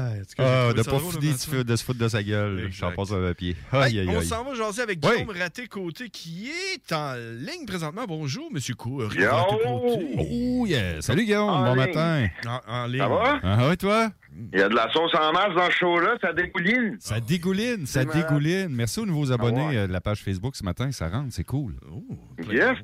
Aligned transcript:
Ah, 0.00 0.72
de 0.72 0.82
pas 0.84 0.98
fini 1.00 1.32
de, 1.32 1.36
se- 1.36 1.62
de 1.64 1.74
se 1.74 1.84
foutre 1.84 1.98
de 1.98 2.06
sa 2.06 2.22
gueule. 2.22 2.68
Je 2.70 2.80
t'en 2.80 2.92
passe 2.92 3.10
un 3.10 3.20
papier. 3.20 3.56
Aïe, 3.72 3.98
aïe, 3.98 4.06
On 4.08 4.20
aïe. 4.20 4.24
s'en 4.24 4.44
va 4.44 4.54
jaser 4.54 4.82
avec 4.82 5.00
Oui. 5.04 5.10
Guillaume 5.10 5.36
Raté-Côté 5.36 6.08
qui 6.08 6.48
est 6.50 6.92
en 6.92 7.14
ligne 7.16 7.66
présentement. 7.66 8.04
Bonjour, 8.06 8.48
Monsieur 8.52 8.76
Cou 8.76 9.02
Yo! 9.02 9.08
Raté-Côté. 9.08 10.06
Oh, 10.30 10.66
yeah. 10.68 11.00
Salut, 11.02 11.24
Guillaume. 11.24 11.48
En 11.50 11.64
bon 11.64 11.74
ligne. 11.74 11.86
matin. 11.86 12.26
En, 12.46 12.72
en 12.72 12.86
ligne. 12.86 12.98
Ça 13.00 13.08
va? 13.08 13.40
Ah, 13.42 13.66
ouais, 13.68 13.76
toi? 13.76 14.10
Il 14.52 14.60
y 14.60 14.62
a 14.62 14.68
de 14.68 14.74
la 14.76 14.88
sauce 14.92 15.12
en 15.16 15.32
masse 15.32 15.52
dans 15.56 15.66
ce 15.66 15.76
show-là, 15.76 16.14
ça 16.20 16.32
dégouline. 16.32 16.96
Ça 17.00 17.18
dégouline, 17.18 17.84
ça 17.84 18.04
dégouline. 18.04 18.68
Merci 18.68 19.00
aux 19.00 19.06
nouveaux 19.06 19.32
abonnés 19.32 19.66
Ah 19.70 19.74
euh, 19.80 19.86
de 19.88 19.92
la 19.92 20.00
page 20.00 20.22
Facebook 20.22 20.54
ce 20.54 20.62
matin. 20.62 20.92
Ça 20.92 21.08
rentre, 21.08 21.32
c'est 21.32 21.42
cool. 21.42 21.74
Oh, 21.90 22.04
Yes. 22.48 22.76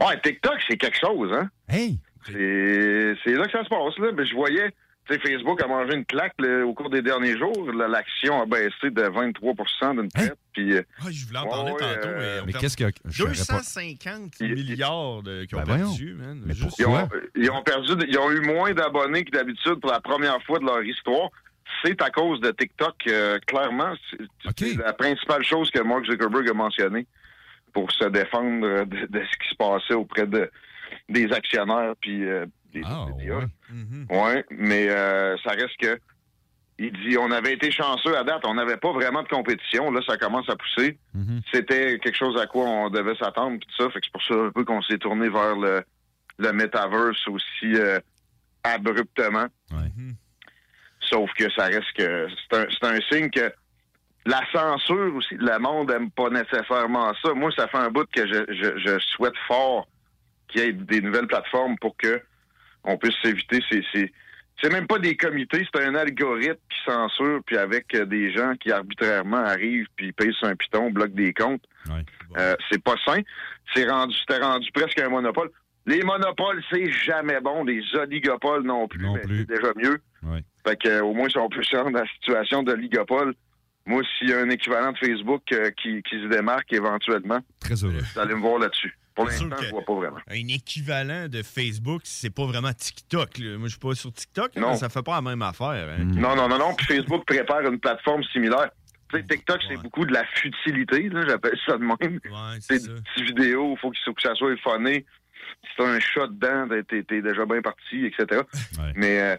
Ouais, 0.00 0.20
TikTok, 0.20 0.56
c'est 0.68 0.76
quelque 0.78 0.98
chose, 0.98 1.30
hein? 1.32 1.48
Hey! 1.68 2.00
C'est 2.26 3.14
c'est 3.22 3.34
là 3.34 3.44
que 3.44 3.52
ça 3.52 3.62
se 3.62 3.68
passe, 3.68 3.96
là. 4.00 4.10
Mais 4.16 4.26
je 4.26 4.34
voyais, 4.34 4.74
Facebook 5.08 5.62
a 5.62 5.66
mangé 5.68 5.94
une 5.94 6.04
claque 6.04 6.34
là, 6.38 6.64
au 6.66 6.74
cours 6.74 6.90
des 6.90 7.00
derniers 7.02 7.36
jours. 7.38 7.70
L'action 7.72 8.42
a 8.42 8.46
baissé 8.46 8.90
de 8.90 9.02
23% 9.02 9.94
d'une 9.94 10.08
traite. 10.08 10.36
Puis, 10.52 10.72
euh, 10.74 10.82
Ah, 11.00 11.04
je 11.10 11.26
voulais 11.26 11.38
en 11.38 11.46
parler 11.48 11.72
Ouais, 11.72 11.78
tantôt. 11.78 12.08
euh, 12.08 12.42
mais 12.46 12.52
qu'est-ce 12.52 12.76
pas. 12.76 12.90
250 13.04 14.32
Il- 14.40 14.54
milliards 14.54 15.22
de- 15.22 15.44
qui 15.44 15.54
ont 15.54 15.58
Ben 15.58 15.64
voyons. 15.64 15.86
perdu, 15.88 16.14
man. 16.14 16.42
Mais 16.44 16.54
Juste- 16.54 16.78
ils, 16.78 16.86
ont, 16.86 17.08
ils 17.36 17.50
ont 17.50 17.62
perdu, 17.62 17.92
ils 18.08 18.18
ont 18.18 18.30
eu 18.32 18.40
moins 18.40 18.72
d'abonnés 18.72 19.24
que 19.24 19.30
d'habitude 19.30 19.76
pour 19.80 19.90
la 19.92 20.00
première 20.00 20.42
fois 20.42 20.58
de 20.58 20.64
leur 20.64 20.82
histoire. 20.82 21.30
C'est 21.84 22.00
à 22.02 22.10
cause 22.10 22.40
de 22.40 22.50
TikTok, 22.50 22.94
euh, 23.08 23.38
clairement. 23.46 23.94
C'est 24.58 24.76
la 24.76 24.92
principale 24.92 25.44
chose 25.44 25.70
que 25.70 25.80
Mark 25.82 26.04
Zuckerberg 26.06 26.48
a 26.48 26.54
mentionné 26.54 27.06
pour 27.72 27.90
se 27.92 28.04
défendre 28.06 28.84
de, 28.84 29.06
de 29.06 29.20
ce 29.24 29.38
qui 29.38 29.48
se 29.50 29.56
passait 29.56 29.94
auprès 29.94 30.26
de, 30.26 30.50
des 31.08 31.30
actionnaires 31.32 31.94
puis 32.00 32.24
euh, 32.24 32.46
des 32.80 32.86
Ah, 32.86 33.06
médias. 33.16 33.38
ouais. 33.38 34.16
Ouais, 34.22 34.44
mais 34.50 34.88
euh, 34.88 35.36
ça 35.44 35.50
reste 35.50 35.76
que 35.80 35.98
il 36.78 36.92
dit 36.92 37.16
on 37.18 37.30
avait 37.30 37.54
été 37.54 37.70
chanceux 37.70 38.16
à 38.18 38.22
date, 38.24 38.44
on 38.44 38.54
n'avait 38.54 38.76
pas 38.76 38.92
vraiment 38.92 39.22
de 39.22 39.28
compétition. 39.28 39.90
Là, 39.90 40.00
ça 40.06 40.16
commence 40.18 40.48
à 40.50 40.56
pousser. 40.56 40.98
Mhm. 41.14 41.40
C'était 41.52 41.98
quelque 41.98 42.16
chose 42.16 42.38
à 42.40 42.46
quoi 42.46 42.64
on 42.64 42.90
devait 42.90 43.16
s'attendre 43.16 43.58
puis 43.58 43.66
tout 43.74 43.82
ça. 43.84 43.90
Fait 43.90 44.00
que 44.00 44.06
c'est 44.06 44.12
pour 44.12 44.22
ça 44.22 44.34
un 44.34 44.50
peu 44.50 44.64
qu'on 44.64 44.82
s'est 44.82 44.98
tourné 44.98 45.28
vers 45.30 45.56
le, 45.56 45.82
le 46.38 46.52
metaverse 46.52 47.26
aussi 47.28 47.74
euh, 47.76 47.98
abruptement. 48.62 49.46
Ouais. 49.70 49.90
Mhm. 49.96 50.14
Sauf 51.00 51.30
que 51.34 51.50
ça 51.52 51.64
reste 51.66 51.92
que 51.96 52.28
c'est 52.50 52.56
un, 52.58 52.66
c'est 52.70 52.86
un 52.86 52.98
signe 53.10 53.30
que 53.30 53.52
la 54.26 54.42
censure 54.52 55.14
aussi, 55.14 55.36
le 55.36 55.58
monde 55.58 55.90
aime 55.92 56.10
pas 56.10 56.28
nécessairement 56.30 57.14
ça. 57.24 57.32
Moi, 57.32 57.50
ça 57.56 57.68
fait 57.68 57.78
un 57.78 57.90
bout 57.90 58.06
que 58.12 58.26
je, 58.26 58.44
je, 58.52 58.78
je 58.78 58.98
souhaite 58.98 59.36
fort 59.46 59.86
qu'il 60.48 60.60
y 60.60 60.64
ait 60.64 60.72
des 60.72 61.00
nouvelles 61.00 61.28
plateformes 61.28 61.78
pour 61.78 61.96
que 61.96 62.20
on 62.86 62.96
puisse 62.96 63.14
s'éviter 63.22 63.60
ces, 63.70 63.82
ces- 63.92 64.12
c'est 64.62 64.72
même 64.72 64.86
pas 64.86 64.98
des 64.98 65.16
comités, 65.18 65.66
c'est 65.70 65.82
un 65.84 65.94
algorithme 65.94 66.54
qui 66.70 66.78
censure, 66.90 67.40
puis 67.44 67.58
avec 67.58 67.94
euh, 67.94 68.06
des 68.06 68.32
gens 68.32 68.54
qui 68.58 68.72
arbitrairement 68.72 69.36
arrivent, 69.44 69.86
puis 69.96 70.12
payent 70.12 70.32
sur 70.32 70.48
un 70.48 70.56
piton, 70.56 70.90
bloquent 70.90 71.14
des 71.14 71.34
comptes. 71.34 71.62
Ouais. 71.90 72.02
Euh, 72.38 72.54
c'est 72.70 72.82
pas 72.82 72.94
sain. 73.04 73.20
C'est 73.74 73.86
rendu, 73.86 74.16
c'était 74.16 74.42
rendu 74.42 74.70
presque 74.72 74.98
un 74.98 75.10
monopole. 75.10 75.50
Les 75.84 76.02
monopoles, 76.02 76.62
c'est 76.70 76.90
jamais 76.90 77.38
bon. 77.40 77.64
Les 77.64 77.82
oligopoles 77.94 78.62
non 78.64 78.88
plus, 78.88 79.04
Non 79.04 79.14
mais 79.14 79.20
plus. 79.20 79.38
c'est 79.40 79.48
déjà 79.56 79.72
mieux. 79.76 79.98
Ouais. 80.22 80.42
Fait 80.66 80.76
que, 80.76 80.88
euh, 80.88 81.02
au 81.04 81.12
moins, 81.12 81.28
si 81.28 81.36
on 81.38 81.48
peut 81.50 81.62
se 81.62 81.76
rendre 81.76 81.98
à 81.98 82.02
la 82.04 82.08
situation 82.08 82.62
d'oligopole, 82.62 83.34
moi, 83.84 84.02
s'il 84.18 84.30
y 84.30 84.32
a 84.32 84.38
un 84.40 84.48
équivalent 84.50 84.92
de 84.92 84.98
Facebook 84.98 85.42
euh, 85.52 85.70
qui, 85.80 86.02
qui 86.02 86.16
se 86.20 86.26
démarque 86.28 86.72
éventuellement, 86.72 87.38
Très 87.60 87.84
heureux. 87.84 87.92
vous 88.14 88.18
allez 88.18 88.34
me 88.34 88.40
voir 88.40 88.58
là-dessus. 88.58 88.96
Pour 89.16 89.24
l'instant, 89.24 89.48
je 89.62 89.70
vois 89.70 89.82
pas 89.84 89.94
vraiment. 89.94 90.18
Un 90.28 90.48
équivalent 90.48 91.26
de 91.28 91.42
Facebook, 91.42 92.02
c'est 92.04 92.30
pas 92.34 92.44
vraiment 92.46 92.72
TikTok. 92.72 93.38
là. 93.38 93.56
Moi, 93.58 93.66
je 93.68 93.70
suis 93.72 93.80
pas 93.80 93.94
sur 93.94 94.12
TikTok, 94.12 94.54
là, 94.54 94.60
Non. 94.60 94.70
mais 94.72 94.76
ça 94.76 94.88
fait 94.88 95.02
pas 95.02 95.14
la 95.16 95.22
même 95.22 95.42
affaire. 95.42 95.88
hein. 95.98 96.04
Mm. 96.04 96.20
Non, 96.20 96.36
non, 96.36 96.48
non, 96.48 96.58
non. 96.58 96.74
Puis 96.74 96.86
Facebook 96.86 97.24
prépare 97.26 97.62
une 97.62 97.80
plateforme 97.80 98.22
similaire. 98.24 98.68
TikTok, 99.12 99.60
c'est 99.68 99.76
beaucoup 99.80 100.04
de 100.04 100.12
la 100.12 100.24
futilité, 100.26 101.08
là, 101.08 101.22
j'appelle 101.26 101.58
ça 101.64 101.78
de 101.78 101.84
même. 101.84 102.20
Ouais, 102.24 102.56
C'est 102.60 102.82
des 102.82 102.88
petites 103.00 103.24
vidéos, 103.36 103.74
il 103.76 103.78
faut 103.80 103.90
que, 103.90 104.20
ça 104.22 104.34
soit 104.34 104.56
phoné. 104.62 105.06
Si 105.62 105.70
t'as 105.78 105.86
un 105.88 106.00
shot 106.00 106.26
dedans, 106.26 106.66
ben, 106.66 106.84
t'es 106.84 107.02
t'es 107.04 107.22
déjà 107.22 107.46
bien 107.46 107.62
parti, 107.62 108.04
etc. 108.04 108.42
Ouais. 108.78 108.92
Mais 108.96 109.20
euh, 109.20 109.36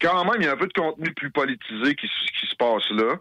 quand 0.00 0.24
même, 0.24 0.40
il 0.40 0.44
y 0.44 0.48
a 0.48 0.52
un 0.52 0.56
peu 0.56 0.66
de 0.68 0.72
contenu 0.72 1.12
plus 1.14 1.30
politisé 1.30 1.94
qui, 1.96 2.06
se- 2.06 2.40
qui 2.40 2.46
se 2.46 2.54
passe 2.56 2.88
là. 2.90 3.16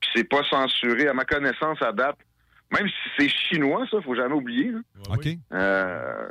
Puis 0.00 0.10
c'est 0.14 0.24
pas 0.28 0.42
censuré, 0.48 1.08
à 1.08 1.14
ma 1.14 1.24
connaissance, 1.24 1.80
à 1.82 1.90
date. 1.90 2.18
Même 2.72 2.88
si 2.88 2.94
c'est 3.18 3.28
chinois, 3.28 3.86
ça, 3.90 4.00
faut 4.02 4.14
jamais 4.14 4.34
oublier. 4.34 4.70
là. 4.72 4.78
OK. 5.10 5.20
oui. 5.24 5.38
Euh, 5.52 6.28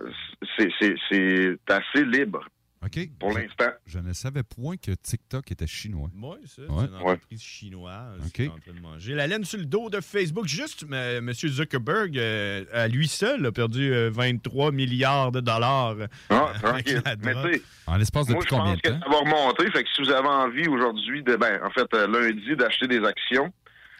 c'est- 0.58 0.70
c'est 0.80 0.96
c'est 1.10 1.58
assez 1.70 2.04
libre 2.06 2.44
OK. 2.86 3.00
pour 3.18 3.32
l'instant. 3.32 3.70
Je 3.86 4.00
ne 4.00 4.12
savais 4.12 4.44
point 4.44 4.76
que 4.76 4.92
TikTok 4.92 5.50
était 5.54 5.68
chinois. 5.68 6.10
Ouais, 6.22 6.38
ça, 6.46 6.64
Ouais. 6.64 6.68
c'est 6.82 6.88
une 6.88 6.96
entreprise 6.96 7.42
chinoise 7.42 8.20
OK. 8.26 8.32
qui 8.34 8.44
est 8.44 8.48
en 8.50 8.58
train 8.58 8.74
de 8.74 8.82
manger. 8.82 9.14
La 9.14 9.26
laine 9.28 9.46
sur 9.46 9.58
le 9.58 9.66
dos 9.66 9.90
de 9.90 10.02
Facebook. 10.02 10.48
Juste, 10.48 10.84
M. 10.92 11.24
Monsieur 11.24 11.48
Zuckerberg, 11.48 12.18
euh, 12.18 12.66
à 12.74 12.90
lui 12.90 13.08
seul, 13.08 13.46
a 13.46 13.52
perdu 13.54 13.94
euh, 13.94 14.10
23 14.12 14.74
milliards 14.74 15.32
de 15.32 15.40
dollars. 15.40 15.96
Ah, 16.30 16.52
tranquille. 16.62 17.02
Mais 17.24 17.62
En 17.88 17.96
l'espace 17.96 18.28
de 18.28 18.34
moi, 18.34 18.42
depuis 18.44 18.54
je 18.56 18.60
combien 18.60 18.74
pense 18.74 18.82
de 18.82 18.90
que 18.90 18.94
temps? 18.94 19.00
ça 19.00 19.10
va 19.10 19.20
remonter. 19.20 19.72
Fait 19.72 19.84
que 19.86 19.90
si 19.96 20.02
vous 20.02 20.10
avez 20.12 20.28
envie 20.28 20.68
aujourd'hui, 20.68 21.24
de 21.24 21.38
ben, 21.38 21.62
en 21.64 21.70
fait, 21.70 21.88
euh, 21.94 22.08
lundi, 22.08 22.54
d'acheter 22.58 22.88
des 22.88 23.04
actions, 23.06 23.54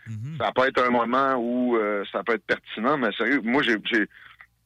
Mhm. 0.08 0.38
ça 0.40 0.52
peut 0.54 0.68
être 0.68 0.84
un 0.86 0.90
moment 0.90 1.36
où 1.36 1.78
euh, 1.78 2.04
ça 2.12 2.24
peut 2.24 2.34
être 2.34 2.46
pertinent, 2.46 2.98
mais 2.98 3.12
sérieux, 3.14 3.42
moi, 3.44 3.62
j'ai, 3.64 3.78
j'ai, 3.86 4.06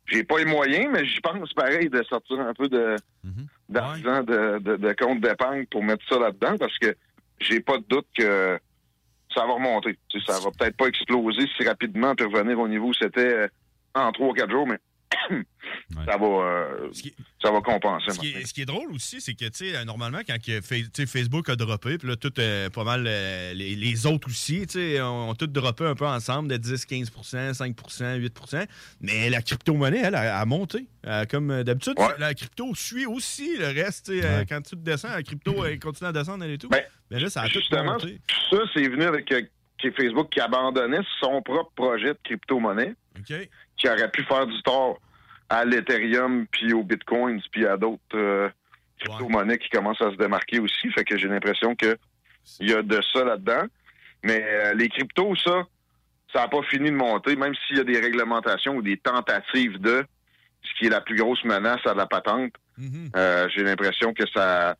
j'ai 0.07 0.23
pas 0.23 0.37
les 0.39 0.45
moyens, 0.45 0.87
mais 0.91 1.05
j'y 1.05 1.19
pense 1.21 1.53
pareil 1.53 1.89
de 1.89 2.01
sortir 2.03 2.39
un 2.39 2.53
peu 2.53 2.67
de, 2.67 2.95
Mhm. 3.23 3.47
d'argent 3.69 4.23
de, 4.23 4.59
de, 4.59 4.75
de 4.77 4.93
compte 4.93 5.19
d'épargne 5.21 5.65
pour 5.67 5.83
mettre 5.83 6.03
ça 6.07 6.17
là-dedans 6.17 6.57
parce 6.57 6.77
que 6.79 6.95
j'ai 7.39 7.59
pas 7.59 7.77
de 7.77 7.83
doute 7.89 8.07
que 8.17 8.57
ça 9.35 9.45
va 9.45 9.53
remonter. 9.53 9.97
Tu 10.09 10.19
sais, 10.19 10.31
ça 10.31 10.39
va 10.39 10.49
peut-être 10.57 10.77
pas 10.77 10.87
exploser 10.87 11.45
si 11.57 11.63
rapidement 11.67 12.15
puis 12.15 12.25
revenir 12.25 12.57
au 12.59 12.67
niveau 12.67 12.87
où 12.87 12.93
c'était 12.93 13.19
euh, 13.33 13.47
en 13.93 14.11
trois 14.11 14.29
ou 14.29 14.33
quatre 14.33 14.49
jours, 14.51 14.65
mais 14.65 14.79
ça 16.05 16.17
va 16.17 16.25
euh, 16.25 16.89
qui- 16.91 17.15
ça 17.41 17.51
va 17.51 17.61
compenser. 17.61 18.11
Ce 18.11 18.19
qui, 18.19 18.29
est, 18.31 18.45
ce 18.45 18.53
qui 18.53 18.61
est 18.61 18.65
drôle 18.65 18.91
aussi, 18.93 19.19
c'est 19.21 19.33
que, 19.33 19.45
tu 19.45 19.69
sais, 19.69 19.75
euh, 19.75 19.83
normalement, 19.85 20.19
quand 20.27 20.37
Facebook 21.05 21.49
a 21.49 21.55
droppé, 21.55 21.97
puis 21.97 22.07
là, 22.07 22.15
tout, 22.15 22.33
euh, 22.39 22.69
pas 22.69 22.83
mal, 22.83 23.05
euh, 23.07 23.53
les, 23.53 23.75
les 23.75 24.05
autres 24.05 24.27
aussi, 24.27 24.65
tu 24.67 24.73
sais, 24.79 25.01
ont, 25.01 25.29
ont 25.29 25.35
tout 25.35 25.47
droppé 25.47 25.85
un 25.85 25.95
peu 25.95 26.05
ensemble 26.07 26.49
de 26.49 26.57
10, 26.57 26.85
15% 26.85 27.53
5% 27.53 28.19
8% 28.19 28.65
Mais 29.01 29.29
la 29.29 29.41
crypto-monnaie, 29.41 30.01
elle, 30.03 30.15
a, 30.15 30.39
a 30.39 30.45
monté. 30.45 30.87
Euh, 31.05 31.25
comme 31.25 31.63
d'habitude, 31.63 31.93
Ouais. 31.97 32.07
la 32.19 32.33
crypto 32.33 32.73
suit 32.75 33.05
aussi 33.05 33.57
le 33.57 33.67
reste. 33.67 34.09
euh, 34.09 34.39
Ouais. 34.39 34.45
quand 34.47 34.61
tu 34.61 34.75
descends, 34.75 35.09
la 35.09 35.23
crypto 35.23 35.65
elle 35.65 35.79
continue 35.79 36.09
à 36.09 36.11
descendre, 36.13 36.43
elle 36.43 36.51
et 36.51 36.57
tout. 36.57 36.69
Ben, 36.69 36.81
Mais 37.11 37.19
là, 37.19 37.29
ça 37.29 37.41
a 37.43 37.47
tout 37.47 37.59
Justement, 37.59 37.93
monté. 37.93 38.19
tout 38.49 38.57
ça, 38.57 38.63
c'est 38.73 38.87
venu 38.87 39.03
avec 39.03 39.31
euh, 39.31 39.41
Facebook 39.95 40.29
qui 40.31 40.39
abandonnait 40.41 40.99
son 41.21 41.41
propre 41.41 41.71
projet 41.75 42.09
de 42.09 42.19
crypto-monnaie, 42.23 42.95
OK? 43.17 43.49
Qui 43.77 43.87
aurait 43.89 44.09
pu 44.09 44.23
faire 44.23 44.47
du 44.47 44.61
tort 44.63 44.99
à 45.49 45.63
l'Ethereum, 45.63 46.45
puis 46.51 46.73
au 46.73 46.83
Bitcoin, 46.83 47.41
puis 47.51 47.65
à 47.65 47.77
d'autres 47.77 48.01
euh, 48.15 48.49
crypto-monnaies 48.99 49.57
qui 49.57 49.69
commencent 49.69 50.01
à 50.01 50.11
se 50.11 50.17
démarquer 50.17 50.59
aussi. 50.59 50.91
Fait 50.91 51.03
que 51.03 51.17
j'ai 51.17 51.27
l'impression 51.27 51.75
que 51.75 51.97
il 52.59 52.69
y 52.69 52.73
a 52.73 52.81
de 52.81 52.99
ça 53.13 53.23
là-dedans. 53.23 53.65
Mais 54.23 54.43
euh, 54.43 54.73
les 54.73 54.89
cryptos, 54.89 55.35
ça, 55.37 55.63
ça 56.33 56.41
n'a 56.41 56.47
pas 56.47 56.63
fini 56.63 56.89
de 56.89 56.95
monter, 56.95 57.35
même 57.35 57.53
s'il 57.55 57.77
y 57.77 57.79
a 57.79 57.83
des 57.83 57.99
réglementations 57.99 58.75
ou 58.75 58.81
des 58.81 58.97
tentatives 58.97 59.79
de 59.79 60.05
ce 60.63 60.79
qui 60.79 60.87
est 60.87 60.89
la 60.89 61.01
plus 61.01 61.15
grosse 61.15 61.43
menace 61.43 61.85
à 61.85 61.93
la 61.93 62.05
patente. 62.07 62.53
Mhm. 62.77 63.11
Euh, 63.15 63.47
j'ai 63.55 63.63
l'impression 63.63 64.13
que 64.13 64.23
ça 64.33 64.75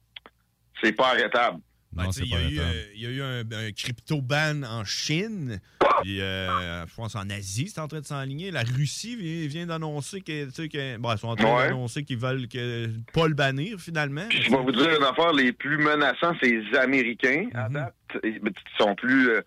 c'est 0.82 0.92
pas 0.92 1.10
arrêtable. 1.10 1.60
Ben, 1.98 2.10
il, 2.18 2.28
y 2.28 2.36
a 2.36 2.42
eu, 2.42 2.60
il, 2.94 3.02
y 3.02 3.06
a 3.08 3.10
eu, 3.10 3.22
un, 3.22 3.72
crypto 3.72 4.22
ban 4.22 4.62
en 4.64 4.86
Chine, 4.86 5.60
puis 6.02 6.22
euh, 6.22 6.86
je 6.86 6.96
pense 6.96 7.16
en 7.16 7.30
Asie, 7.30 7.70
c'est 7.70 7.82
en 7.82 7.88
train 7.88 8.02
de 8.02 8.06
s'enligner. 8.06 8.52
La 8.52 8.62
Russie 8.62 9.16
vient, 9.48 9.66
d'annoncer 9.66 10.22
que, 10.22 10.46
que 10.68 10.98
bon, 10.98 11.18
sont 11.18 11.30
en 11.30 11.36
train 11.36 11.68
d'annoncer 11.68 12.04
qu'ils 12.04 12.20
veulent 12.20 12.48
que, 12.48 12.88
pas 13.14 13.28
le 13.28 13.34
bannir 13.34 13.80
finalement. 13.80 14.28
je 14.30 14.50
vais 14.50 14.58
vous 14.58 14.72
dire 14.72 14.96
une 14.96 15.04
affaire, 15.04 15.34
les 15.34 15.52
plus 15.52 15.78
menaçants, 15.78 16.34
c'est 16.42 16.52
les 16.52 16.78
Américains. 16.78 17.50
À 17.54 17.68
mhm. 17.68 17.74
date, 17.74 17.96
ils 18.24 18.42
sont 18.78 18.96
plus 18.96 19.30
euh, 19.30 19.42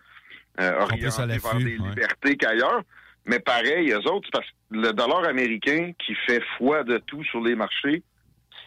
euh 0.59 0.81
orientés 0.81 1.37
vers 1.37 1.57
des 1.57 1.77
libertés 1.77 2.37
qu'ailleurs. 2.37 2.83
Mais 3.25 3.39
pareil, 3.39 3.91
eux 3.91 4.11
autres, 4.11 4.29
parce 4.31 4.45
que 4.45 4.53
le 4.71 4.93
dollar 4.93 5.23
américain 5.25 5.91
qui 6.05 6.15
fait 6.25 6.41
foi 6.57 6.83
de 6.83 6.97
tout 6.97 7.23
sur 7.25 7.41
les 7.41 7.55
marchés, 7.55 8.03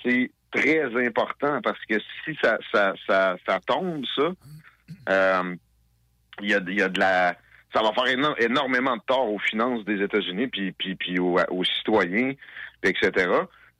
c'est 0.02 0.30
très 0.54 1.06
important 1.06 1.60
parce 1.62 1.78
que 1.86 1.98
si 2.24 2.36
ça, 2.42 2.58
ça, 2.72 2.94
ça, 3.06 3.36
ça 3.46 3.60
tombe, 3.66 4.04
ça, 4.14 4.32
euh, 5.08 5.54
il 6.40 6.50
y, 6.50 6.54
a, 6.54 6.60
y, 6.66 6.82
a, 6.82 6.88
de 6.88 6.98
la. 6.98 7.36
Ça 7.72 7.82
va 7.82 7.92
faire 7.92 8.06
énormément 8.38 8.96
de 8.96 9.02
tort 9.06 9.32
aux 9.32 9.38
finances 9.38 9.84
des 9.84 10.00
États-Unis, 10.00 10.46
puis, 10.46 10.72
puis, 10.72 10.94
puis 10.94 11.18
aux, 11.18 11.64
citoyens, 11.64 12.32
etc. 12.84 13.30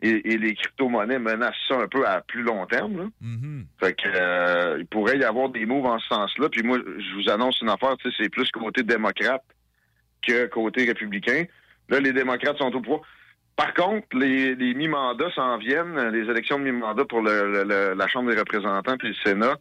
Et, 0.03 0.37
les 0.37 0.55
crypto-monnaies 0.55 1.21
menacent 1.21 1.55
ça 1.69 1.77
un 1.77 1.87
peu 1.87 2.07
à 2.07 2.21
plus 2.21 2.43
long 2.43 2.67
terme. 2.67 2.97
Là. 2.99 3.05
Mm-hmm. 3.23 3.65
Fait 3.79 3.95
que 3.95 4.09
euh, 4.09 4.77
il 4.81 4.87
pourrait 4.87 5.19
y 5.19 5.25
avoir 5.25 5.49
des 5.49 5.65
moves 5.65 5.87
en 5.87 5.99
ce 6.01 6.09
sens-là. 6.09 6.49
Puis 6.49 6.63
moi, 6.63 6.79
je 6.79 7.15
vous 7.15 7.31
annonce 7.31 7.61
une 7.61 7.71
affaire, 7.71 7.95
c'est 8.19 8.29
plus 8.29 8.51
côté 8.51 8.83
démocrate 8.83 9.45
que 10.27 10.47
côté 10.47 10.87
républicain. 10.87 11.45
Là, 11.89 12.01
les 12.01 12.13
démocrates 12.13 12.59
sont 12.59 12.75
au 12.75 12.81
pouvoir. 12.81 13.03
Par 13.57 13.73
contre, 13.75 14.07
les, 14.17 14.75
mi-mandats 14.75 15.31
s'en 15.35 15.59
viennent, 15.59 16.09
les 16.11 16.29
élections 16.29 16.59
de 16.59 16.65
mi-mandat 16.65 17.05
pour 17.05 17.23
la 17.23 18.09
Chambre 18.09 18.31
des 18.33 18.39
représentants 18.39 18.97
puis 18.97 19.09
le 19.09 19.15
Sénat. 19.25 19.57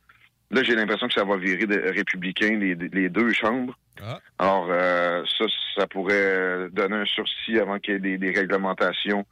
Là, 0.52 0.62
j'ai 0.64 0.76
l'impression 0.76 1.08
que 1.08 1.14
ça 1.14 1.24
va 1.24 1.38
virer 1.38 1.66
de 1.66 1.80
républicains, 1.96 2.58
les, 2.58 3.10
deux 3.10 3.34
chambres. 3.34 3.78
Ah. 4.02 4.20
Alors, 4.38 4.68
euh, 4.70 5.24
ça, 5.38 5.46
ça 5.76 5.88
pourrait 5.88 6.70
donner 6.72 6.98
un 6.98 7.06
sursis 7.06 7.60
avant 7.60 7.80
qu'il 7.80 8.06
y 8.06 8.14
ait 8.14 8.18
des, 8.18 8.32
réglementations 8.32 9.26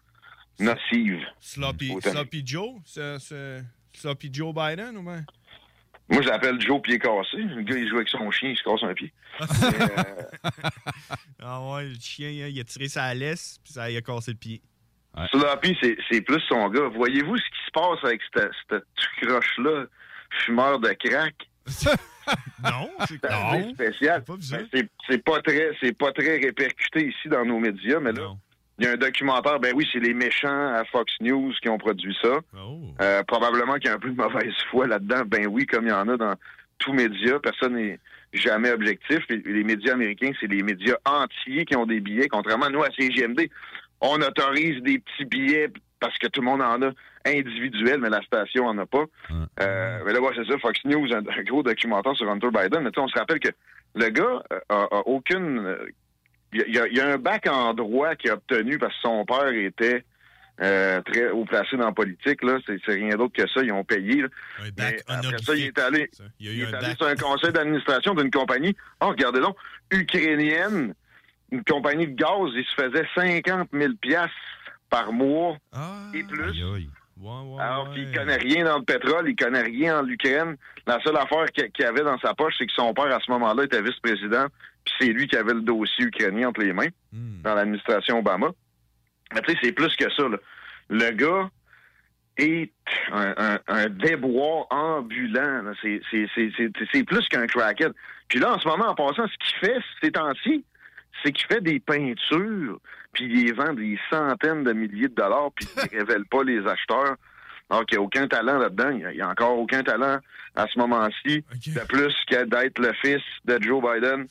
nocives. 0.59 1.23
Sloppy, 1.39 2.43
Joe? 2.45 2.75
Sloppy 3.93 4.29
Joe 4.31 4.53
Biden 4.53 4.97
ou 4.97 5.03
bien? 5.03 5.23
Moi, 6.11 6.21
je 6.21 6.27
l'appelle 6.27 6.59
Joe 6.59 6.81
Pied 6.81 6.99
Cassé. 6.99 7.37
Le 7.37 7.61
gars, 7.61 7.77
il 7.77 7.87
joue 7.87 7.95
avec 7.95 8.09
son 8.09 8.29
chien, 8.31 8.49
il 8.49 8.57
se 8.57 8.63
casse 8.63 8.83
un 8.83 8.93
pied. 8.93 9.13
Euh, 9.41 10.23
ah 11.41 11.61
ouais, 11.61 11.85
le 11.85 11.95
chien, 11.99 12.29
il 12.29 12.59
a 12.59 12.63
tiré 12.65 12.89
sa 12.89 13.13
laisse, 13.13 13.59
puis 13.63 13.73
ça, 13.73 13.89
il 13.89 13.95
a 13.95 14.01
cassé 14.01 14.31
le 14.31 14.37
pied. 14.37 14.61
Ouais. 15.15 15.27
Sloppy, 15.29 15.77
c'est 16.09 16.21
plus 16.21 16.41
son 16.49 16.69
gars. 16.69 16.89
Voyez-vous 16.89 17.37
ce 17.37 17.43
qui 17.43 17.65
se 17.65 17.71
passe 17.71 18.03
avec 18.03 18.21
cette, 18.33 18.83
croche-là, 19.21 19.85
fumeur 20.45 20.79
de 20.79 20.89
crack? 20.93 21.35
non, 22.63 22.89
c'est 23.07 23.73
spécial. 23.73 24.23
C'est 25.09 25.23
pas, 25.23 25.41
très, 25.41 25.71
pas 25.97 26.11
très 26.11 26.37
répercuté 26.37 27.07
ici 27.07 27.29
dans 27.29 27.45
nos 27.45 27.59
médias, 27.59 27.99
mais 27.99 28.11
là, 28.11 28.35
il 28.81 28.85
y 28.85 28.87
a 28.87 28.93
un 28.93 28.97
documentaire, 28.97 29.59
ben 29.59 29.73
oui, 29.75 29.87
c'est 29.93 29.99
les 29.99 30.15
méchants 30.15 30.73
à 30.73 30.83
Fox 30.85 31.13
News 31.21 31.53
qui 31.61 31.69
ont 31.69 31.77
produit 31.77 32.17
ça. 32.19 32.39
Oh. 32.57 32.79
Euh, 32.99 33.21
probablement 33.23 33.75
qu'il 33.75 33.85
y 33.85 33.89
a 33.89 33.93
un 33.93 33.99
peu 33.99 34.09
de 34.09 34.15
mauvaise 34.15 34.55
foi 34.71 34.87
là-dedans. 34.87 35.21
Ben 35.27 35.45
oui, 35.47 35.67
comme 35.67 35.85
il 35.85 35.91
y 35.91 35.93
en 35.93 36.07
a 36.07 36.17
dans 36.17 36.33
tous 36.79 36.91
médias, 36.91 37.37
personne 37.37 37.75
n'est 37.75 37.99
jamais 38.33 38.71
objectif. 38.71 39.19
Les, 39.29 39.63
médias 39.63 39.93
américains, 39.93 40.31
c'est 40.39 40.47
les 40.47 40.63
médias 40.63 40.95
entiers 41.05 41.65
qui 41.65 41.75
ont 41.75 41.85
des 41.85 41.99
billets, 41.99 42.27
contrairement 42.27 42.65
à 42.65 42.69
nous 42.69 42.81
à 42.81 42.89
CGMD. 42.97 43.51
On 44.01 44.15
autorise 44.15 44.81
des 44.81 44.97
petits 44.97 45.25
billets 45.25 45.69
parce 45.99 46.17
que 46.17 46.25
tout 46.25 46.41
le 46.41 46.47
monde 46.47 46.63
en 46.63 46.81
a 46.81 46.91
individuel, 47.27 47.99
mais 47.99 48.09
la 48.09 48.23
station 48.23 48.65
en 48.65 48.75
a 48.79 48.87
pas. 48.87 49.05
Euh, 49.61 49.99
mais 50.03 50.11
là, 50.11 50.21
ouais, 50.21 50.31
c'est 50.35 50.51
ça, 50.51 50.57
Fox 50.57 50.79
News, 50.85 51.07
un, 51.13 51.21
gros 51.43 51.61
documentaire 51.61 52.15
sur 52.15 52.27
Hunter 52.27 52.49
Biden. 52.51 52.81
Mais 52.81 52.89
on 52.97 53.07
se 53.07 53.19
rappelle 53.19 53.39
que 53.39 53.49
le 53.93 54.09
gars 54.09 54.41
euh, 54.51 54.59
a 54.69 55.05
aucune 55.05 55.77
il 56.53 56.73
y, 56.73 56.99
a, 56.99 57.07
un 57.07 57.17
bac 57.17 57.47
en 57.47 57.73
droit 57.73 58.15
qu'il 58.15 58.29
a 58.29 58.33
obtenu 58.33 58.77
parce 58.77 58.93
que 58.95 59.01
son 59.01 59.25
père 59.25 59.47
était 59.47 60.03
euh, 60.61 61.01
très 61.01 61.29
haut 61.29 61.45
placé 61.45 61.77
dans 61.77 61.85
la 61.85 61.91
politique. 61.91 62.43
Là. 62.43 62.59
C'est, 62.65 62.79
rien 62.87 63.15
d'autre 63.15 63.33
que 63.33 63.47
ça. 63.49 63.61
Ils 63.63 63.71
ont 63.71 63.83
payé. 63.83 64.23
Un 64.23 64.69
bac 64.75 65.01
après 65.07 65.37
ça, 65.39 65.55
il 65.55 65.65
est 65.65 65.79
allé, 65.79 66.09
il, 66.39 66.61
est 66.61 66.73
allé 66.73 66.95
sur 66.95 67.07
un 67.07 67.15
conseil 67.15 67.51
d'administration 67.51 68.13
d'une 68.13 68.31
compagnie. 68.31 68.75
Oh, 69.01 69.09
regardez 69.09 69.39
donc, 69.39 69.55
ukrainienne, 69.91 70.93
une 71.51 71.63
compagnie 71.63 72.07
de 72.07 72.15
gaz, 72.15 72.51
il 72.53 72.65
se 72.65 72.75
faisait 72.75 73.07
50 73.15 73.69
000 73.73 73.93
par 74.89 75.11
mois 75.13 75.57
ah, 75.71 76.07
et 76.13 76.23
plus. 76.23 76.63
Alors 77.59 77.91
qu'il 77.93 78.11
connaît 78.11 78.37
rien 78.37 78.65
dans 78.65 78.79
le 78.79 78.83
pétrole, 78.83 79.29
il 79.29 79.35
connaît 79.35 79.61
rien 79.61 79.99
en 79.99 80.01
l'Ukraine. 80.01 80.57
La 80.87 80.99
seule 81.01 81.17
affaire 81.17 81.45
qu'il 81.51 81.85
avait 81.85 82.03
dans 82.03 82.17
sa 82.19 82.33
poche, 82.33 82.55
c'est 82.57 82.65
que 82.65 82.73
son 82.73 82.93
père, 82.93 83.15
à 83.15 83.19
ce 83.19 83.29
moment-là, 83.31 83.63
était 83.63 83.81
vice-président 83.81 84.47
puis 84.83 84.93
c'est 84.99 85.07
lui 85.07 85.27
qui 85.27 85.35
avait 85.37 85.53
le 85.53 85.61
dossier 85.61 86.05
ukrainien 86.05 86.49
entre 86.49 86.61
les 86.61 86.73
mains 86.73 86.89
hmm. 87.11 87.41
dans 87.43 87.55
l'administration 87.55 88.19
Obama. 88.19 88.51
Mais 89.33 89.41
tu 89.41 89.51
sais, 89.51 89.59
c'est 89.61 89.71
plus 89.71 89.95
que 89.95 90.11
ça. 90.11 90.23
Le 90.89 91.11
gars 91.11 91.49
est 92.37 92.71
un, 93.11 93.89
déboire 93.89 94.65
ambulant. 94.69 95.63
C'est 95.81 97.03
plus 97.03 97.27
qu'un 97.29 97.47
crackhead. 97.47 97.93
Puis 98.27 98.39
là, 98.39 98.55
en 98.55 98.59
ce 98.59 98.67
moment, 98.67 98.87
en 98.87 98.95
passant, 98.95 99.27
ce 99.27 99.37
qu'il 99.37 99.69
fait 99.69 99.79
ces 100.01 100.11
temps-ci, 100.11 100.65
c'est 101.23 101.31
qu'il 101.31 101.47
fait 101.47 101.61
des 101.61 101.79
peintures, 101.79 102.79
puis 103.13 103.25
il 103.25 103.45
les 103.45 103.51
vend 103.51 103.73
des 103.73 103.97
centaines 104.09 104.63
de 104.63 104.73
milliers 104.73 105.09
de 105.09 105.15
dollars, 105.15 105.51
puis 105.55 105.67
il 105.75 105.83
ne 105.83 105.99
révèle 106.05 106.25
pas 106.25 106.43
les 106.43 106.59
acheteurs. 106.65 107.15
Alors 107.69 107.85
qu'il 107.85 107.97
n'y 107.97 108.03
a 108.03 108.05
aucun 108.05 108.27
talent 108.27 108.57
là-dedans. 108.57 108.89
Il 108.89 109.15
n'y 109.15 109.21
a, 109.21 109.29
encore 109.29 109.57
aucun 109.57 109.81
talent 109.81 110.19
à 110.55 110.67
ce 110.67 110.77
moment-ci, 110.77 111.45
de 111.67 111.85
plus 111.87 112.13
que 112.29 112.43
d'être 112.43 112.79
le 112.79 112.91
fils 113.01 113.23
de 113.45 113.57
Joe 113.61 113.81
Biden 113.81 114.27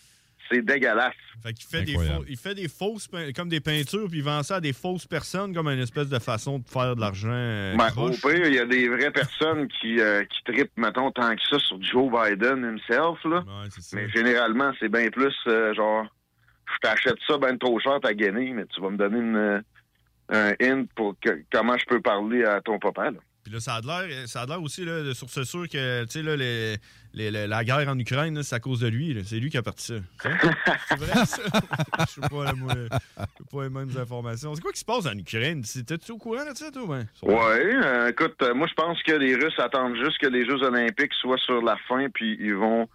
c'est 0.51 0.65
dégueulasse. 0.65 1.15
Fait 1.43 1.53
qu'il 1.55 1.67
fait 1.67 1.83
des, 1.83 1.97
il 2.29 2.37
fait 2.37 2.55
des 2.55 2.69
fausses, 2.69 3.09
comme 3.35 3.49
des 3.49 3.61
peintures, 3.61 4.09
puis 4.09 4.19
il 4.19 4.25
vend 4.25 4.43
ça 4.43 4.57
à 4.57 4.61
des 4.61 4.75
fausses 4.75 5.07
personnes 5.07 5.55
comme 5.55 5.69
une 5.69 5.81
espèce 5.81 6.09
de 6.09 6.19
façon 6.19 6.59
de 6.59 6.69
faire 6.69 6.95
de 6.97 7.01
l'argent. 7.01 7.31
Euh, 7.31 7.77
ben, 7.77 7.89
au 7.97 8.11
pire, 8.11 8.47
il 8.47 8.55
y 8.55 8.59
a 8.59 8.67
des 8.67 8.89
vraies 8.89 9.11
personnes 9.11 9.69
qui, 9.69 10.01
euh, 10.01 10.23
qui 10.25 10.53
trippent, 10.53 10.77
mettons, 10.77 11.11
tant 11.13 11.35
que 11.35 11.43
ça 11.49 11.59
sur 11.59 11.83
Joe 11.83 12.11
Biden 12.11 12.65
himself. 12.65 13.25
Là. 13.25 13.43
mais 13.95 14.11
généralement, 14.11 14.73
c'est 14.79 14.91
bien 14.91 15.09
plus 15.09 15.35
euh, 15.47 15.73
genre, 15.73 16.07
je 16.75 16.89
t'achète 16.89 17.19
ça 17.27 17.39
ben 17.39 17.59
trop 17.59 17.79
cher, 17.81 17.99
t'as 18.03 18.15
gagné, 18.15 18.53
mais 18.53 18.67
tu 18.67 18.81
vas 18.81 18.91
me 18.91 18.97
donner 18.97 19.19
une, 19.19 19.63
un 20.31 20.55
hint 20.61 20.87
pour 20.95 21.15
comment 21.53 21.77
je 21.79 21.85
peux 21.87 22.01
parler 22.01 22.45
à 22.45 22.61
ton 22.61 22.79
papa. 22.79 23.11
Là. 23.11 23.19
Puis 23.43 23.55
là, 23.55 23.61
ça 23.61 23.77
a 23.77 23.81
l'air, 23.81 24.29
ça 24.29 24.43
a 24.43 24.47
l'air 24.47 24.63
aussi, 24.63 24.85
là, 24.85 25.03
de 25.03 25.15
source 25.15 25.43
sûre 25.45 25.67
que, 25.69 26.05
tu 26.05 26.11
sais, 26.11 26.23
là, 26.23 26.37
les, 26.37 26.77
les, 27.15 27.47
la 27.47 27.65
guerre 27.65 27.89
en 27.89 27.99
Ukraine, 27.99 28.43
c'est 28.43 28.55
à 28.55 28.61
cause 28.61 28.81
de 28.81 28.89
lui. 28.89 29.19
C'est 29.25 29.37
lui 29.37 29.49
qui 29.49 29.57
a 29.57 29.63
parti 29.63 29.87
ça. 29.87 30.29
C'est 30.89 30.99
vrai, 30.99 31.25
ça? 31.25 31.43
Je 32.01 32.21
sais 32.21 32.21
pas, 32.21 32.53
moi, 32.53 32.75
pas 33.51 33.63
les 33.63 33.71
mêmes 33.71 33.91
informations. 33.97 34.55
C'est 34.55 34.61
quoi 34.61 34.73
qui 34.73 34.81
se 34.81 34.85
passe 34.85 35.07
en 35.07 35.17
Ukraine? 35.17 35.63
T'es-tu 35.63 36.13
au 36.13 36.19
courant 36.19 36.45
de 36.45 36.55
ça, 36.55 36.71
toi? 36.71 36.85
Ben? 36.87 37.07
Oui, 37.23 37.35
euh, 37.35 38.11
écoute, 38.11 38.37
euh, 38.43 38.53
moi, 38.53 38.67
je 38.69 38.75
pense 38.75 39.03
que 39.03 39.13
les 39.13 39.35
Russes 39.35 39.59
attendent 39.59 39.97
juste 39.97 40.19
que 40.19 40.27
les 40.27 40.45
Jeux 40.45 40.63
olympiques 40.63 41.15
soient 41.15 41.39
sur 41.39 41.63
la 41.63 41.77
fin, 41.89 42.09
puis 42.11 42.37
ils 42.41 42.55
vont 42.55 42.89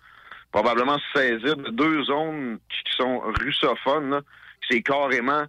probablement 0.55 0.97
se 0.97 1.19
saisir 1.19 1.57
de 1.57 1.69
deux 1.69 2.03
zones 2.05 2.59
qui 2.69 2.95
sont 2.95 3.19
russophones. 3.41 4.21
C'est 4.69 4.81
carrément 4.81 5.43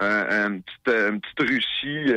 euh, 0.00 0.46
une, 0.46 0.62
petite, 0.84 1.40
Russie 1.40 2.14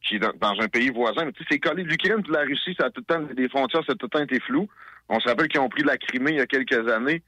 qui 0.00 0.14
est 0.14 0.18
dans, 0.20 0.54
un 0.60 0.68
pays 0.68 0.90
voisin. 0.90 1.24
Mais 1.24 1.32
c'est 1.50 1.58
collé. 1.58 1.82
L'Ukraine 1.82 2.22
et 2.28 2.32
la 2.32 2.42
Russie, 2.42 2.76
ça 2.78 2.86
a 2.86 2.90
tout 2.90 3.02
le 3.08 3.12
temps, 3.12 3.28
les 3.36 3.48
frontières, 3.48 3.82
ça 3.84 3.92
a 3.92 3.94
tout 3.96 4.06
le 4.06 4.10
temps 4.10 4.22
été 4.22 4.38
flou. 4.38 4.68
On 5.08 5.18
se 5.18 5.28
rappelle 5.28 5.48
qu'ils 5.48 5.60
ont 5.60 5.68
pris 5.68 5.82
la 5.82 5.96
Crimée 5.96 6.30
il 6.30 6.36
y 6.36 6.40
a 6.40 6.46
quelques 6.46 6.88
années 6.88 7.24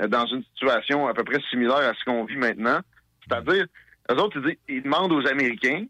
euh, 0.00 0.08
dans 0.08 0.24
une 0.24 0.42
situation 0.42 1.06
à 1.06 1.12
peu 1.12 1.24
près 1.24 1.40
similaire 1.50 1.76
à 1.76 1.92
ce 1.92 2.02
qu'on 2.06 2.24
vit 2.24 2.36
maintenant. 2.36 2.80
C'est-à-dire, 3.28 3.66
eux 4.10 4.14
autres, 4.14 4.40
ils, 4.68 4.82
demandent 4.82 5.12
aux 5.12 5.26
Américains 5.26 5.84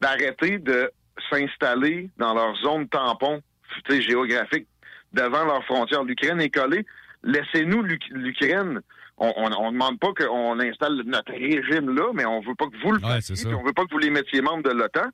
d'arrêter 0.00 0.58
de 0.58 0.90
s'installer 1.28 2.08
dans 2.16 2.32
leur 2.32 2.56
zone 2.56 2.88
tampon 2.88 3.42
géographique 3.90 4.66
devant 5.12 5.44
leurs 5.44 5.64
frontières. 5.64 6.02
L'Ukraine 6.02 6.40
est 6.40 6.48
collée. 6.48 6.86
Laissez-nous 7.22 7.82
l'Ukraine. 7.82 8.80
On 9.18 9.48
ne 9.48 9.72
demande 9.72 9.98
pas 9.98 10.12
qu'on 10.14 10.60
installe 10.60 11.02
notre 11.04 11.32
régime 11.32 11.94
là, 11.94 12.12
mais 12.14 12.24
on 12.24 12.40
veut 12.40 12.54
pas 12.54 12.66
que 12.66 12.76
vous 12.82 12.92
le 12.92 13.00
fassiez. 13.00 13.52
On 13.52 13.64
veut 13.64 13.72
pas 13.72 13.84
que 13.84 13.90
vous 13.90 13.98
les 13.98 14.10
mettiez 14.10 14.40
membres 14.40 14.62
de 14.62 14.70
l'OTAN. 14.70 15.08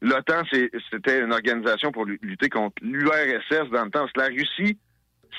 L'OTAN, 0.00 0.42
c'était 0.90 1.20
une 1.20 1.32
organisation 1.32 1.92
pour 1.92 2.06
lutter 2.06 2.48
contre 2.48 2.76
l'URSS 2.82 3.70
dans 3.70 3.84
le 3.84 3.90
temps. 3.90 4.06
La 4.16 4.26
Russie, 4.26 4.78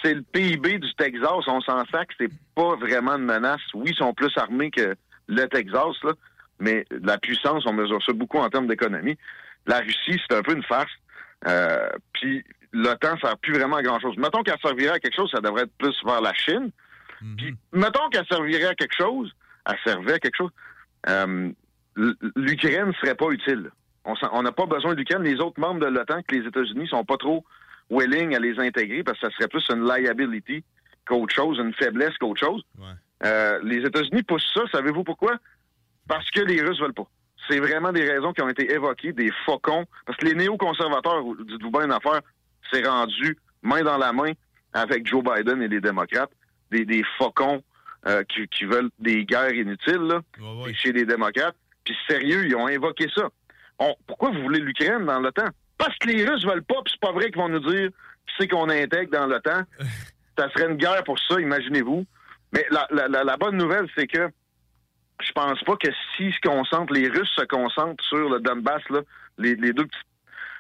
c'est 0.03 0.13
le 0.13 0.21
PIB 0.21 0.79
du 0.79 0.93
Texas. 0.95 1.47
On 1.47 1.61
s'en 1.61 1.83
sac, 1.85 2.09
c'est 2.19 2.31
pas 2.55 2.75
vraiment 2.75 3.15
une 3.15 3.25
menace. 3.25 3.61
Oui, 3.73 3.91
ils 3.91 3.95
sont 3.95 4.13
plus 4.13 4.31
armés 4.37 4.69
que 4.69 4.95
le 5.27 5.45
Texas, 5.47 5.95
là, 6.03 6.11
mais 6.59 6.85
la 6.89 7.17
puissance, 7.17 7.65
on 7.65 7.73
mesure 7.73 8.03
ça 8.03 8.13
beaucoup 8.13 8.37
en 8.37 8.49
termes 8.49 8.67
d'économie. 8.67 9.17
La 9.65 9.79
Russie, 9.79 10.19
c'est 10.29 10.35
un 10.35 10.41
peu 10.41 10.53
une 10.53 10.63
farce. 10.63 10.91
Euh, 11.47 11.89
puis 12.13 12.43
l'OTAN 12.71 13.15
ne 13.15 13.19
sert 13.19 13.37
plus 13.37 13.53
vraiment 13.53 13.77
à 13.77 13.81
grand-chose. 13.81 14.17
Mettons 14.17 14.43
qu'elle 14.43 14.59
servirait 14.63 14.95
à 14.95 14.99
quelque 14.99 15.15
chose, 15.15 15.31
ça 15.31 15.41
devrait 15.41 15.63
être 15.63 15.77
plus 15.77 15.95
vers 16.05 16.21
la 16.21 16.33
Chine. 16.33 16.71
Mhm. 17.21 17.35
Puis 17.35 17.55
mettons 17.73 18.09
qu'elle 18.09 18.25
servirait 18.27 18.69
à 18.69 18.75
quelque 18.75 18.95
chose, 18.95 19.33
elle 19.65 19.77
servait 19.83 20.13
à 20.13 20.19
quelque 20.19 20.37
chose, 20.37 20.51
euh, 21.07 21.51
l'Ukraine 22.35 22.93
serait 23.01 23.15
pas 23.15 23.29
utile. 23.29 23.71
On 24.05 24.41
n'a 24.41 24.51
pas 24.51 24.65
besoin 24.65 24.93
de 24.93 24.97
l'Ukraine. 24.97 25.23
Les 25.23 25.39
autres 25.39 25.59
membres 25.59 25.81
de 25.81 25.85
l'OTAN, 25.85 26.21
que 26.23 26.35
les 26.35 26.47
États-Unis 26.47 26.87
sont 26.87 27.03
pas 27.03 27.17
trop 27.17 27.45
willing 27.89 28.35
à 28.35 28.39
les 28.39 28.57
intégrer 28.59 29.03
parce 29.03 29.19
que 29.19 29.27
ça 29.27 29.33
serait 29.35 29.47
plus 29.47 29.65
une 29.69 29.85
liability 29.85 30.63
qu'autre 31.05 31.33
chose, 31.33 31.59
une 31.59 31.73
faiblesse 31.73 32.17
qu'autre 32.17 32.39
chose. 32.39 32.63
Euh, 33.25 33.59
les 33.63 33.85
États-Unis 33.85 34.23
poussent 34.23 34.49
ça, 34.53 34.61
savez-vous 34.71 35.03
pourquoi? 35.03 35.37
Parce 36.07 36.29
que 36.31 36.41
les 36.41 36.61
Russes 36.61 36.79
veulent 36.79 36.93
pas. 36.93 37.07
C'est 37.49 37.59
vraiment 37.59 37.91
des 37.91 38.09
raisons 38.09 38.31
qui 38.31 38.41
ont 38.41 38.49
été 38.49 38.71
évoquées, 38.71 39.11
des 39.11 39.31
faucons. 39.45 39.85
Parce 40.05 40.17
que 40.17 40.25
les 40.25 40.35
néoconservateurs, 40.35 41.23
dites-vous 41.45 41.71
bien 41.71 41.85
une 41.85 41.91
affaire, 41.91 42.21
c'est 42.71 42.85
rendu 42.87 43.37
main 43.61 43.83
dans 43.83 43.97
la 43.97 44.13
main 44.13 44.31
avec 44.73 45.07
Joe 45.07 45.23
Biden 45.23 45.61
et 45.61 45.67
les 45.67 45.81
démocrates, 45.81 46.31
des, 46.71 46.85
des 46.85 47.03
faucons 47.17 47.63
euh, 48.07 48.23
qui, 48.23 48.65
veulent 48.65 48.89
des 48.99 49.25
guerres 49.25 49.53
inutiles 49.53 50.01
là, 50.01 50.21
chez 50.73 50.91
les 50.91 51.05
démocrates. 51.05 51.55
Puis 51.83 51.95
sérieux, 52.07 52.45
ils 52.45 52.55
ont 52.55 52.67
invoqué 52.67 53.07
ça. 53.13 53.29
pourquoi 54.07 54.29
vous 54.29 54.41
voulez 54.41 54.59
l'Ukraine 54.59 55.05
dans 55.05 55.19
l'OTAN? 55.19 55.47
Parce 55.77 55.97
que 55.97 56.07
les 56.07 56.25
Russes 56.25 56.45
veulent 56.45 56.63
pas, 56.63 56.81
puis 56.83 56.93
c'est 56.93 57.01
pas 57.01 57.11
vrai 57.11 57.25
qu'ils 57.25 57.41
vont 57.41 57.49
nous 57.49 57.59
dire 57.59 57.89
qui 57.89 58.33
c'est 58.37 58.47
qu'on 58.47 58.69
intègre 58.69 59.11
dans 59.11 59.25
l'OTAN. 59.25 59.63
ça 60.37 60.49
serait 60.51 60.69
une 60.71 60.77
guerre 60.77 61.03
pour 61.03 61.19
ça, 61.19 61.39
imaginez-vous. 61.39 62.05
Mais 62.53 62.65
la, 62.71 62.87
la, 62.91 63.23
la, 63.23 63.37
bonne 63.37 63.57
nouvelle, 63.57 63.87
c'est 63.95 64.07
que 64.07 64.29
je 65.21 65.31
pense 65.33 65.61
pas 65.63 65.75
que 65.75 65.89
si 66.15 66.31
se 66.31 66.39
concentrent, 66.41 66.93
les 66.93 67.09
Russes 67.09 67.31
se 67.35 67.45
concentrent 67.45 68.03
sur 68.05 68.29
le 68.29 68.39
Donbass, 68.39 68.81
là, 68.89 69.01
les, 69.37 69.55
les 69.55 69.73
deux 69.73 69.85
petites 69.85 70.07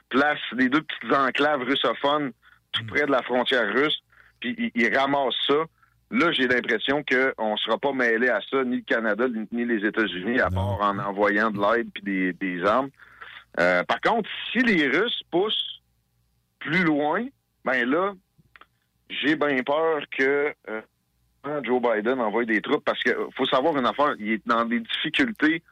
places, 0.09 0.39
les 0.53 0.69
deux 0.69 0.81
petites 0.81 1.13
enclaves 1.13 1.61
russophones 1.61 2.31
tout 2.71 2.85
près 2.85 3.05
de 3.05 3.11
la 3.11 3.23
frontière 3.23 3.73
russe, 3.73 3.99
puis 4.39 4.71
ils 4.75 4.95
ramassent 4.95 5.35
ça. 5.47 5.65
Là, 6.11 6.31
j'ai 6.31 6.47
l'impression 6.47 7.03
qu'on 7.03 7.51
ne 7.53 7.57
sera 7.57 7.77
pas 7.77 7.93
mêlé 7.93 8.29
à 8.29 8.39
ça, 8.49 8.63
ni 8.63 8.77
le 8.77 8.81
Canada, 8.81 9.25
ni 9.51 9.65
les 9.65 9.85
États-Unis, 9.85 10.39
à 10.39 10.49
part 10.49 10.81
en 10.81 10.97
envoyant 10.97 11.51
de 11.51 11.59
l'aide 11.59 11.89
et 12.07 12.33
des, 12.33 12.63
armes. 12.65 12.89
Euh, 13.59 13.83
par 13.83 14.01
contre, 14.01 14.29
si 14.51 14.59
les 14.59 14.87
Russes 14.87 15.21
poussent 15.29 15.81
plus 16.59 16.83
loin, 16.83 17.25
ben 17.63 17.87
là, 17.87 18.13
j'ai 19.09 19.35
bien 19.35 19.61
peur 19.63 20.01
que 20.11 20.53
euh, 20.69 20.81
Joe 21.63 21.81
Biden 21.81 22.19
envoie 22.19 22.45
des 22.45 22.61
troupes 22.61 22.83
parce 22.83 22.99
qu'il 23.01 23.15
faut 23.35 23.45
savoir 23.45 23.77
une 23.77 23.85
affaire, 23.85 24.15
il 24.19 24.33
est 24.33 24.47
dans 24.47 24.65
des 24.65 24.79
difficultés 24.79 25.63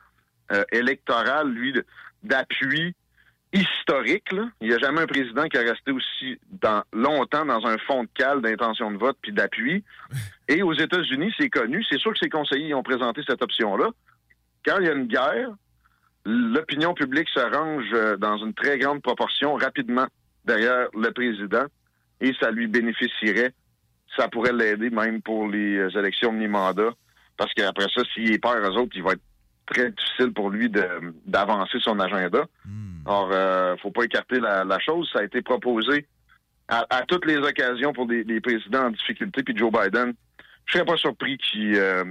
euh, 0.51 0.63
électorales, 0.71 1.49
lui, 1.49 1.73
d'appui 2.23 2.95
historique. 3.53 4.29
Il 4.61 4.67
n'y 4.67 4.73
a 4.73 4.77
jamais 4.77 5.01
un 5.01 5.07
président 5.07 5.47
qui 5.47 5.57
a 5.57 5.61
resté 5.61 5.91
aussi 5.91 6.39
dans, 6.61 6.83
longtemps 6.93 7.45
dans 7.45 7.65
un 7.65 7.77
fond 7.79 8.03
de 8.03 8.09
cale 8.13 8.41
d'intention 8.41 8.91
de 8.91 8.97
vote 8.97 9.17
puis 9.21 9.31
d'appui. 9.31 9.83
Et 10.47 10.61
aux 10.61 10.73
États-Unis, 10.73 11.33
c'est 11.37 11.49
connu. 11.49 11.83
C'est 11.89 11.99
sûr 11.99 12.13
que 12.13 12.19
ses 12.19 12.29
conseillers 12.29 12.73
ont 12.73 12.83
présenté 12.83 13.21
cette 13.27 13.41
option-là. 13.41 13.89
Quand 14.65 14.77
il 14.79 14.85
y 14.85 14.89
a 14.89 14.93
une 14.93 15.07
guerre, 15.07 15.49
l'opinion 16.25 16.93
publique 16.93 17.29
se 17.29 17.39
range 17.39 17.89
euh, 17.93 18.17
dans 18.17 18.37
une 18.37 18.53
très 18.53 18.77
grande 18.77 19.01
proportion 19.01 19.55
rapidement 19.55 20.07
derrière 20.45 20.87
le 20.93 21.11
président 21.11 21.65
et 22.19 22.33
ça 22.39 22.51
lui 22.51 22.67
bénéficierait. 22.67 23.53
Ça 24.15 24.27
pourrait 24.27 24.53
l'aider 24.53 24.89
même 24.89 25.21
pour 25.21 25.47
les 25.47 25.77
euh, 25.77 25.89
élections 25.99 26.31
mi-mandat. 26.31 26.91
Parce 27.37 27.53
qu'après 27.53 27.85
ça, 27.93 28.01
s'il 28.13 28.33
est 28.33 28.39
peur 28.39 28.57
aux 28.63 28.77
autres, 28.77 28.93
il 28.95 29.03
va 29.03 29.11
être 29.11 29.21
très 29.67 29.91
difficile 29.91 30.33
pour 30.33 30.49
lui 30.49 30.69
d'avancer 31.25 31.77
son 31.79 31.99
agenda. 31.99 32.45
Hmm. 32.65 33.01
Or, 33.05 33.29
euh, 33.31 33.75
faut 33.77 33.91
pas 33.91 34.03
écarter 34.03 34.39
la, 34.39 34.79
chose. 34.79 35.09
Ça 35.13 35.19
a 35.19 35.23
été 35.23 35.41
proposé 35.41 36.07
à, 36.67 37.03
toutes 37.07 37.25
les 37.25 37.37
occasions 37.37 37.93
pour 37.93 38.07
des, 38.07 38.41
présidents 38.41 38.87
en 38.87 38.89
difficulté. 38.89 39.43
Puis 39.43 39.55
Joe 39.55 39.71
Biden, 39.71 40.13
je 40.65 40.73
serais 40.73 40.85
pas 40.85 40.97
surpris 40.97 41.37
qu'il 41.37 41.75
euh, 41.75 42.03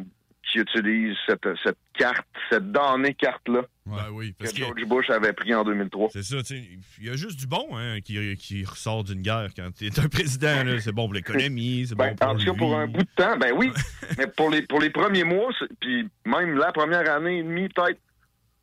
utilise 0.58 1.16
cette, 1.26 1.46
cette 1.62 1.78
carte, 1.94 2.26
cette 2.50 2.70
damnée 2.72 3.14
carte-là. 3.14 3.62
Ben 3.86 4.08
oui, 4.12 4.34
parce 4.38 4.52
que 4.52 4.58
George 4.58 4.84
Bush 4.86 5.10
avait 5.10 5.32
pris 5.32 5.54
en 5.54 5.64
2003. 5.64 6.10
C'est 6.12 6.22
ça, 6.22 6.36
il 6.50 7.06
y 7.06 7.10
a 7.10 7.16
juste 7.16 7.38
du 7.38 7.46
bon 7.46 7.68
hein, 7.76 8.00
qui, 8.00 8.36
qui, 8.36 8.64
ressort 8.64 9.04
d'une 9.04 9.22
guerre 9.22 9.50
quand 9.56 9.70
tu 9.76 9.86
es 9.86 10.00
un 10.00 10.08
président. 10.08 10.64
C'est 10.80 10.92
bon 10.92 11.04
pour 11.04 11.14
l'économie, 11.14 11.86
c'est 11.88 11.94
bon 11.94 12.04
ben, 12.04 12.16
pour 12.16 12.28
En 12.28 12.36
tout 12.36 12.44
cas, 12.44 12.54
pour 12.54 12.76
un 12.76 12.86
bout 12.86 13.02
de 13.02 13.08
temps, 13.16 13.36
ben 13.36 13.52
oui. 13.54 13.70
mais 14.18 14.26
pour 14.26 14.50
les, 14.50 14.62
pour 14.62 14.80
les 14.80 14.90
premiers 14.90 15.24
mois, 15.24 15.50
puis 15.80 16.08
même 16.24 16.56
la 16.56 16.72
première 16.72 17.08
année 17.10 17.38
et 17.38 17.42
demie, 17.42 17.68
peut-être, 17.68 18.00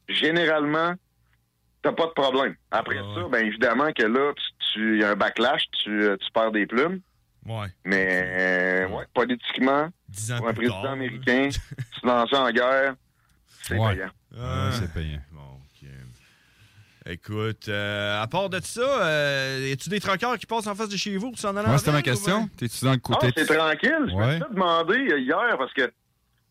généralement, 0.09 0.93
t'as 1.81 1.93
pas 1.93 2.07
de 2.07 2.12
problème. 2.12 2.55
Après 2.71 2.97
ah 3.00 3.15
ça, 3.15 3.27
ben 3.29 3.45
évidemment 3.45 3.91
que 3.93 4.03
là, 4.03 4.33
tu 4.73 5.00
y 5.00 5.03
a 5.03 5.12
un 5.12 5.15
backlash, 5.15 5.69
tu, 5.83 6.01
tu 6.19 6.31
perds 6.33 6.51
des 6.51 6.65
plumes. 6.65 7.00
Ouais. 7.45 7.67
Mais, 7.83 8.85
ouais, 8.85 9.05
politiquement, 9.13 9.89
pour 10.38 10.47
un 10.47 10.53
président 10.53 10.91
américain, 10.91 11.50
se 12.01 12.05
lancer 12.05 12.35
en 12.35 12.51
guerre, 12.51 12.95
c'est 13.63 13.75
payant. 13.75 14.09
c'est 14.71 14.93
payant. 14.93 15.21
Bon, 15.31 15.41
Écoute, 17.05 17.67
euh, 17.67 18.21
à 18.21 18.27
part 18.27 18.50
de 18.50 18.62
ça, 18.62 18.81
euh, 18.81 19.67
y 19.67 19.73
a-tu 19.73 19.89
des 19.89 20.00
tranqueurs 20.00 20.38
qui 20.38 20.45
passent 20.45 20.67
en 20.67 20.75
face 20.75 20.88
de 20.88 20.95
chez 20.95 21.17
vous 21.17 21.31
pour 21.31 21.39
s'en 21.39 21.55
aller 21.57 21.67
Moi, 21.67 21.77
c'était 21.77 21.91
ma 21.91 22.01
question. 22.01 22.47
T'es-tu 22.55 22.85
dans 22.85 22.93
le 22.93 22.97
côté? 22.97 23.27
Ah, 23.27 23.31
c'est 23.35 23.45
tranquille. 23.45 24.07
Je 24.07 24.15
me 24.15 24.31
suis 24.31 24.53
demandé 24.53 25.00
hier 25.19 25.57
parce 25.57 25.73
que 25.73 25.91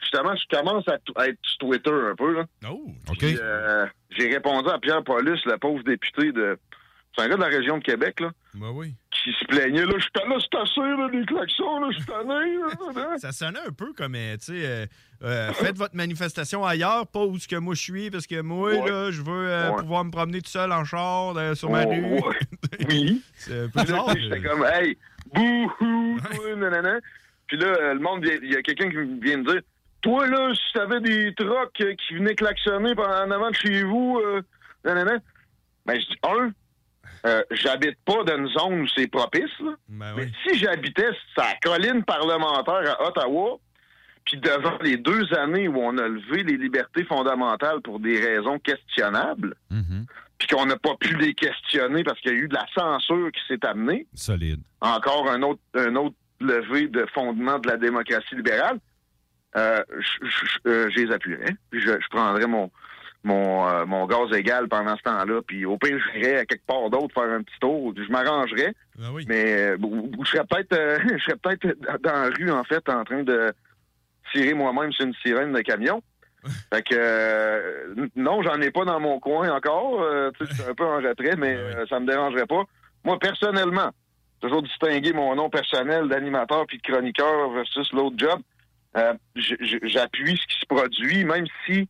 justement, 0.00 0.34
je 0.37 0.56
commence 0.56 0.84
à, 0.88 0.96
être 1.26 1.38
sur 1.42 1.58
Twitter 1.58 1.90
un 1.90 2.14
peu. 2.14 2.34
Là. 2.34 2.44
Oh, 2.68 2.84
OK. 3.08 3.22
Euh, 3.22 3.87
j'ai 4.11 4.28
répondu 4.28 4.68
à 4.68 4.78
Pierre 4.78 5.02
Paulus, 5.02 5.40
le 5.46 5.56
pauvre 5.56 5.82
député 5.84 6.32
de. 6.32 6.58
C'est 7.16 7.25
un 7.25 7.28
gars 7.28 7.37
de 7.37 7.40
la 7.40 7.49
région 7.49 7.78
de 7.78 7.82
Québec, 7.82 8.20
là. 8.20 8.30
Ben 8.54 8.70
oui 8.70 8.94
qui 9.22 9.32
se 9.32 9.44
plaignait. 9.46 9.86
Là, 9.86 9.92
je 9.96 10.02
suis 10.02 10.10
là, 10.14 10.36
c'est 10.40 10.58
assez, 10.58 10.80
là, 10.80 11.08
des 11.08 11.24
klaxons, 11.24 11.80
là, 11.80 11.88
je 11.90 11.96
suis 11.96 12.06
tanné. 12.06 13.18
ça 13.18 13.32
sonnait 13.32 13.60
un 13.66 13.72
peu 13.72 13.92
comme, 13.92 14.14
euh, 14.14 14.36
tu 14.36 14.46
sais, 14.46 14.66
euh, 14.66 14.86
euh, 15.22 15.52
faites 15.52 15.76
votre 15.76 15.94
manifestation 15.94 16.64
ailleurs, 16.64 17.06
pas 17.06 17.24
où 17.24 17.38
ce 17.38 17.46
que 17.46 17.56
moi 17.56 17.74
je 17.74 17.82
suis, 17.82 18.10
parce 18.10 18.26
que 18.26 18.40
moi, 18.40 18.72
là, 18.72 19.10
je 19.10 19.22
veux 19.22 19.76
pouvoir 19.78 20.04
me 20.04 20.10
promener 20.10 20.40
tout 20.40 20.50
seul 20.50 20.72
en 20.72 20.84
char 20.84 21.34
sur 21.56 21.70
ma 21.70 21.84
rue. 21.84 22.02
oui. 22.88 23.22
c'est 23.34 23.64
un 23.64 23.68
peu 23.68 23.80
bizarre. 23.82 24.14
J'étais 24.16 24.42
comme, 24.42 24.64
hey, 24.64 24.96
bouhou, 25.32 26.56
nanana. 26.56 26.98
Puis 27.46 27.56
là, 27.58 27.94
le 27.94 28.00
monde, 28.00 28.24
il 28.24 28.50
y 28.50 28.56
a 28.56 28.62
quelqu'un 28.62 28.90
qui 28.90 28.96
vient 29.20 29.38
me 29.38 29.52
dire, 29.52 29.62
toi, 30.00 30.26
là, 30.26 30.52
si 30.54 30.72
t'avais 30.72 31.00
des 31.00 31.32
trocs 31.34 31.72
qui 31.74 32.14
venaient 32.14 32.34
klaxonner 32.34 32.94
en 32.96 33.30
avant 33.30 33.50
de 33.50 33.54
chez 33.54 33.84
vous, 33.84 34.20
nanana, 34.84 35.18
ben, 35.86 36.00
je 36.00 36.06
dis, 36.06 36.18
un, 36.24 36.52
euh, 37.24 37.42
j'habite 37.50 37.98
pas 38.04 38.24
dans 38.24 38.36
une 38.36 38.48
zone 38.48 38.80
où 38.82 38.88
c'est 38.88 39.06
propice. 39.06 39.50
Ben 39.88 40.14
Mais 40.16 40.28
si 40.44 40.58
j'habitais 40.58 41.10
sa 41.36 41.54
colline 41.62 42.02
parlementaire 42.04 42.96
à 42.98 43.08
Ottawa, 43.08 43.58
puis 44.24 44.38
devant 44.38 44.78
les 44.82 44.96
deux 44.96 45.32
années 45.34 45.68
où 45.68 45.78
on 45.78 45.96
a 45.98 46.08
levé 46.08 46.42
les 46.42 46.56
libertés 46.56 47.04
fondamentales 47.04 47.80
pour 47.80 48.00
des 48.00 48.18
raisons 48.20 48.58
questionnables, 48.58 49.54
mm-hmm. 49.70 50.06
puis 50.38 50.48
qu'on 50.48 50.66
n'a 50.66 50.76
pas 50.76 50.96
pu 50.96 51.16
les 51.16 51.34
questionner 51.34 52.02
parce 52.02 52.20
qu'il 52.20 52.32
y 52.32 52.34
a 52.34 52.38
eu 52.38 52.48
de 52.48 52.54
la 52.54 52.66
censure 52.74 53.30
qui 53.32 53.40
s'est 53.46 53.64
amenée. 53.64 54.06
Solide. 54.14 54.60
Encore 54.80 55.30
un 55.30 55.42
autre, 55.42 55.60
un 55.74 55.94
autre 55.96 56.16
de 56.40 57.06
fondement 57.14 57.58
de 57.60 57.68
la 57.68 57.76
démocratie 57.76 58.34
libérale. 58.34 58.78
Euh, 59.54 59.82
je, 60.00 60.58
euh, 60.66 60.88
les 60.96 61.12
appuierais. 61.12 61.54
Je, 61.72 61.78
je 61.78 62.08
prendrais 62.10 62.46
mon, 62.46 62.70
mon, 63.24 63.68
euh, 63.68 63.86
mon 63.86 64.06
gaz 64.06 64.32
égal 64.32 64.68
pendant 64.68 64.96
ce 64.96 65.02
temps-là. 65.02 65.40
Puis 65.46 65.64
au 65.64 65.78
pire, 65.78 65.98
j'irais 66.12 66.38
à 66.38 66.44
quelque 66.44 66.66
part 66.66 66.90
d'autre 66.90 67.14
faire 67.14 67.30
un 67.30 67.42
petit 67.42 67.58
tour. 67.60 67.92
Je 67.96 68.10
m'arrangerais. 68.10 68.74
Ah 69.00 69.08
mais 69.28 69.70
euh, 69.70 69.76
je 70.22 70.28
serais 70.28 70.44
peut-être 70.44 70.72
euh, 70.72 70.98
je 71.16 71.22
serais 71.24 71.36
peut-être 71.36 71.66
dans 72.02 72.12
la 72.12 72.28
rue, 72.28 72.50
en 72.50 72.64
fait, 72.64 72.88
en 72.88 73.04
train 73.04 73.22
de 73.22 73.52
tirer 74.32 74.54
moi-même 74.54 74.92
sur 74.92 75.06
une 75.06 75.14
sirène 75.14 75.52
de 75.52 75.60
camion. 75.60 76.02
fait 76.72 76.82
que 76.82 77.94
non, 78.16 78.42
j'en 78.42 78.60
ai 78.60 78.72
pas 78.72 78.84
dans 78.84 78.98
mon 78.98 79.20
coin 79.20 79.48
encore. 79.50 80.04
je 80.40 80.44
suis 80.44 80.62
un 80.68 80.74
peu 80.74 80.84
en 80.84 80.96
retrait, 80.96 81.36
mais 81.36 81.56
ah 81.76 81.84
ça 81.88 82.00
me 82.00 82.06
dérangerait 82.06 82.46
pas. 82.46 82.64
Moi, 83.04 83.16
personnellement, 83.20 83.90
toujours 84.40 84.62
distinguer 84.62 85.12
mon 85.12 85.36
nom 85.36 85.48
personnel 85.50 86.08
d'animateur 86.08 86.66
puis 86.66 86.78
de 86.78 86.82
chroniqueur 86.82 87.50
versus 87.50 87.92
l'autre 87.92 88.16
job. 88.18 88.40
J'appuie 89.36 90.36
ce 90.36 90.46
qui 90.48 90.60
se 90.60 90.66
produit, 90.66 91.24
même 91.24 91.46
si 91.64 91.88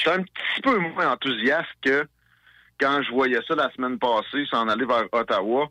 je 0.00 0.08
suis 0.08 0.18
un 0.18 0.22
petit 0.22 0.62
peu 0.62 0.78
moins 0.78 1.12
enthousiaste 1.12 1.68
que 1.82 2.06
quand 2.80 3.02
je 3.02 3.10
voyais 3.10 3.40
ça 3.46 3.54
la 3.54 3.70
semaine 3.72 3.98
passée, 3.98 4.46
s'en 4.50 4.68
aller 4.68 4.86
vers 4.86 5.04
Ottawa 5.12 5.68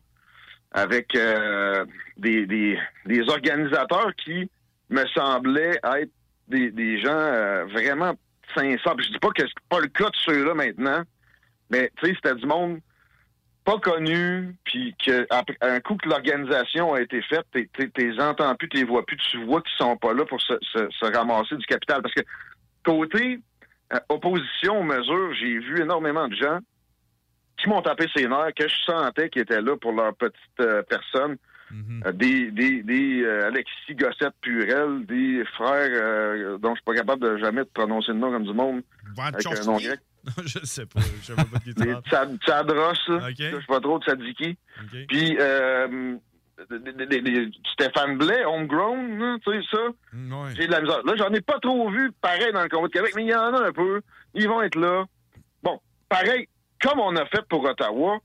avec 0.71 1.15
euh, 1.15 1.83
des, 2.17 2.45
des, 2.45 3.29
organisateurs 3.29 4.13
qui 4.23 4.49
me 4.89 5.03
semblaient 5.07 5.79
être 5.83 6.11
des, 6.47 7.01
gens 7.01 7.09
euh, 7.09 7.65
vraiment 7.65 8.13
sincères. 8.53 8.95
je 8.99 9.11
dis 9.11 9.19
pas 9.19 9.29
que 9.29 9.41
c'est 9.41 9.67
pas 9.67 9.79
le 9.79 9.87
cas 9.87 10.09
de 10.09 10.15
ceux-là 10.25 10.53
maintenant, 10.53 11.01
mais 11.71 11.91
tu 11.97 12.07
sais, 12.07 12.15
c'était 12.15 12.35
du 12.35 12.45
monde 12.45 12.79
pas 13.65 13.79
connu, 13.79 14.55
puis 14.63 14.95
qu'après 15.03 15.57
un 15.61 15.79
coup 15.79 15.95
que 15.95 16.07
l'organisation 16.07 16.93
a 16.93 17.01
été 17.01 17.21
faite, 17.23 17.45
t'es 17.51 18.21
entends 18.21 18.55
plus, 18.55 18.69
t'es 18.69 18.83
vois 18.83 19.05
plus, 19.05 19.17
tu 19.17 19.43
vois 19.45 19.61
qu'ils 19.61 19.77
sont 19.77 19.97
pas 19.97 20.13
là 20.13 20.25
pour 20.25 20.41
se, 20.41 20.53
se 20.61 21.17
ramasser 21.17 21.55
du 21.55 21.65
capital. 21.65 22.01
Parce 22.01 22.13
que 22.13 22.21
côté 22.83 23.39
opposition 24.09 24.79
aux 24.79 24.83
mesures, 24.83 25.33
j'ai 25.35 25.59
vu 25.59 25.81
énormément 25.81 26.27
de 26.27 26.35
gens 26.35 26.59
qui 27.57 27.69
m'ont 27.69 27.81
tapé 27.81 28.07
ses 28.15 28.27
nerfs, 28.27 28.53
que 28.55 28.67
je 28.67 28.75
sentais 28.85 29.29
qu'ils 29.29 29.41
étaient 29.41 29.61
là 29.61 29.75
pour 29.77 29.91
leur 29.91 30.15
petite 30.15 30.59
euh, 30.61 30.81
personne, 30.83 31.37
Mhm. 31.71 32.03
Euh, 32.05 32.11
des, 32.11 32.51
des, 32.51 32.83
des 32.83 33.23
euh, 33.23 33.47
Alexis 33.47 33.95
Gossette 33.95 34.33
Purel, 34.41 35.05
des 35.05 35.43
frères 35.55 35.89
euh, 35.91 36.57
dont 36.57 36.69
je 36.69 36.75
suis 36.75 36.83
pas 36.85 36.95
capable 36.95 37.21
de 37.21 37.37
jamais 37.37 37.63
de 37.63 37.69
prononcer 37.73 38.11
le 38.11 38.19
nom 38.19 38.31
comme 38.31 38.45
du 38.45 38.53
monde. 38.53 38.81
Avec 39.17 39.45
un 39.45 39.63
nom 39.65 39.77
grec. 39.77 39.99
je 40.45 40.59
sais 40.65 40.85
pas. 40.85 40.99
Je 41.21 41.27
sais 41.27 41.35
pas 41.35 41.59
qui 41.59 41.73
tu 41.73 41.83
Tsadros, 42.45 43.09
okay. 43.09 43.51
je 43.51 43.55
sais 43.55 43.65
pas 43.67 43.79
trop 43.79 43.99
de 43.99 44.03
Sadiki. 44.03 44.57
Puis 45.07 45.37
Stéphane 47.73 48.17
Blais, 48.17 48.43
homegrown, 48.45 49.39
tu 49.45 49.51
sais 49.51 49.67
ça. 49.71 49.77
J'ai 50.55 50.67
de 50.67 50.71
la 50.71 50.81
misère. 50.81 51.03
Là, 51.03 51.13
j'en 51.17 51.33
ai 51.33 51.41
pas 51.41 51.59
trop 51.59 51.89
vu 51.89 52.11
pareil 52.21 52.51
dans 52.53 52.63
le 52.63 52.69
combat 52.69 52.87
de 52.87 52.93
Québec, 52.93 53.13
mais 53.15 53.23
il 53.23 53.29
y 53.29 53.35
en 53.35 53.53
a 53.53 53.67
un 53.67 53.71
peu. 53.71 54.01
Ils 54.33 54.47
vont 54.47 54.61
être 54.61 54.75
là. 54.75 55.05
Bon, 55.63 55.79
pareil, 56.09 56.47
comme 56.81 56.99
on 56.99 57.15
a 57.15 57.25
fait 57.25 57.45
pour 57.49 57.63
Ottawa, 57.63 58.19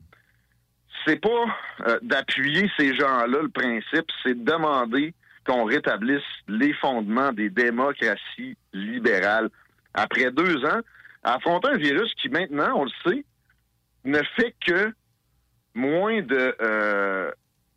c'est 1.07 1.21
pas 1.21 1.45
euh, 1.87 1.99
d'appuyer 2.03 2.71
ces 2.76 2.95
gens-là, 2.95 3.43
le 3.43 3.49
principe, 3.49 4.07
c'est 4.23 4.35
de 4.35 4.45
demander 4.45 5.14
qu'on 5.47 5.64
rétablisse 5.64 6.23
les 6.49 6.73
fondements 6.75 7.33
des 7.33 7.50
démocraties 7.50 8.57
libérales. 8.73 9.50
Après 9.93 10.31
deux 10.31 10.64
ans, 10.64 10.81
affronter 11.23 11.69
un 11.69 11.76
virus 11.76 12.12
qui 12.14 12.29
maintenant, 12.29 12.73
on 12.76 12.85
le 12.85 12.91
sait, 13.07 13.25
ne 14.05 14.19
fait 14.37 14.55
que 14.67 14.93
moins 15.75 16.23
de 16.23 16.57
euh, 16.61 17.31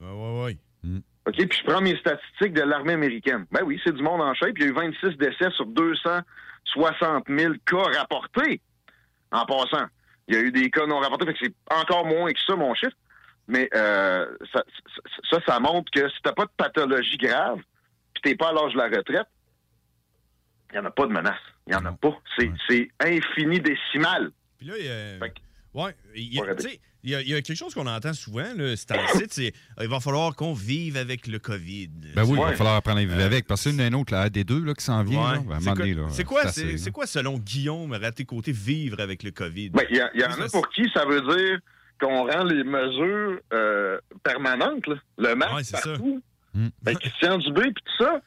Oui, 0.00 0.08
oui, 0.10 0.44
oui. 0.44 0.58
OK, 1.26 1.36
puis 1.36 1.58
je 1.58 1.64
prends 1.64 1.80
mes 1.80 1.96
statistiques 1.96 2.52
de 2.52 2.60
l'armée 2.62 2.92
américaine. 2.92 3.46
Ben 3.50 3.62
oui, 3.64 3.80
c'est 3.82 3.94
du 3.94 4.02
monde 4.02 4.20
en 4.20 4.34
shape. 4.34 4.52
Il 4.56 4.62
y 4.62 4.66
a 4.66 4.68
eu 4.68 4.72
26 4.72 5.16
décès 5.16 5.50
sur 5.52 5.64
260 5.66 7.24
000 7.28 7.54
cas 7.64 7.82
rapportés. 7.98 8.60
En 9.32 9.46
passant, 9.46 9.86
il 10.28 10.34
y 10.34 10.38
a 10.38 10.42
eu 10.42 10.52
des 10.52 10.70
cas 10.70 10.84
non 10.86 10.98
rapportés, 10.98 11.24
fait 11.26 11.32
que 11.32 11.38
c'est 11.42 11.54
encore 11.74 12.04
moins 12.06 12.30
que 12.30 12.38
ça, 12.46 12.54
mon 12.56 12.74
chiffre. 12.74 12.92
Mais 13.48 13.70
euh, 13.74 14.26
ça, 14.52 14.62
ça, 15.46 15.60
montre 15.60 15.90
que 15.90 16.06
si 16.08 16.16
t'as 16.22 16.32
pas 16.32 16.44
de 16.44 16.52
pathologie 16.56 17.16
grave, 17.16 17.60
puis 18.14 18.22
t'es 18.22 18.36
pas 18.36 18.50
à 18.50 18.52
l'âge 18.52 18.72
de 18.72 18.78
la 18.78 18.88
retraite, 18.88 19.26
il 20.74 20.80
n'y 20.80 20.86
en 20.86 20.88
a 20.88 20.90
pas 20.90 21.06
de 21.06 21.12
menace. 21.12 21.38
Il 21.66 21.70
n'y 21.70 21.76
en 21.76 21.84
a 21.86 21.92
pas. 21.92 22.18
C'est 22.36 22.90
infini 23.00 23.60
décimal. 23.60 24.32
Puis 24.58 24.66
là, 24.66 24.74
il 24.78 24.84
y 24.84 24.90
a... 24.90 25.26
Ouais, 25.74 25.94
il 26.14 26.34
y 26.34 26.40
a, 26.40 26.44
il 27.02 27.28
y, 27.28 27.34
a, 27.34 27.42
quelque 27.42 27.56
chose 27.56 27.74
qu'on 27.74 27.86
entend 27.86 28.14
souvent, 28.14 28.46
c'est 28.76 29.30
c'est 29.30 29.52
il 29.80 29.88
va 29.88 29.98
falloir 30.00 30.34
qu'on 30.36 30.54
vive 30.54 30.96
avec 30.96 31.26
le 31.26 31.38
COVID. 31.38 31.90
Ben 32.14 32.22
oui, 32.22 32.38
il 32.38 32.44
va 32.44 32.52
falloir 32.52 32.76
apprendre 32.76 32.98
à 32.98 33.00
vivre 33.00 33.18
euh, 33.18 33.26
avec. 33.26 33.46
Parce 33.46 33.64
que 33.64 33.70
une 33.70 33.94
autre, 33.94 34.14
là, 34.14 34.30
des 34.30 34.44
deux 34.44 34.64
là, 34.64 34.72
qui 34.72 34.84
s'en 34.84 35.02
vient, 35.02 35.44
c'est 36.10 36.24
quoi, 36.24 36.46
c'est 36.46 36.90
quoi, 36.92 37.06
selon 37.06 37.38
Guillaume, 37.38 37.92
à 37.92 38.12
tes 38.12 38.24
côtés, 38.24 38.52
vivre 38.52 39.00
avec 39.00 39.22
le 39.24 39.32
COVID? 39.32 39.70
Ben, 39.70 39.84
il 39.90 39.96
y, 39.96 40.24
en 40.24 40.30
a 40.30 40.48
pour 40.48 40.68
qui 40.70 40.88
ça 40.94 41.04
veut 41.04 41.20
dire 41.20 41.58
qu'on 42.00 42.26
rend 42.30 42.44
les 42.44 42.64
mesures 42.64 43.40
euh, 43.52 43.98
permanentes, 44.22 44.86
le 45.18 45.34
masque 45.34 45.72
partout. 45.72 46.22
Hmm. 46.54 46.68
Ben, 46.82 46.96
Christian 46.96 47.38
Dubé, 47.38 47.62
puis 47.62 47.84
tout 47.84 48.04
ça, 48.04 48.20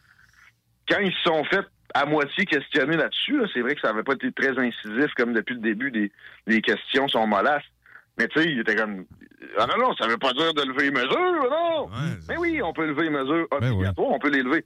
quand 0.89 0.99
ils 0.99 1.13
se 1.13 1.23
sont 1.23 1.45
fait 1.45 1.65
à 1.93 2.05
moitié 2.05 2.45
questionner 2.45 2.97
là-dessus, 2.97 3.41
c'est 3.53 3.61
vrai 3.61 3.75
que 3.75 3.81
ça 3.81 3.89
n'avait 3.89 4.03
pas 4.03 4.13
été 4.13 4.31
très 4.31 4.57
incisif 4.57 5.13
comme 5.15 5.33
depuis 5.33 5.55
le 5.55 5.61
début, 5.61 5.91
des, 5.91 6.11
les 6.45 6.61
questions 6.61 7.07
sont 7.07 7.27
molasses. 7.27 7.63
Mais 8.17 8.27
tu 8.27 8.41
sais, 8.41 8.51
il 8.51 8.59
était 8.59 8.75
comme. 8.75 9.05
Ah 9.57 9.67
non, 9.67 9.87
non, 9.87 9.95
ça 9.95 10.07
veut 10.07 10.17
pas 10.17 10.33
dire 10.33 10.53
de 10.53 10.63
lever 10.63 10.85
les 10.85 10.91
mesures, 10.91 11.49
non! 11.51 11.89
mais 12.27 12.37
oui, 12.37 12.61
on 12.63 12.73
peut 12.73 12.87
lever 12.87 13.03
les 13.03 13.09
mesures 13.11 13.47
ben 13.51 13.71
obligatoires, 13.71 14.09
on 14.09 14.19
peut 14.19 14.31
les 14.31 14.41
lever. 14.41 14.65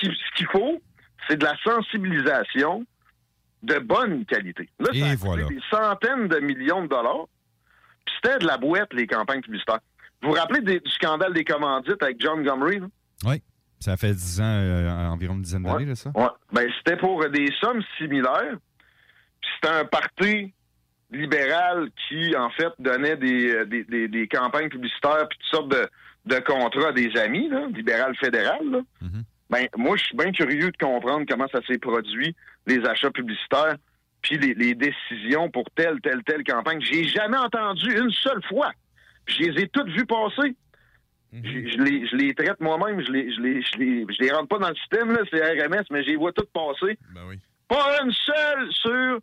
Ce 0.00 0.08
qu'il 0.36 0.46
faut, 0.48 0.82
c'est 1.28 1.36
de 1.36 1.44
la 1.44 1.56
sensibilisation 1.62 2.84
de 3.62 3.78
bonne 3.78 4.24
qualité. 4.24 4.68
Là, 4.78 4.90
ça 4.92 5.10
a 5.10 5.16
voilà. 5.16 5.44
des 5.44 5.60
centaines 5.70 6.28
de 6.28 6.40
millions 6.40 6.82
de 6.82 6.88
dollars. 6.88 7.26
Puis 8.04 8.14
c'était 8.22 8.38
de 8.38 8.46
la 8.46 8.56
boîte, 8.56 8.92
les 8.92 9.06
campagnes 9.06 9.42
publicitaires. 9.42 9.80
Vous 10.22 10.30
vous 10.30 10.34
rappelez 10.34 10.60
du 10.60 10.80
scandale 10.90 11.32
des 11.32 11.44
commandites 11.44 12.02
avec 12.02 12.20
John 12.20 12.42
Gumry? 12.42 12.80
Oui. 13.24 13.42
Ça 13.80 13.96
fait 13.96 14.12
dix 14.12 14.40
ans, 14.40 14.44
euh, 14.44 15.08
environ 15.08 15.34
une 15.34 15.42
dizaine 15.42 15.62
d'années, 15.62 15.94
ça? 15.94 16.10
Oui. 16.14 16.26
Ben, 16.52 16.70
c'était 16.78 16.98
pour 16.98 17.26
des 17.30 17.48
sommes 17.60 17.82
similaires. 17.96 18.56
Puis 19.40 19.50
c'était 19.54 19.74
un 19.74 19.84
parti 19.86 20.52
libéral 21.10 21.88
qui, 22.08 22.36
en 22.36 22.50
fait, 22.50 22.72
donnait 22.78 23.16
des, 23.16 23.54
euh, 23.54 23.64
des, 23.64 24.08
des, 24.08 24.28
campagnes 24.28 24.68
publicitaires 24.68 25.26
puis 25.28 25.38
toutes 25.38 25.50
sortes 25.50 25.70
de, 25.70 25.88
de 26.26 26.40
contrats 26.40 26.88
à 26.88 26.92
des 26.92 27.16
amis, 27.16 27.48
là, 27.48 27.66
libéral 27.68 28.14
fédéral. 28.16 28.60
Là. 28.70 28.80
Mm-hmm. 29.02 29.22
Ben, 29.48 29.66
moi, 29.76 29.96
je 29.96 30.04
suis 30.04 30.16
bien 30.16 30.30
curieux 30.30 30.70
de 30.70 30.76
comprendre 30.76 31.24
comment 31.28 31.48
ça 31.50 31.60
s'est 31.66 31.78
produit, 31.78 32.36
les 32.66 32.84
achats 32.86 33.10
publicitaires, 33.10 33.76
puis 34.22 34.38
les, 34.38 34.54
les, 34.54 34.74
décisions 34.74 35.50
pour 35.50 35.64
telle, 35.74 36.00
telle, 36.02 36.22
telle 36.24 36.44
campagne. 36.44 36.80
J'ai 36.80 37.04
jamais 37.04 37.38
entendu 37.38 37.90
une 37.90 38.10
seule 38.10 38.42
fois. 38.44 38.70
Je 39.26 39.42
les 39.42 39.62
ai 39.62 39.68
toutes 39.68 39.88
vues 39.88 40.06
passer. 40.06 40.54
Mm-hmm. 41.32 41.72
je, 41.72 41.82
les, 41.82 42.06
je 42.08 42.16
les 42.16 42.34
traite 42.34 42.60
moi-même, 42.60 43.00
je 43.04 43.12
les, 43.12 43.32
je, 43.32 43.40
les, 43.40 43.62
je, 43.62 43.78
les, 43.78 44.06
je 44.08 44.22
les 44.22 44.32
rentre 44.32 44.48
pas 44.48 44.58
dans 44.58 44.68
le 44.68 44.74
système, 44.74 45.12
là, 45.12 45.20
c'est 45.30 45.40
RMS, 45.40 45.84
mais 45.90 46.02
je 46.02 46.10
les 46.10 46.16
vois 46.16 46.32
toutes 46.32 46.50
passer. 46.52 46.98
Ben 47.14 47.22
oui. 47.28 47.38
Pas 47.68 48.02
une 48.02 48.12
seule 48.12 48.72
sur 48.72 49.20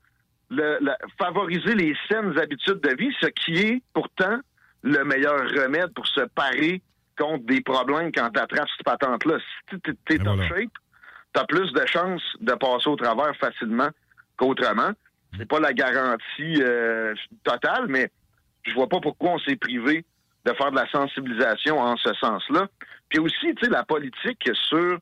le, 0.50 0.80
favoriser 1.18 1.76
les 1.76 1.94
saines 2.08 2.38
habitudes 2.40 2.80
de 2.80 2.96
vie, 2.96 3.14
ce 3.20 3.28
qui 3.28 3.58
est 3.60 3.84
pourtant 3.94 4.40
le 4.84 5.04
meilleur 5.04 5.38
remède 5.50 5.94
pour 5.94 6.08
se 6.08 6.22
parer 6.22 6.82
contre 7.18 7.46
des 7.46 7.62
problèmes 7.62 8.12
quand 8.14 8.30
tu 8.30 8.40
attrapes 8.40 8.70
cette 8.78 8.86
patente-là. 8.86 9.38
Si 9.70 9.80
tu 9.82 10.14
es 10.14 10.28
en 10.28 10.42
shape, 10.44 10.72
tu 11.34 11.42
as 11.42 11.46
plus 11.46 11.74
de 11.74 11.86
chances 11.88 12.24
de 12.40 12.54
passer 12.54 12.88
au 12.88 12.96
travers 12.96 13.36
facilement 13.36 13.90
qu'autrement. 14.38 14.92
C'est 15.38 15.48
pas 15.48 15.60
la 15.60 15.74
garantie 15.74 16.62
euh, 16.62 17.14
totale, 17.44 17.88
mais 17.90 18.10
je 18.64 18.74
vois 18.74 18.88
pas 18.88 19.02
pourquoi 19.02 19.32
on 19.32 19.40
s'est 19.40 19.58
privé 19.58 20.06
de 20.48 20.54
faire 20.54 20.72
de 20.72 20.78
la 20.78 20.90
sensibilisation 20.90 21.80
en 21.80 21.98
ce 21.98 22.14
sens-là. 22.14 22.68
Puis 23.10 23.20
aussi, 23.20 23.54
tu 23.56 23.66
sais, 23.66 23.70
la 23.70 23.84
politique 23.84 24.50
sur 24.54 25.00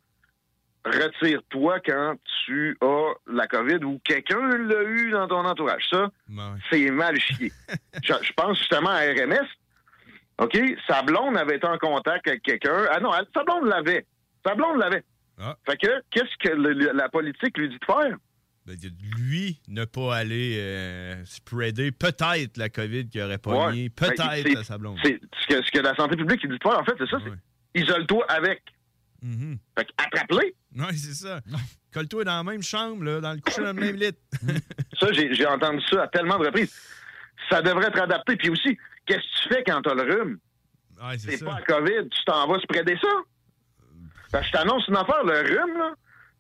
retire-toi 0.86 1.80
quand 1.80 2.16
tu 2.46 2.78
as 2.82 3.14
la 3.28 3.48
COVID 3.48 3.84
ou 3.84 4.00
quelqu'un 4.04 4.58
l'a 4.58 4.84
eu 4.84 5.12
dans 5.12 5.28
ton 5.28 5.46
entourage. 5.46 5.84
Ça, 5.90 6.10
ben 6.28 6.58
c'est 6.70 6.92
mal 6.92 7.20
chié. 7.20 7.52
je, 8.04 8.34
pense 8.36 8.58
justement 8.60 8.92
à 8.92 9.00
RMS. 9.00 9.48
OK? 10.38 10.58
Sa 10.88 11.02
blonde 11.02 11.38
avait 11.38 11.58
été 11.58 11.68
en 11.68 11.78
contact 11.78 12.28
avec 12.28 12.44
quelqu'un. 12.44 12.86
Ah 12.92 13.00
non, 13.00 13.12
sa 13.34 13.44
blonde 13.44 13.68
l'avait. 13.68 14.06
Sa 14.46 14.54
blonde 14.54 14.78
l'avait. 14.78 15.04
Ah. 15.40 15.56
Fait 15.66 15.78
que, 15.78 16.02
qu'est-ce 16.12 16.38
que 16.38 16.56
la 16.56 17.10
politique 17.10 17.58
lui 17.58 17.70
dit 17.70 17.80
de 17.80 17.86
faire? 17.86 18.18
Ben, 18.66 18.76
lui, 19.16 19.62
ne 19.68 19.86
pas 19.86 20.16
aller 20.16 20.58
euh, 20.58 21.24
spreader 21.26 21.92
peut-être 21.92 22.58
la 22.58 22.70
COVID 22.70 23.10
qui 23.10 23.22
aurait 23.22 23.38
pas 23.38 23.72
ben, 23.72 23.90
peut-être 23.92 24.58
à 24.58 24.64
sa 24.64 24.80
blonde. 24.80 24.98
C'est 25.04 25.20
ce 25.42 25.48
que, 25.48 25.64
ce 25.64 25.72
que 25.72 25.80
la 25.80 25.96
santé 25.96 26.16
publique 26.18 26.42
dit 26.42 26.48
de 26.48 26.58
faire, 26.64 26.80
en 26.80 26.84
fait, 26.84 26.96
c'est 26.98 27.10
ça. 27.10 27.18
Isole-toi 27.76 28.26
avec. 28.28 28.64
Mm-hmm. 29.24 29.58
Fait 29.78 29.88
attrape-les. 29.98 30.56
Oui, 30.78 30.98
c'est 30.98 31.14
ça. 31.14 31.42
Colle-toi 31.94 32.24
dans 32.24 32.38
la 32.38 32.44
même 32.44 32.64
chambre, 32.64 33.04
là, 33.04 33.22
dans 33.22 33.34
le 33.34 33.40
coucher 33.40 33.62
dans 33.62 33.68
le 33.68 33.74
même 33.74 33.96
lit. 33.96 34.18
ça, 35.00 35.14
j'ai 35.14 35.46
entendu 35.46 35.84
ça 35.90 36.04
à 36.04 36.08
tellement 36.08 36.40
de 36.40 36.48
reprises. 36.48 36.76
Ça 37.50 37.62
devrait 37.62 37.88
être 37.88 38.02
adapté. 38.02 38.36
Puis 38.36 38.50
aussi, 38.50 38.78
qu'est-ce 39.06 39.20
que 39.20 39.44
tu 39.44 39.54
fais 39.54 39.64
quand 39.64 39.82
t'as 39.84 39.94
le 39.94 40.02
rhume? 40.02 40.40
c'est 41.20 41.44
pas 41.44 41.60
la 41.60 41.62
COVID, 41.62 42.10
tu 42.10 42.26
t'en 42.26 42.48
vas 42.48 42.60
spreader 42.60 42.98
ça? 43.00 43.08
Parce 44.32 44.44
que 44.44 44.48
je 44.48 44.52
t'annonce 44.54 44.88
une 44.88 44.98
affaire, 44.98 45.24
le 45.24 45.40
rhume, 45.42 45.78
là, 45.78 45.94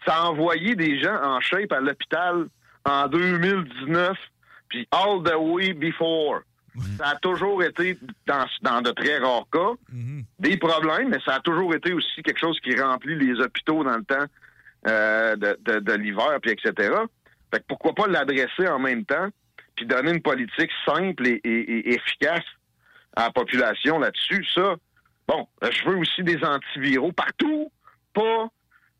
ça 0.05 0.15
a 0.15 0.29
envoyé 0.29 0.75
des 0.75 0.99
gens 1.01 1.15
en 1.23 1.39
shape 1.41 1.71
à 1.71 1.79
l'hôpital 1.79 2.47
en 2.85 3.07
2019, 3.07 4.17
puis 4.69 4.87
all 4.91 5.23
the 5.23 5.35
way 5.35 5.73
before. 5.73 6.41
Ça 6.97 7.09
a 7.11 7.15
toujours 7.15 7.63
été, 7.63 7.97
dans, 8.27 8.81
de 8.81 8.91
très 8.91 9.17
rares 9.19 9.47
cas, 9.51 9.71
mm-hmm. 9.93 10.25
des 10.39 10.57
problèmes, 10.57 11.09
mais 11.09 11.19
ça 11.25 11.35
a 11.35 11.39
toujours 11.39 11.73
été 11.73 11.93
aussi 11.93 12.21
quelque 12.21 12.39
chose 12.39 12.59
qui 12.59 12.75
remplit 12.79 13.15
les 13.15 13.39
hôpitaux 13.39 13.83
dans 13.83 13.95
le 13.95 14.03
temps 14.03 14.25
euh, 14.87 15.35
de, 15.37 15.79
de, 15.79 15.93
l'hiver, 15.93 16.37
puis 16.41 16.51
etc. 16.51 16.73
Fait 17.51 17.59
que 17.59 17.65
pourquoi 17.69 17.93
pas 17.95 18.07
l'adresser 18.07 18.67
en 18.67 18.79
même 18.79 19.05
temps, 19.05 19.29
puis 19.75 19.85
donner 19.85 20.11
une 20.11 20.21
politique 20.21 20.71
simple 20.85 21.25
et, 21.27 21.93
efficace 21.93 22.43
à 23.15 23.23
la 23.23 23.31
population 23.31 23.97
là-dessus. 23.97 24.45
Ça, 24.53 24.75
bon, 25.27 25.47
je 25.61 25.89
veux 25.89 25.97
aussi 25.97 26.23
des 26.23 26.43
antiviraux 26.43 27.13
partout, 27.13 27.71
pas 28.13 28.49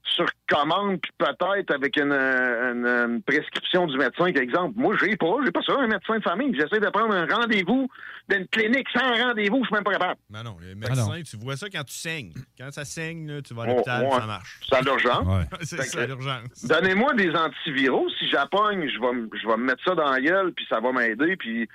sur 0.08 0.26
commande, 0.48 1.00
puis 1.02 1.12
peut-être 1.18 1.74
avec 1.74 1.98
une, 1.98 3.22
prescription 3.26 3.88
du 3.88 3.98
médecin, 3.98 4.32
par 4.32 4.42
exemple. 4.42 4.74
Moi, 4.76 4.96
j'ai 5.02 5.16
pas, 5.18 5.36
j'ai 5.44 5.52
pas 5.52 5.62
ça, 5.64 5.74
un 5.80 5.88
médecin 5.88 6.18
de 6.18 6.24
famille. 6.24 6.56
J'essaie 6.56 6.80
de 6.80 6.90
prendre 6.90 7.14
un 7.14 7.26
rendez-vous 7.26 7.88
d'une 8.30 8.48
clinique 8.48 8.88
sans 8.96 9.24
rendez-vous, 9.24 9.60
je 9.62 9.68
suis 9.68 9.76
même 9.76 9.84
pas 9.84 9.94
capable. 9.94 10.20
Ben 10.30 10.44
non, 10.44 10.58
les 10.62 10.76
médecins, 10.76 11.22
tu 11.24 11.38
vois 11.38 11.58
ça 11.58 11.68
quand 11.70 11.84
tu 11.84 11.94
saignes. 11.94 12.34
Quand 12.58 12.72
ça 12.72 12.86
saigne, 12.86 13.42
tu 13.42 13.54
vas 13.54 13.64
à 13.64 13.68
l'hôpital, 13.68 14.08
ça 14.12 14.26
marche. 14.26 14.60
C'est 14.70 14.76
à 14.76 14.82
l'urgence. 14.82 15.48
c'est 15.62 16.08
l'urgence. 16.08 16.66
Donnez-moi 16.66 17.14
des 17.14 17.32
antiviraux. 17.36 18.08
Si 18.20 18.30
j'appogne, 18.30 18.88
je 18.90 19.00
vais, 19.00 19.40
je 19.42 19.48
vais 19.48 19.58
me 19.58 19.66
mettre 19.66 19.84
ça 19.84 19.96
dans 19.96 20.10
la 20.10 20.22
gueule, 20.22 20.54
puis 20.54 20.66
ça 20.70 20.80
va 20.80 20.92
m'aider, 20.92 21.36
puis 21.38 21.68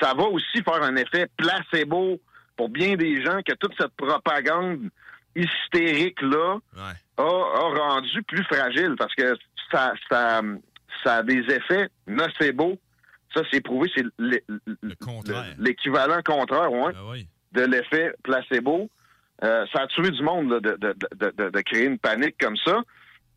ça 0.00 0.12
va 0.14 0.24
aussi 0.24 0.62
faire 0.62 0.82
un 0.82 0.96
effet 0.96 1.28
placebo 1.36 2.20
pour 2.56 2.68
bien 2.68 2.96
des 2.96 3.22
gens 3.24 3.40
que 3.42 3.54
toute 3.54 3.74
cette 3.78 3.94
propagande 3.96 4.90
hystérique-là 5.36 6.58
a, 7.18 7.22
rendu 7.22 8.22
plus 8.24 8.44
fragile 8.44 8.94
parce 8.98 9.14
que 9.14 9.36
ça, 9.70 9.92
ça, 10.10 10.40
ça 11.04 11.16
a 11.16 11.22
des 11.22 11.40
effets 11.50 11.88
nocebo. 12.06 12.78
Ça, 13.34 13.42
c'est 13.50 13.60
prouvé, 13.60 13.90
c'est 13.94 14.04
l'équivalent 15.58 16.20
contraire, 16.24 16.72
ouais, 16.72 16.92
ben 16.92 17.26
de 17.52 17.62
l'effet 17.62 18.14
placebo. 18.22 18.88
Euh, 19.44 19.66
ça 19.72 19.82
a 19.82 19.86
tué 19.88 20.10
du 20.10 20.22
monde 20.22 20.50
là, 20.50 20.60
de, 20.60 20.76
de, 20.76 20.94
de, 21.14 21.50
de, 21.50 21.60
créer 21.60 21.84
une 21.84 21.98
panique 21.98 22.36
comme 22.40 22.56
ça, 22.56 22.82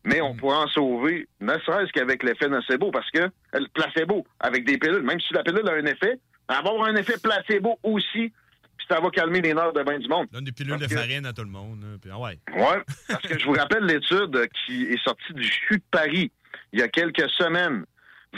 mais 0.04 0.22
on 0.22 0.32
mm. 0.32 0.36
pourrait 0.38 0.56
en 0.56 0.68
sauver, 0.68 1.28
ne 1.40 1.52
serait-ce 1.58 1.92
qu'avec 1.92 2.22
l'effet 2.22 2.48
nocebo, 2.48 2.90
parce 2.90 3.10
que 3.10 3.28
le 3.52 3.66
placebo, 3.74 4.26
avec 4.38 4.64
des 4.64 4.78
pilules, 4.78 5.02
même 5.02 5.20
si 5.20 5.34
la 5.34 5.42
pilule 5.42 5.68
a 5.68 5.72
un 5.72 5.84
effet, 5.84 6.18
avoir 6.48 6.84
un 6.84 6.96
effet 6.96 7.18
placebo 7.22 7.78
aussi, 7.82 8.32
puis 8.80 8.96
ça 8.96 9.00
va 9.00 9.10
calmer 9.10 9.40
les 9.40 9.52
nerfs 9.52 9.72
de 9.72 9.82
bain 9.82 9.98
du 9.98 10.08
monde. 10.08 10.26
Donne 10.32 10.44
des 10.44 10.52
pilules 10.52 10.78
de 10.78 10.88
farine 10.88 11.26
à 11.26 11.32
tout 11.32 11.42
le 11.42 11.50
monde. 11.50 11.84
Puis, 12.00 12.10
ah 12.12 12.18
ouais. 12.18 12.38
ouais, 12.54 12.82
parce 13.08 13.22
que 13.22 13.38
je 13.38 13.44
vous 13.44 13.52
rappelle 13.52 13.84
l'étude 13.84 14.48
qui 14.64 14.84
est 14.84 15.02
sortie 15.04 15.34
du 15.34 15.42
CHU 15.42 15.78
de 15.78 15.82
Paris 15.90 16.32
il 16.72 16.80
y 16.80 16.82
a 16.82 16.88
quelques 16.88 17.28
semaines. 17.30 17.84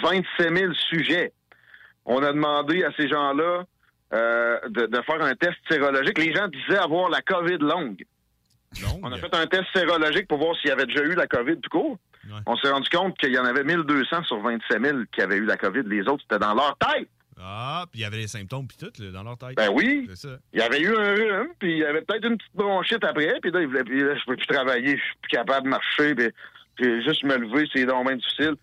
27 0.02 0.57
000 0.57 0.72
sujets. 0.88 1.33
On 2.07 2.22
a 2.22 2.33
demandé 2.33 2.83
à 2.83 2.90
ces 2.96 3.09
gens-là 3.09 3.64
euh, 4.14 4.59
de, 4.68 5.02
faire 5.02 5.22
un 5.22 5.35
test 5.35 5.59
sérologique. 5.70 6.18
Les 6.18 6.35
gens 6.35 6.48
disaient 6.48 6.78
avoir 6.78 7.11
la 7.11 7.20
COVID 7.20 7.59
longue. 7.59 8.05
On 9.02 9.12
a 9.12 9.18
fait 9.18 9.35
un 9.35 9.46
test 9.46 9.64
sérologique 9.74 10.26
pour 10.28 10.38
voir 10.38 10.57
s'il 10.57 10.70
y 10.70 10.72
avait 10.72 10.87
déjà 10.87 11.02
eu 11.02 11.14
la 11.14 11.26
COVID 11.26 11.59
tout 11.59 11.70
court. 11.70 11.98
On 12.46 12.57
s'est 12.57 12.70
rendu 12.70 12.88
compte 12.88 13.18
qu'il 13.18 13.33
y 13.33 13.38
en 13.38 13.44
avait 13.44 13.64
1200 13.64 14.24
sur 14.24 14.40
27 14.40 14.83
000 14.83 14.98
qui 15.12 15.20
avaient 15.20 15.37
eu 15.37 15.44
la 15.44 15.59
COVID. 15.59 15.83
Les 15.87 16.00
autres, 16.09 16.22
c'était 16.22 16.38
dans 16.38 16.55
leur 16.55 16.76
tête. 16.78 17.09
Ah, 17.44 17.87
puis 17.90 18.00
il 18.00 18.02
y 18.02 18.07
avait 18.07 18.18
les 18.18 18.28
symptômes 18.28 18.68
puis 18.68 18.76
tout 18.76 18.92
dans 19.11 19.22
leur 19.22 19.37
tête. 19.37 19.57
Ben 19.57 19.68
oui. 19.72 20.09
Il 20.52 20.61
y 20.61 20.62
avait 20.62 20.81
eu 20.81 20.96
un 20.96 21.14
rhume, 21.14 21.48
puis 21.59 21.72
il 21.72 21.78
y 21.78 21.85
avait 21.85 22.02
peut-être 22.02 22.26
une 22.26 22.38
petite 22.38 22.55
bronchite 22.55 23.02
après, 23.02 23.38
puis 23.40 23.50
là, 23.50 23.61
il 23.61 23.66
voulait, 23.66 23.83
là, 23.83 24.14
je 24.16 24.24
peux 24.24 24.37
plus 24.37 24.46
travailler, 24.46 24.96
je 24.96 25.02
suis 25.02 25.16
plus 25.22 25.31
capable 25.31 25.64
de 25.64 25.70
marcher, 25.70 26.14
puis, 26.14 27.02
juste 27.05 27.24
me 27.24 27.37
lever, 27.37 27.68
c'est 27.74 27.85
vraiment 27.85 28.14
difficile. 28.14 28.55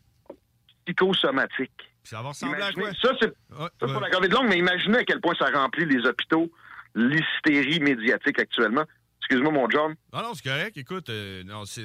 Psychosomatique. 0.86 1.72
Ça 2.04 2.22
va 2.22 2.30
ressembler 2.30 2.62
à 2.62 2.72
quoi? 2.72 2.90
Ça, 3.02 3.12
c'est 3.20 3.34
pas 3.80 4.00
la 4.00 4.10
COVID 4.10 4.30
longue, 4.30 4.48
mais 4.50 4.58
imaginez 4.58 5.00
à 5.00 5.04
quel 5.04 5.20
point 5.20 5.36
ça 5.38 5.50
remplit 5.52 5.86
les 5.86 6.08
hôpitaux, 6.08 6.50
l'hystérie 6.96 7.80
médiatique 7.82 8.40
actuellement. 8.40 8.86
Excuse-moi, 9.30 9.52
mon 9.52 9.70
John. 9.70 9.94
Non, 10.12 10.24
non, 10.24 10.34
c'est 10.34 10.50
correct. 10.50 10.76
Écoute, 10.76 11.08
euh, 11.10 11.44
non, 11.44 11.64
c'est. 11.66 11.84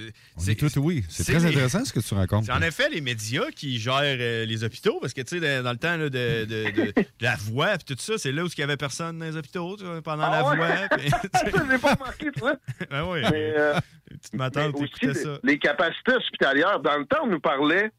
oui. 0.78 1.04
C'est 1.10 1.24
très 1.24 1.44
intéressant 1.44 1.84
ce 1.84 1.92
que 1.92 2.00
tu 2.00 2.14
racontes. 2.14 2.46
C'est 2.46 2.52
en 2.52 2.62
effet 2.62 2.88
les 2.88 3.02
médias 3.02 3.50
qui 3.54 3.78
gèrent 3.78 4.00
euh, 4.18 4.46
les 4.46 4.64
hôpitaux, 4.64 4.98
parce 4.98 5.12
que, 5.12 5.20
tu 5.20 5.38
sais, 5.38 5.62
dans 5.62 5.72
le 5.72 5.76
temps 5.76 5.98
de, 5.98 6.08
de, 6.08 6.46
de, 6.96 7.04
la 7.20 7.36
voix 7.36 7.74
et 7.74 7.78
tout 7.78 7.96
ça, 7.98 8.16
c'est 8.16 8.32
là 8.32 8.44
où 8.44 8.46
il 8.46 8.54
n'y 8.56 8.64
avait 8.64 8.78
personne 8.78 9.18
dans 9.18 9.26
les 9.26 9.36
hôpitaux 9.36 9.76
pendant 10.02 10.22
ah 10.22 10.30
la 10.30 10.48
ouais? 10.48 10.56
voix. 10.56 10.68
Je 11.52 11.70
n'ai 11.70 11.76
pas 11.76 11.92
remarqué, 11.92 12.30
ça. 12.34 12.56
ben 12.90 13.04
oui. 13.10 13.20
Mais, 13.30 13.54
euh, 13.58 13.74
petite 14.32 15.04
aussi, 15.04 15.22
ça. 15.22 15.38
Les 15.42 15.58
capacités 15.58 16.14
hospitalières, 16.14 16.80
dans 16.80 16.96
le 16.96 17.04
temps, 17.04 17.24
on 17.24 17.26
nous 17.26 17.40
parlait 17.40 17.90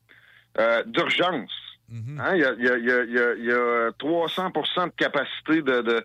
euh, 0.57 0.83
d'urgence. 0.87 1.51
Mm-hmm. 1.93 2.19
hein? 2.19 2.31
Il 2.33 2.41
y, 2.41 2.45
a, 2.45 2.77
y, 2.77 2.91
a, 2.91 3.35
y, 3.35 3.51
a, 3.51 3.91
300 3.99 4.49
de 4.87 4.91
capacité 4.97 5.61
de 5.61 6.03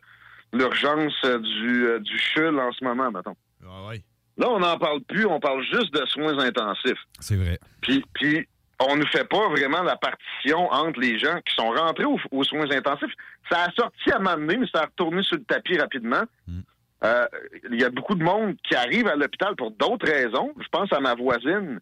l'urgence 0.53 1.15
euh, 1.25 1.39
du, 1.39 1.87
euh, 1.87 1.99
du 2.01 2.19
CHUL 2.19 2.59
en 2.59 2.73
ce 2.73 2.85
moment, 2.85 3.11
mettons. 3.11 3.37
Ah 3.65 3.93
Là, 4.37 4.49
on 4.49 4.61
n'en 4.61 4.79
parle 4.79 5.03
plus, 5.03 5.27
on 5.27 5.39
parle 5.39 5.63
juste 5.65 5.93
de 5.93 6.05
soins 6.07 6.39
intensifs. 6.39 6.99
C'est 7.19 7.37
vrai. 7.37 7.59
Puis, 7.83 8.03
puis 8.15 8.49
on 8.81 8.97
ne 8.97 9.05
fait 9.07 9.29
pas 9.29 9.49
vraiment 9.51 9.83
la 9.83 9.97
partition 9.97 10.73
entre 10.73 10.99
les 10.99 11.19
gens 11.19 11.39
qui 11.47 11.55
sont 11.55 11.71
rentrés 11.71 12.07
aux, 12.07 12.45
soins 12.45 12.71
intensifs. 12.71 13.13
Ça 13.51 13.65
a 13.65 13.73
sorti 13.73 14.11
à 14.11 14.19
m'amener, 14.19 14.57
mais 14.57 14.67
ça 14.73 14.83
a 14.83 14.87
retourné 14.87 15.23
sur 15.23 15.37
le 15.37 15.45
tapis 15.45 15.79
rapidement. 15.79 16.23
Mm. 16.47 16.61
Euh, 17.05 17.27
il 17.71 17.81
y 17.81 17.85
a 17.85 17.91
beaucoup 17.91 18.15
de 18.15 18.23
monde 18.23 18.57
qui 18.67 18.75
arrive 18.75 19.09
à 19.09 19.17
l'hôpital 19.17 19.57
pour 19.57 19.73
d'autres 19.73 20.07
raisons. 20.07 20.55
Je 20.59 20.69
pense 20.71 20.91
à 20.93 21.01
ma 21.01 21.15
voisine 21.15 21.81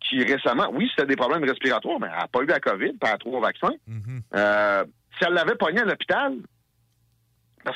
qui 0.00 0.22
récemment, 0.24 0.70
oui, 0.72 0.90
c'était 0.90 1.06
des 1.06 1.16
problèmes 1.16 1.44
respiratoires, 1.44 2.00
mais 2.00 2.06
elle 2.10 2.18
n'a 2.18 2.28
pas 2.28 2.40
eu 2.40 2.46
la 2.46 2.60
COVID, 2.60 2.94
pas 2.94 3.18
trois 3.18 3.40
vaccins. 3.40 3.74
Mm-hmm. 3.86 4.86
si 5.18 5.24
elle 5.26 5.34
l'avait 5.34 5.56
pogné 5.56 5.80
à 5.80 5.84
l'hôpital, 5.84 6.38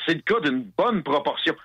c'est 0.05 0.15
le 0.15 0.21
cas 0.21 0.39
d'une 0.41 0.63
bonne 0.77 1.03
proportion. 1.03 1.55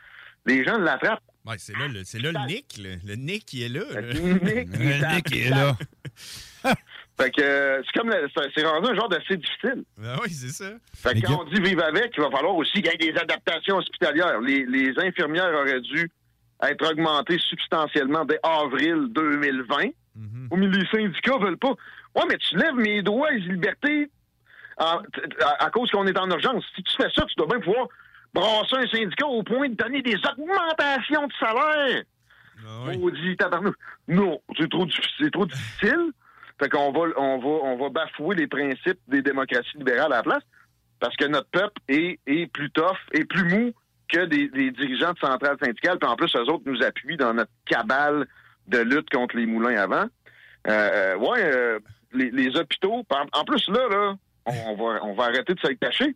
Les 0.46 0.64
gens 0.64 0.78
l'attrapent. 0.78 1.22
Ouais, 1.46 1.56
c'est 1.58 1.76
là, 1.76 1.88
le, 1.88 2.04
c'est 2.04 2.18
là 2.18 2.32
le 2.32 2.46
Nick, 2.46 2.78
le, 2.78 3.14
Nick 3.16 3.46
qui 3.46 3.62
est 3.64 3.68
là. 3.68 3.80
Le 3.94 4.12
Nick, 4.12 4.68
le 4.76 5.14
Nick 5.14 5.24
qui 5.26 5.40
est 5.40 5.50
là. 5.50 5.76
fait 7.18 7.30
que 7.30 7.82
c'est 7.84 7.98
comme 7.98 8.12
c'est 8.54 8.66
rendu 8.66 8.88
un 8.90 8.94
genre 8.94 9.08
d'assez 9.08 9.36
difficile. 9.36 9.84
Ah 10.04 10.16
oui, 10.22 10.30
c'est 10.30 10.50
ça. 10.50 10.70
Fait 10.94 11.18
que 11.20 11.26
quand 11.26 11.40
on 11.40 11.44
dit 11.50 11.60
vivre 11.60 11.82
avec, 11.84 12.12
il 12.16 12.22
va 12.22 12.30
falloir 12.30 12.54
aussi 12.56 12.82
qu'il 12.82 12.86
y 12.86 13.08
ait 13.08 13.12
des 13.12 13.18
adaptations 13.18 13.76
hospitalières. 13.78 14.40
Les, 14.40 14.66
les 14.66 14.92
infirmières 14.98 15.52
auraient 15.54 15.80
dû 15.80 16.10
être 16.62 16.90
augmentées 16.90 17.38
substantiellement 17.38 18.24
dès 18.26 18.38
avril 18.42 19.06
2020. 19.10 19.86
Mm 20.16 20.48
-hmm. 20.50 20.78
les 20.78 20.86
syndicats 20.88 21.38
veulent 21.38 21.56
pas. 21.56 21.74
Ouais, 22.14 22.24
mais 22.28 22.36
tu 22.36 22.56
lèves 22.56 22.74
mes 22.74 23.00
droits 23.02 23.32
et 23.32 23.38
libertés 23.38 24.10
à, 24.76 25.00
à 25.58 25.70
cause 25.70 25.90
qu'on 25.90 26.06
est 26.06 26.18
en 26.18 26.28
urgence. 26.30 26.64
Si 26.74 26.82
tu 26.82 26.94
fais 26.96 27.10
ça, 27.14 27.24
tu 27.26 27.34
dois 27.38 27.46
bien 27.46 27.60
pouvoir 27.60 27.86
brasser 28.34 28.76
un 28.76 28.86
syndicat 28.86 29.26
au 29.26 29.42
point 29.42 29.68
de 29.68 29.74
donner 29.74 30.02
des 30.02 30.16
augmentations 30.16 31.26
de 31.26 31.32
salaire. 31.38 32.02
Ah 32.66 32.92
Non, 34.08 34.40
c'est 34.58 34.68
trop, 34.68 34.86
c'est 35.18 35.30
trop 35.30 35.46
difficile. 35.46 36.12
Fait 36.58 36.68
qu'on 36.68 36.92
va, 36.92 37.00
on 37.16 37.38
va, 37.38 37.48
on 37.48 37.76
va 37.78 37.88
bafouer 37.88 38.36
les 38.36 38.46
principes 38.46 38.98
des 39.08 39.22
démocraties 39.22 39.78
libérales 39.78 40.12
à 40.12 40.16
la 40.16 40.22
place 40.22 40.42
parce 41.00 41.16
que 41.16 41.24
notre 41.24 41.48
peuple 41.48 41.80
est, 41.88 42.20
est 42.26 42.46
plus 42.52 42.70
tough 42.70 42.98
et 43.12 43.24
plus 43.24 43.44
mou 43.44 43.72
que 44.08 44.26
des, 44.26 44.48
dirigeants 44.70 45.12
de 45.12 45.18
centrales 45.18 45.56
syndicales. 45.62 45.98
Puis 45.98 46.10
en 46.10 46.16
plus, 46.16 46.34
eux 46.36 46.50
autres 46.50 46.64
nous 46.66 46.82
appuient 46.82 47.16
dans 47.16 47.32
notre 47.32 47.52
cabale 47.64 48.26
de 48.66 48.78
lutte 48.78 49.08
contre 49.10 49.36
les 49.36 49.46
moulins 49.46 49.76
avant. 49.76 50.06
Euh, 50.66 51.14
euh 51.14 51.16
ouais, 51.16 51.42
euh, 51.42 51.78
les, 52.12 52.30
les, 52.30 52.56
hôpitaux. 52.56 53.06
En 53.32 53.44
plus, 53.44 53.66
là, 53.68 53.88
là, 53.88 54.14
on 54.44 54.74
va, 54.74 55.04
on 55.04 55.14
va 55.14 55.24
arrêter 55.24 55.54
de 55.54 55.60
se 55.60 55.72
cacher 55.72 56.14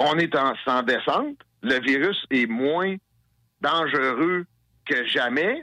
on 0.00 0.18
est 0.18 0.34
en, 0.34 0.54
sans 0.64 0.82
descente, 0.82 1.36
le 1.62 1.78
virus 1.80 2.24
est 2.30 2.46
moins 2.46 2.96
dangereux 3.60 4.46
que 4.86 5.04
jamais, 5.06 5.62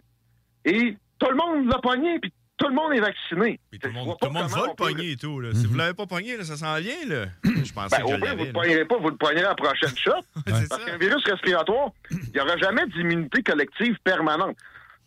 et 0.63 0.95
tout 1.19 1.29
le 1.29 1.35
monde 1.35 1.67
l'a 1.67 1.79
pogné, 1.79 2.19
puis 2.19 2.31
tout 2.57 2.67
le 2.67 2.73
monde 2.73 2.93
est 2.93 2.99
vacciné. 2.99 3.59
tout 3.71 3.87
le 3.87 3.93
monde, 3.93 4.17
tout 4.19 4.27
le 4.27 4.33
monde 4.33 4.49
va 4.49 4.67
le 4.67 4.75
pogner 4.75 5.11
et 5.11 5.15
tout. 5.15 5.39
Là. 5.39 5.53
Si 5.53 5.65
vous 5.65 5.73
ne 5.73 5.77
l'avez 5.77 5.93
pas 5.93 6.07
pogné, 6.07 6.37
là, 6.37 6.43
ça 6.43 6.57
s'en 6.57 6.75
vient. 6.77 7.05
Là. 7.07 7.25
Je 7.43 7.73
pensais 7.73 7.97
ben, 7.97 8.03
que 8.03 8.15
au 8.15 8.17
moins, 8.17 8.33
vous 8.33 8.41
ne 8.41 8.45
le 8.45 8.53
pognerez 8.53 8.85
pas, 8.85 8.97
vous 8.97 9.09
le 9.09 9.17
pognerez 9.17 9.45
à 9.45 9.49
la 9.49 9.55
prochaine 9.55 9.95
shot. 9.95 10.11
parce 10.45 10.85
qu'un 10.85 10.97
virus 10.97 11.23
respiratoire, 11.25 11.89
il 12.11 12.31
n'y 12.33 12.39
aura 12.39 12.57
jamais 12.57 12.85
d'immunité 12.87 13.43
collective 13.43 13.95
permanente. 14.03 14.57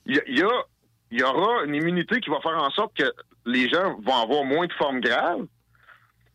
Il 0.07 0.16
y, 0.16 0.43
il 1.11 1.21
y 1.21 1.23
aura 1.23 1.64
une 1.64 1.75
immunité 1.75 2.21
qui 2.21 2.31
va 2.31 2.40
faire 2.40 2.62
en 2.62 2.71
sorte 2.71 2.97
que 2.97 3.12
les 3.47 3.69
gens 3.69 3.99
vont 4.01 4.23
avoir 4.23 4.45
moins 4.45 4.66
de 4.66 4.73
formes 4.75 5.01
graves, 5.01 5.45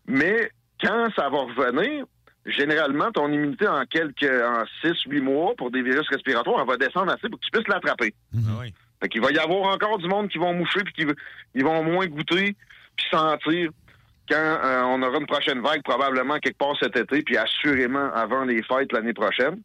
mais 0.08 0.52
quand 0.82 1.08
ça 1.16 1.30
va 1.30 1.40
revenir, 1.40 2.06
généralement, 2.46 3.12
ton 3.12 3.32
immunité 3.32 3.68
en 3.68 3.86
quelques, 3.86 4.24
en 4.24 4.64
6-8 4.84 5.22
mois 5.22 5.54
pour 5.58 5.72
des 5.72 5.82
virus 5.82 6.08
respiratoires, 6.10 6.62
elle 6.62 6.68
va 6.68 6.78
descendre 6.78 7.12
assez 7.12 7.30
pour 7.30 7.40
que 7.40 7.46
tu 7.46 7.52
puisses 7.52 7.68
l'attraper. 7.68 8.14
Ah 8.36 8.52
oui. 8.62 8.74
Fait 9.02 9.10
qu'il 9.10 9.22
va 9.22 9.32
y 9.32 9.38
avoir 9.38 9.74
encore 9.74 9.98
du 9.98 10.08
monde 10.08 10.30
qui 10.30 10.38
vont 10.38 10.54
moucher 10.54 10.82
puis 10.84 10.94
qui 10.94 11.06
ils 11.54 11.64
vont 11.64 11.84
moins 11.84 12.08
goûter 12.08 12.56
puis 12.96 13.06
sentir 13.12 13.72
quand 14.30 14.36
euh, 14.38 14.82
on 14.86 15.02
aura 15.04 15.18
une 15.20 15.28
prochaine 15.28 15.62
vague, 15.62 15.84
probablement 15.84 16.40
quelque 16.40 16.58
part 16.58 16.76
cet 16.80 16.98
été, 16.98 17.22
puis 17.22 17.38
assurément 17.38 18.12
avant 18.14 18.44
les 18.44 18.64
fêtes 18.64 18.92
l'année 18.92 19.14
prochaine. 19.14 19.62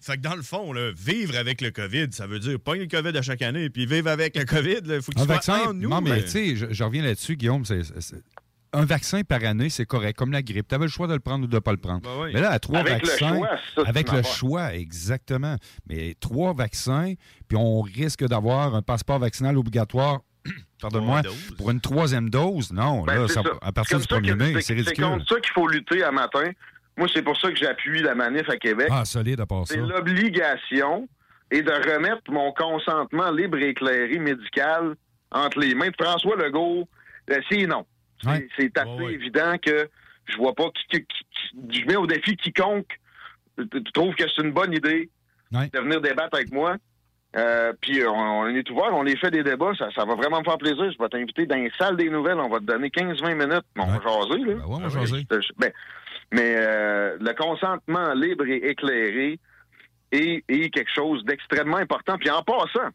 Fait, 0.00 0.16
que 0.16 0.20
dans 0.20 0.36
le 0.36 0.42
fond, 0.42 0.72
là, 0.72 0.90
vivre 0.94 1.36
avec 1.36 1.60
le 1.60 1.70
COVID, 1.70 2.08
ça 2.10 2.26
veut 2.26 2.38
dire 2.38 2.60
pas 2.60 2.74
le 2.74 2.86
COVID 2.86 3.16
à 3.16 3.22
chaque 3.22 3.42
année, 3.42 3.70
puis 3.70 3.86
vivre 3.86 4.10
avec 4.10 4.36
le 4.36 4.44
COVID, 4.44 4.80
il 4.84 5.00
faut 5.00 5.12
que 5.12 5.20
tu 5.20 5.42
sois 5.42 5.72
nous. 5.72 5.88
Non, 5.88 6.00
mais, 6.00 6.22
tu 6.24 6.28
sais, 6.28 6.56
je, 6.56 6.84
reviens 6.84 7.02
là-dessus, 7.02 7.36
Guillaume, 7.36 7.64
c'est 7.64 7.82
un 8.74 8.84
vaccin 8.84 9.22
par 9.22 9.42
année, 9.44 9.70
c'est 9.70 9.86
correct, 9.86 10.16
comme 10.16 10.32
la 10.32 10.42
grippe. 10.42 10.68
Tu 10.68 10.74
avais 10.74 10.84
le 10.84 10.90
choix 10.90 11.06
de 11.06 11.14
le 11.14 11.20
prendre 11.20 11.44
ou 11.44 11.46
de 11.46 11.54
ne 11.54 11.60
pas 11.60 11.72
le 11.72 11.78
prendre. 11.78 12.00
Ben 12.00 12.30
mais 12.32 12.40
là, 12.40 12.50
à 12.50 12.58
trois 12.58 12.80
avec 12.80 13.04
vaccins. 13.04 13.32
Le 13.32 13.38
choix, 13.38 13.86
avec 13.86 14.12
le 14.12 14.22
choix, 14.22 14.74
exactement. 14.74 15.56
Mais 15.88 16.14
trois 16.20 16.54
vaccins, 16.54 17.14
puis 17.48 17.56
on 17.56 17.80
risque 17.80 18.26
d'avoir 18.26 18.74
un 18.74 18.82
passeport 18.82 19.18
vaccinal 19.18 19.56
obligatoire. 19.56 20.20
Pardonne-moi, 20.80 21.22
pour 21.56 21.70
une 21.70 21.80
troisième 21.80 22.28
dose, 22.28 22.72
non, 22.72 23.04
ben, 23.04 23.26
là, 23.26 23.42
à 23.62 23.72
partir 23.72 23.98
du 23.98 24.04
1er 24.04 24.34
mai, 24.34 24.60
c'est 24.60 24.74
ridicule. 24.74 24.94
C'est 24.96 25.02
contre 25.02 25.28
ça 25.28 25.40
qu'il 25.40 25.52
faut 25.52 25.68
lutter 25.68 26.02
à 26.02 26.10
matin. 26.10 26.50
Moi, 26.96 27.08
c'est 27.12 27.22
pour 27.22 27.40
ça 27.40 27.50
que 27.50 27.56
j'appuie 27.56 28.02
la 28.02 28.14
manif 28.14 28.48
à 28.48 28.56
Québec. 28.56 28.88
Ah, 28.90 29.04
solide 29.04 29.40
à 29.40 29.46
part 29.46 29.66
ça. 29.66 29.74
C'est 29.74 29.80
l'obligation 29.80 31.08
et 31.50 31.62
de 31.62 31.72
remettre 31.72 32.30
mon 32.30 32.52
consentement 32.52 33.30
libre 33.30 33.58
et 33.58 33.70
éclairé 33.70 34.18
médical 34.18 34.94
entre 35.30 35.58
les 35.58 35.74
mains 35.74 35.88
de 35.88 35.96
François 35.98 36.36
Legault. 36.36 36.88
Euh, 37.30 37.40
C'est 38.56 38.76
assez 38.78 39.04
évident 39.04 39.56
que 39.58 39.88
je 40.26 40.36
vois 40.36 40.54
pas 40.54 40.70
qui, 40.90 41.04
je 41.70 41.84
mets 41.86 41.96
au 41.96 42.06
défi 42.06 42.36
quiconque 42.36 42.98
trouve 43.92 44.14
que 44.14 44.24
c'est 44.28 44.42
une 44.42 44.52
bonne 44.52 44.72
idée 44.72 45.10
de 45.52 45.78
venir 45.80 46.00
débattre 46.00 46.34
avec 46.34 46.52
moi. 46.52 46.76
Euh, 47.36 47.72
puis 47.80 48.00
on, 48.06 48.46
est 48.46 48.70
ouvert, 48.70 48.92
on 48.92 49.02
les 49.02 49.16
fait 49.16 49.30
des 49.30 49.42
débats, 49.42 49.72
ça, 49.76 50.04
va 50.04 50.14
vraiment 50.14 50.38
me 50.38 50.44
faire 50.44 50.58
plaisir. 50.58 50.92
Je 50.92 50.98
vais 50.98 51.08
t'inviter 51.08 51.46
dans 51.46 51.56
les 51.56 51.72
salles 51.76 51.96
des 51.96 52.08
nouvelles, 52.08 52.38
on 52.38 52.48
va 52.48 52.58
te 52.58 52.64
donner 52.64 52.88
15-20 52.88 53.34
minutes. 53.34 53.64
On 53.76 53.86
va 53.86 54.00
jaser, 54.00 54.44
là. 54.44 54.54
Ben 54.54 54.64
on 54.66 54.78
va 54.78 54.88
jaser. 54.88 55.26
Ben, 55.58 55.72
mais 56.32 56.54
euh, 56.56 57.16
le 57.20 57.32
consentement 57.34 58.14
libre 58.14 58.46
et 58.46 58.70
éclairé 58.70 59.40
est, 60.12 60.70
quelque 60.72 60.92
chose 60.94 61.24
d'extrêmement 61.24 61.78
important. 61.78 62.16
Puis 62.18 62.30
en 62.30 62.42
passant, 62.42 62.90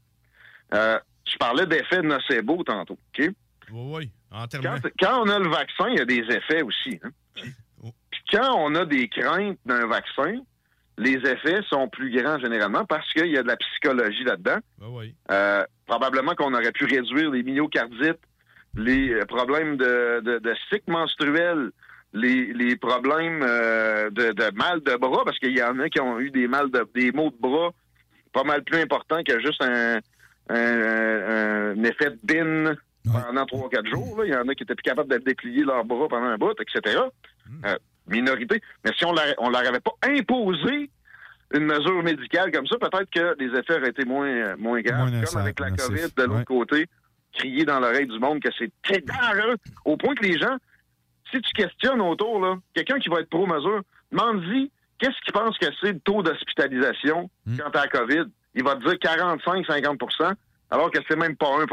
euh, 0.73 0.99
je 1.25 1.37
parlais 1.37 1.65
d'effet 1.65 2.01
nocebo 2.01 2.63
tantôt, 2.63 2.97
OK? 3.17 3.19
Oui, 3.19 3.31
oui. 3.71 4.11
Quand, 4.31 5.21
on 5.23 5.29
a 5.29 5.39
le 5.39 5.49
vaccin, 5.49 5.87
il 5.89 5.97
y 5.97 6.01
a 6.01 6.05
des 6.05 6.23
effets 6.29 6.61
aussi. 6.61 6.99
Hein. 7.03 7.09
Oh. 7.83 7.91
Puis 8.11 8.21
quand 8.31 8.55
on 8.57 8.75
a 8.75 8.85
des 8.85 9.07
craintes 9.07 9.57
d'un 9.65 9.87
vaccin, 9.87 10.39
les 10.97 11.15
effets 11.15 11.61
sont 11.69 11.87
plus 11.87 12.11
grands 12.11 12.39
généralement 12.39 12.85
parce 12.85 13.11
qu'il 13.13 13.27
y 13.27 13.37
a 13.37 13.43
de 13.43 13.47
la 13.47 13.57
psychologie 13.57 14.23
là-dedans. 14.23 14.59
Ah 14.81 14.85
oui. 14.89 15.15
euh, 15.31 15.63
probablement 15.87 16.35
qu'on 16.35 16.53
aurait 16.53 16.71
pu 16.71 16.85
réduire 16.85 17.31
les 17.31 17.41
myocardites, 17.43 18.19
les 18.75 19.13
euh, 19.13 19.25
problèmes 19.25 19.77
de, 19.77 20.21
de, 20.21 20.39
de 20.39 20.55
cycle 20.69 20.91
menstruel, 20.91 21.71
les, 22.13 22.53
les 22.53 22.75
problèmes 22.75 23.41
euh, 23.43 24.09
de, 24.09 24.31
de, 24.31 24.55
mal 24.55 24.81
de 24.81 24.95
bras, 24.95 25.23
parce 25.23 25.39
qu'il 25.39 25.57
y 25.57 25.63
en 25.63 25.79
a 25.79 25.89
qui 25.89 26.01
ont 26.01 26.19
eu 26.19 26.31
des 26.31 26.47
mal 26.47 26.69
de, 26.69 26.87
des 26.93 27.11
maux 27.11 27.29
de 27.29 27.37
bras 27.39 27.71
pas 28.33 28.43
mal 28.43 28.63
plus 28.63 28.79
importants 28.79 29.23
que 29.23 29.39
juste 29.39 29.61
un, 29.63 29.99
un, 30.49 31.83
effet 31.83 32.11
de 32.11 32.19
bin 32.23 32.75
pendant 33.11 33.45
trois 33.45 33.65
ou 33.65 33.69
quatre 33.69 33.87
jours. 33.87 34.23
Il 34.25 34.31
y 34.31 34.35
en 34.35 34.47
a 34.47 34.55
qui 34.55 34.63
étaient 34.63 34.75
plus 34.75 34.83
capables 34.83 35.09
de 35.09 35.17
déplier 35.17 35.63
leurs 35.63 35.85
bras 35.85 36.07
pendant 36.07 36.27
un 36.27 36.37
bout, 36.37 36.55
etc. 36.59 36.99
Hmm. 37.47 37.65
Euh, 37.65 37.77
minorité. 38.07 38.61
Mais 38.83 38.91
si 38.97 39.05
on 39.05 39.13
ne 39.13 39.51
leur 39.51 39.67
avait 39.67 39.79
pas 39.79 39.95
imposé 40.03 40.89
une 41.53 41.65
mesure 41.65 42.03
médicale 42.03 42.51
comme 42.51 42.67
ça, 42.67 42.77
peut-être 42.77 43.09
que 43.09 43.35
les 43.39 43.57
effets 43.57 43.77
auraient 43.79 43.89
été 43.89 44.05
moins, 44.05 44.55
moins 44.57 44.81
graves. 44.81 45.11
comme 45.25 45.41
avec 45.41 45.59
la 45.59 45.71
COVID 45.71 46.13
de 46.15 46.23
l'autre 46.23 46.45
côté, 46.45 46.87
crier 47.33 47.65
dans 47.65 47.79
l'oreille 47.79 48.07
du 48.07 48.19
monde 48.19 48.39
que 48.41 48.49
c'est 48.57 48.71
très 48.83 49.01
dangereux, 49.01 49.57
au 49.85 49.97
point 49.97 50.15
que 50.15 50.23
les 50.23 50.37
gens 50.37 50.57
si 51.31 51.41
tu 51.41 51.53
questionnes 51.53 52.01
autour, 52.01 52.39
là, 52.39 52.55
quelqu'un 52.73 52.99
qui 52.99 53.09
va 53.09 53.19
être 53.19 53.29
pro-mesure, 53.29 53.81
demande-y 54.11 54.71
qu'est-ce 54.97 55.19
qu'il 55.23 55.33
pense 55.33 55.57
que 55.57 55.67
c'est 55.81 55.93
le 55.93 55.99
taux 55.99 56.23
d'hospitalisation 56.23 57.29
hmm. 57.45 57.57
quand 57.57 57.71
t'as 57.71 57.81
la 57.81 57.87
COVID? 57.87 58.25
Il 58.55 58.63
va 58.63 58.75
te 58.75 58.83
dire 58.83 58.93
45-50% 58.93 60.33
alors 60.71 60.91
que 60.91 60.99
c'est 61.07 61.15
même 61.15 61.35
pas 61.35 61.47
1 61.47 61.65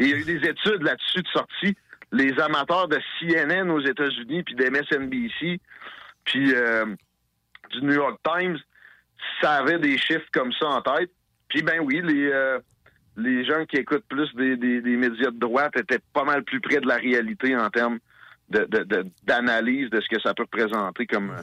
Et 0.00 0.04
il 0.04 0.10
y 0.10 0.14
a 0.14 0.16
eu 0.16 0.24
des 0.24 0.48
études 0.48 0.82
là-dessus 0.82 1.22
de 1.22 1.28
sortie. 1.28 1.76
Les 2.10 2.32
amateurs 2.40 2.88
de 2.88 2.98
CNN 3.20 3.70
aux 3.70 3.80
États-Unis, 3.80 4.42
puis 4.42 4.54
d'MSNBC, 4.54 5.60
puis 6.24 6.54
euh, 6.54 6.86
du 7.70 7.82
New 7.82 7.92
York 7.92 8.18
Times, 8.24 8.58
savaient 9.42 9.78
des 9.78 9.98
chiffres 9.98 10.26
comme 10.32 10.52
ça 10.54 10.68
en 10.68 10.80
tête. 10.80 11.10
Puis 11.48 11.62
ben 11.62 11.80
oui, 11.80 12.00
les, 12.02 12.30
euh, 12.32 12.58
les 13.18 13.44
gens 13.44 13.66
qui 13.66 13.76
écoutent 13.76 14.06
plus 14.08 14.34
des, 14.34 14.56
des, 14.56 14.96
médias 14.96 15.30
de 15.30 15.38
droite 15.38 15.76
étaient 15.76 16.00
pas 16.14 16.24
mal 16.24 16.44
plus 16.44 16.60
près 16.60 16.80
de 16.80 16.88
la 16.88 16.96
réalité 16.96 17.54
en 17.54 17.68
termes 17.68 17.98
d'analyse 18.48 19.90
de, 19.90 19.98
de, 19.98 20.02
ce 20.02 20.08
que 20.08 20.20
ça 20.20 20.32
peut 20.34 20.44
représenter 20.44 21.06
comme 21.06 21.30
euh, 21.30 21.42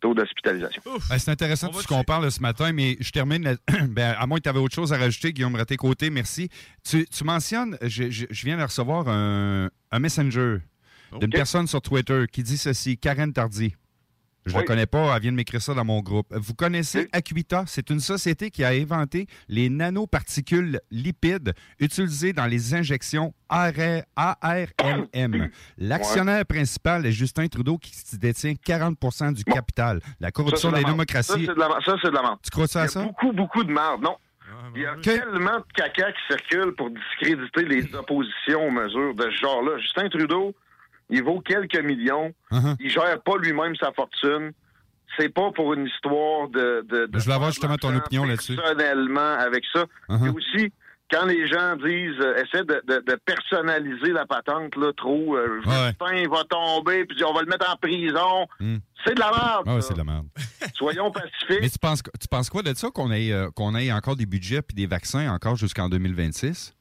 taux 0.00 0.14
d'hospitalisation. 0.14 0.82
c'est 1.18 1.30
intéressant 1.30 1.68
tout 1.68 1.80
ce 1.80 1.86
qu'on 1.86 2.04
parle 2.04 2.30
ce 2.30 2.40
matin, 2.40 2.72
mais 2.72 2.96
je 3.00 3.10
termine, 3.10 3.56
ben, 3.88 4.14
à 4.18 4.26
moins 4.26 4.38
que 4.38 4.42
tu 4.42 4.48
avais 4.48 4.58
autre 4.58 4.74
chose 4.74 4.92
à 4.92 4.98
rajouter, 4.98 5.32
Guillaume 5.32 5.54
Raté-Côté, 5.54 6.10
merci. 6.10 6.48
Tu, 6.84 7.06
mentionnes, 7.24 7.76
je, 7.82 8.26
viens 8.44 8.56
de 8.56 8.62
recevoir 8.62 9.08
un, 9.08 9.70
messenger 9.98 10.58
d'une 11.18 11.30
personne 11.30 11.66
sur 11.66 11.82
Twitter 11.82 12.24
qui 12.30 12.42
dit 12.42 12.58
ceci, 12.58 12.96
Karen 12.96 13.32
Tardy. 13.32 13.74
Je 14.46 14.54
ne 14.54 14.58
la 14.60 14.64
connais 14.64 14.86
pas, 14.86 15.14
elle 15.14 15.22
vient 15.22 15.32
de 15.32 15.36
m'écrire 15.36 15.60
ça 15.60 15.74
dans 15.74 15.84
mon 15.84 16.00
groupe. 16.00 16.26
Vous 16.30 16.54
connaissez 16.54 17.08
Aquita? 17.12 17.64
C'est 17.66 17.90
une 17.90 18.00
société 18.00 18.50
qui 18.50 18.64
a 18.64 18.68
inventé 18.68 19.26
les 19.48 19.68
nanoparticules 19.68 20.80
lipides 20.90 21.52
utilisées 21.78 22.32
dans 22.32 22.46
les 22.46 22.74
injections 22.74 23.34
ARNM. 24.16 25.50
L'actionnaire 25.78 26.46
principal 26.46 27.04
est 27.06 27.12
Justin 27.12 27.48
Trudeau 27.48 27.78
qui 27.78 27.92
détient 28.18 28.52
40% 28.52 29.34
du 29.34 29.44
capital. 29.44 30.00
La 30.20 30.30
corruption 30.30 30.72
des 30.72 30.84
démocraties. 30.84 31.28
Ça, 31.28 31.34
c'est 32.02 32.08
de 32.10 32.14
la 32.14 32.22
merde. 32.22 32.38
Tu 32.42 32.50
crois 32.50 32.66
ça 32.66 32.82
à 32.82 32.88
ça? 32.88 33.02
Beaucoup, 33.02 33.32
beaucoup 33.32 33.64
de 33.64 33.72
merde. 33.72 34.02
Non. 34.02 34.16
Ah, 34.52 34.68
Il 34.74 34.82
y 34.82 34.86
a 34.86 34.94
tellement 34.96 35.58
de 35.58 35.64
caca 35.74 36.12
qui 36.12 36.20
circule 36.28 36.74
pour 36.74 36.90
discréditer 36.90 37.64
les 37.64 37.94
oppositions 37.94 38.66
aux 38.66 38.70
mesures 38.70 39.14
de 39.14 39.24
ce 39.24 39.36
genre-là. 39.42 39.78
Justin 39.78 40.08
Trudeau, 40.08 40.54
il 41.10 41.22
vaut 41.22 41.40
quelques 41.40 41.80
millions. 41.80 42.32
Uh-huh. 42.50 42.76
Il 42.80 42.90
gère 42.90 43.20
pas 43.22 43.36
lui-même 43.38 43.74
sa 43.76 43.92
fortune. 43.92 44.52
C'est 45.18 45.28
pas 45.28 45.50
pour 45.52 45.74
une 45.74 45.86
histoire 45.86 46.48
de. 46.48 46.86
de, 46.88 47.08
je 47.18 47.26
vais 47.26 47.32
avoir 47.32 47.50
justement 47.50 47.76
ton 47.76 47.94
opinion 47.94 48.24
là-dessus. 48.24 48.56
Personnellement, 48.56 49.34
avec 49.38 49.64
ça. 49.72 49.84
Uh-huh. 50.08 50.26
Et 50.26 50.30
aussi, 50.30 50.72
quand 51.10 51.26
les 51.26 51.46
gens 51.46 51.76
disent, 51.76 52.20
euh, 52.20 52.42
essaient 52.42 52.64
de, 52.64 52.82
de, 52.86 53.20
personnaliser 53.24 54.12
la 54.12 54.26
patente, 54.26 54.76
là, 54.76 54.92
trop, 54.96 55.36
euh, 55.36 55.60
Justin 55.64 56.28
va 56.28 56.44
tomber, 56.44 57.04
puis 57.04 57.22
on 57.24 57.32
va 57.32 57.42
le 57.42 57.48
mettre 57.48 57.70
en 57.70 57.76
prison. 57.76 58.46
Hmm. 58.60 58.76
C'est 59.04 59.14
de 59.14 59.20
la 59.20 59.30
merde. 59.30 59.64
Ah 59.66 59.80
c'est 59.80 59.94
de 59.94 59.98
la 59.98 60.04
merde. 60.04 60.26
Soyons 60.74 61.10
pacifiques. 61.10 61.60
Mais 61.62 61.70
tu 61.70 61.78
penses, 61.78 62.02
tu 62.20 62.28
penses 62.28 62.50
quoi 62.50 62.62
de 62.62 62.74
ça, 62.74 62.90
qu'on 62.90 63.10
ait, 63.10 63.32
euh, 63.32 63.50
qu'on 63.50 63.74
ait 63.74 63.90
encore 63.92 64.16
des 64.16 64.26
budgets 64.26 64.62
puis 64.62 64.74
des 64.74 64.86
vaccins 64.86 65.32
encore 65.32 65.56
jusqu'en 65.56 65.88
2026? 65.88 66.74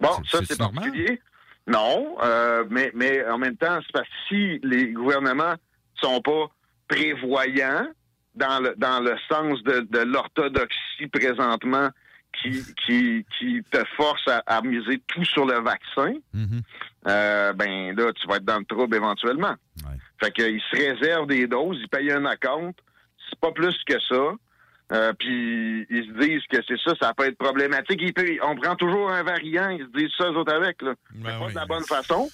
Bon, 0.00 0.08
ça, 0.30 0.38
c'est 0.44 0.58
particulier. 0.58 1.20
Non, 1.66 2.16
euh, 2.22 2.64
mais, 2.68 2.90
mais 2.94 3.24
en 3.26 3.38
même 3.38 3.56
temps, 3.56 3.78
c'est 3.80 3.92
parce 3.92 4.08
que 4.08 4.14
si 4.28 4.60
les 4.62 4.88
gouvernements 4.88 5.54
sont 5.94 6.20
pas 6.20 6.50
prévoyants 6.88 7.86
dans 8.34 8.62
le, 8.62 8.74
dans 8.76 9.00
le 9.00 9.16
sens 9.30 9.62
de, 9.62 9.80
de 9.80 10.00
l'orthodoxie 10.00 11.06
présentement 11.12 11.88
qui, 12.42 12.62
qui, 12.84 13.24
qui 13.38 13.62
te 13.70 13.82
force 13.96 14.28
à, 14.46 14.60
miser 14.62 15.00
tout 15.06 15.24
sur 15.24 15.46
le 15.46 15.60
vaccin, 15.60 16.14
mm-hmm. 16.34 16.60
euh, 17.08 17.52
ben 17.52 17.96
là, 17.96 18.12
tu 18.12 18.26
vas 18.26 18.36
être 18.36 18.44
dans 18.44 18.58
le 18.58 18.64
trouble 18.64 18.96
éventuellement. 18.96 19.54
Fait 20.20 20.32
qu'ils 20.32 20.60
se 20.60 20.76
réservent 20.76 21.26
des 21.26 21.46
doses, 21.46 21.78
ils 21.80 21.88
payent 21.88 22.12
un 22.12 22.24
acompte, 22.24 22.78
c'est 23.28 23.38
pas 23.38 23.52
plus 23.52 23.76
que 23.86 23.98
ça. 24.00 24.34
Euh, 24.92 25.12
puis 25.18 25.86
ils 25.88 26.06
se 26.06 26.18
disent 26.20 26.46
que 26.50 26.58
c'est 26.68 26.78
ça, 26.78 26.94
ça 27.00 27.14
peut 27.14 27.26
être 27.26 27.38
problématique. 27.38 28.02
on 28.42 28.54
prend 28.54 28.76
toujours 28.76 29.10
un 29.10 29.22
variant, 29.22 29.70
ils 29.70 29.86
se 29.86 29.98
disent 29.98 30.12
ça 30.18 30.30
eux 30.30 30.36
autres 30.36 30.52
avec. 30.52 30.82
Là. 30.82 30.94
Ben 31.14 31.38
pas 31.38 31.48
de 31.48 31.54
la 31.54 31.66
bonne 31.66 31.84
façon. 31.84 32.28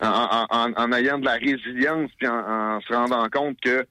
En, 0.00 0.92
ayant 0.92 1.18
de 1.18 1.24
la 1.24 1.34
résilience 1.34 2.10
puis 2.18 2.26
en, 2.26 2.80
se 2.80 2.92
rendant 2.92 3.28
compte 3.30 3.60
que 3.60 3.86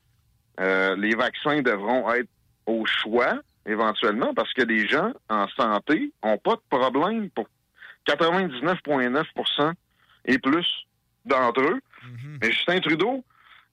euh, 0.59 0.95
les 0.97 1.15
vaccins 1.15 1.61
devront 1.61 2.11
être 2.13 2.29
au 2.65 2.85
choix 2.85 3.39
éventuellement 3.65 4.33
parce 4.33 4.51
que 4.53 4.63
les 4.63 4.87
gens 4.87 5.11
en 5.29 5.47
santé 5.49 6.11
ont 6.23 6.37
pas 6.37 6.55
de 6.55 6.61
problème 6.69 7.29
pour 7.29 7.47
99,9% 8.07 9.73
et 10.25 10.39
plus 10.39 10.67
d'entre 11.25 11.61
eux. 11.61 11.79
Mm-hmm. 12.03 12.37
Mais 12.41 12.51
Justin 12.51 12.79
Trudeau, 12.79 13.23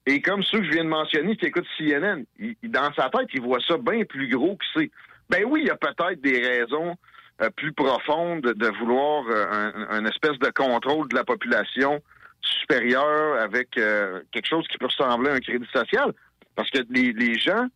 et 0.06 0.20
comme 0.20 0.42
ceux 0.42 0.58
que 0.58 0.64
je 0.64 0.70
viens 0.70 0.84
de 0.84 0.88
mentionner 0.88 1.36
qui 1.36 1.46
écoutent 1.46 1.66
CNN, 1.78 2.24
dans 2.64 2.92
sa 2.94 3.08
tête, 3.08 3.28
il 3.32 3.40
voit 3.40 3.60
ça 3.66 3.78
bien 3.78 4.04
plus 4.04 4.28
gros 4.28 4.56
que 4.56 4.64
c'est. 4.74 4.90
Ben 5.30 5.44
oui, 5.46 5.60
il 5.62 5.68
y 5.68 5.70
a 5.70 5.76
peut-être 5.76 6.20
des 6.20 6.46
raisons 6.46 6.96
euh, 7.40 7.48
plus 7.50 7.72
profondes 7.72 8.42
de, 8.42 8.68
vouloir 8.78 9.24
euh, 9.28 9.72
un, 9.88 10.04
espèce 10.04 10.38
de 10.38 10.50
contrôle 10.50 11.08
de 11.08 11.14
la 11.14 11.24
population 11.24 12.02
supérieur 12.42 13.40
avec 13.40 13.78
euh, 13.78 14.20
quelque 14.30 14.46
chose 14.46 14.68
qui 14.68 14.76
peut 14.76 14.86
ressembler 14.86 15.30
à 15.30 15.34
un 15.34 15.40
crédit 15.40 15.66
social. 15.72 16.12
Parce 16.54 16.70
que 16.70 16.80
les, 16.90 17.38
gens 17.38 17.66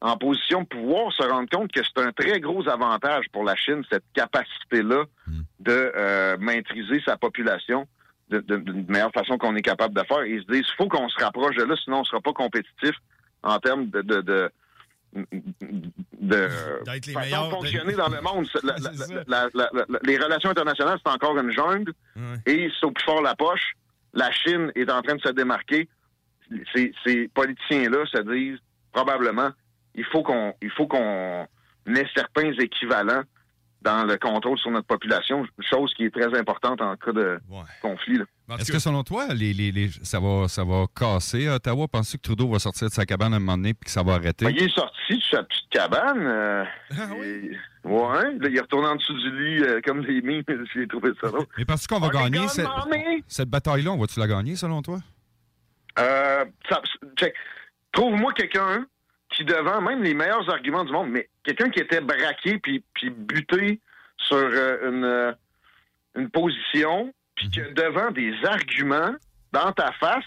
en 0.00 0.16
position 0.16 0.62
de 0.62 0.66
pouvoir 0.66 1.12
se 1.12 1.22
rendent 1.22 1.50
compte 1.50 1.70
que 1.70 1.80
c'est 1.82 2.02
un 2.02 2.12
très 2.12 2.40
gros 2.40 2.66
avantage 2.68 3.26
pour 3.30 3.44
la 3.44 3.54
Chine, 3.56 3.82
cette 3.90 4.04
capacité-là 4.14 5.04
hmm. 5.26 5.40
de 5.60 6.36
maîtriser 6.38 7.00
sa 7.04 7.16
population 7.16 7.86
d'une 8.30 8.86
meilleure 8.88 9.12
façon 9.12 9.38
qu'on 9.38 9.54
est 9.56 9.62
capable 9.62 9.94
de 9.94 10.02
faire. 10.06 10.24
Ils 10.24 10.42
se 10.42 10.46
disent, 10.46 10.66
il 10.68 10.76
faut 10.76 10.88
qu'on 10.88 11.08
se 11.08 11.22
rapproche 11.22 11.56
de 11.56 11.64
là, 11.64 11.74
sinon 11.84 11.98
on 11.98 12.00
ne 12.00 12.04
sera 12.04 12.20
pas 12.20 12.32
compétitif 12.32 12.92
en 13.42 13.58
termes 13.58 13.86
de, 13.90 14.00
de, 14.02 14.20
de 14.22 14.50
de 16.20 16.48
fonctionner 17.50 17.92
dans 17.94 18.08
le 18.08 18.20
monde. 18.22 18.46
les 20.02 20.18
relations 20.18 20.50
internationales, 20.50 20.98
c'est 21.04 21.12
encore 21.12 21.38
une 21.38 21.50
jungle. 21.50 21.92
Et 22.46 22.70
c'est 22.78 22.86
au 22.86 22.90
plus 22.90 23.04
fort 23.04 23.22
la 23.22 23.34
poche. 23.34 23.74
La 24.12 24.30
Chine 24.32 24.72
est 24.74 24.90
en 24.90 25.02
train 25.02 25.16
de 25.16 25.20
se 25.20 25.30
démarquer. 25.30 25.88
Ces, 26.74 26.92
ces 27.04 27.28
politiciens-là 27.28 28.04
se 28.06 28.22
disent 28.22 28.58
probablement 28.92 29.50
il 29.94 30.04
faut 30.04 30.22
qu'on 30.22 30.54
il 30.60 30.70
faut 30.70 30.86
qu'on 30.86 31.46
ait 31.86 32.06
certains 32.14 32.52
équivalents 32.52 33.22
dans 33.84 34.04
le 34.04 34.16
contrôle 34.16 34.58
sur 34.58 34.70
notre 34.70 34.86
population, 34.86 35.46
chose 35.70 35.92
qui 35.94 36.04
est 36.04 36.10
très 36.10 36.36
importante 36.38 36.80
en 36.80 36.96
cas 36.96 37.12
de 37.12 37.38
conflit. 37.82 38.18
Est-ce 38.58 38.72
que 38.72 38.78
selon 38.78 39.02
toi, 39.04 39.26
les, 39.34 39.90
ça, 40.02 40.18
va, 40.20 40.48
ça 40.48 40.64
va 40.64 40.86
casser 40.94 41.48
Ottawa? 41.48 41.86
Penses-tu 41.86 42.16
que 42.16 42.22
Trudeau 42.22 42.48
va 42.48 42.58
sortir 42.58 42.88
de 42.88 42.92
sa 42.92 43.04
cabane 43.04 43.34
à 43.34 43.36
un 43.36 43.40
moment 43.40 43.56
donné 43.56 43.70
et 43.70 43.74
que 43.74 43.90
ça 43.90 44.02
va 44.02 44.14
arrêter? 44.14 44.46
Ben, 44.46 44.54
il 44.56 44.64
est 44.64 44.74
sorti 44.74 45.16
de 45.16 45.22
sa 45.30 45.42
petite 45.42 45.68
cabane. 45.70 46.26
Euh, 46.26 46.64
ah, 46.92 47.08
oui? 47.18 47.56
ouais, 47.84 48.36
il 48.42 48.56
est 48.56 48.60
retourné 48.60 48.88
en 48.88 48.96
dessous 48.96 49.14
du 49.14 49.44
lit 49.44 49.62
euh, 49.62 49.80
comme 49.84 50.02
des 50.04 50.22
mines. 50.22 50.42
J'ai 50.74 50.86
trouvé 50.86 51.10
ça 51.20 51.28
drôle. 51.28 51.46
Mais 51.58 51.64
penses-tu 51.64 51.86
qu'on 51.88 52.00
va 52.00 52.08
gagner 52.08 52.48
cette, 52.48 52.66
cette 53.28 53.50
bataille-là? 53.50 53.92
On 53.92 53.98
va-tu 53.98 54.18
la 54.18 54.26
gagner 54.26 54.56
selon 54.56 54.80
toi? 54.82 54.98
Euh, 55.98 56.44
Trouve-moi 57.92 58.32
quelqu'un 58.32 58.86
qui 59.34 59.44
devant 59.44 59.80
même 59.80 60.02
les 60.02 60.14
meilleurs 60.14 60.48
arguments 60.48 60.84
du 60.84 60.92
monde, 60.92 61.10
mais 61.10 61.28
quelqu'un 61.42 61.70
qui 61.70 61.80
était 61.80 62.00
braqué 62.00 62.58
puis, 62.58 62.82
puis 62.94 63.10
buté 63.10 63.80
sur 64.16 64.36
euh, 64.36 64.90
une, 64.90 65.04
euh, 65.04 65.32
une 66.16 66.30
position, 66.30 67.12
puis 67.34 67.50
que 67.50 67.60
mhm. 67.60 67.74
devant 67.74 68.10
des 68.10 68.32
arguments 68.44 69.14
dans 69.52 69.72
ta 69.72 69.92
face, 69.92 70.24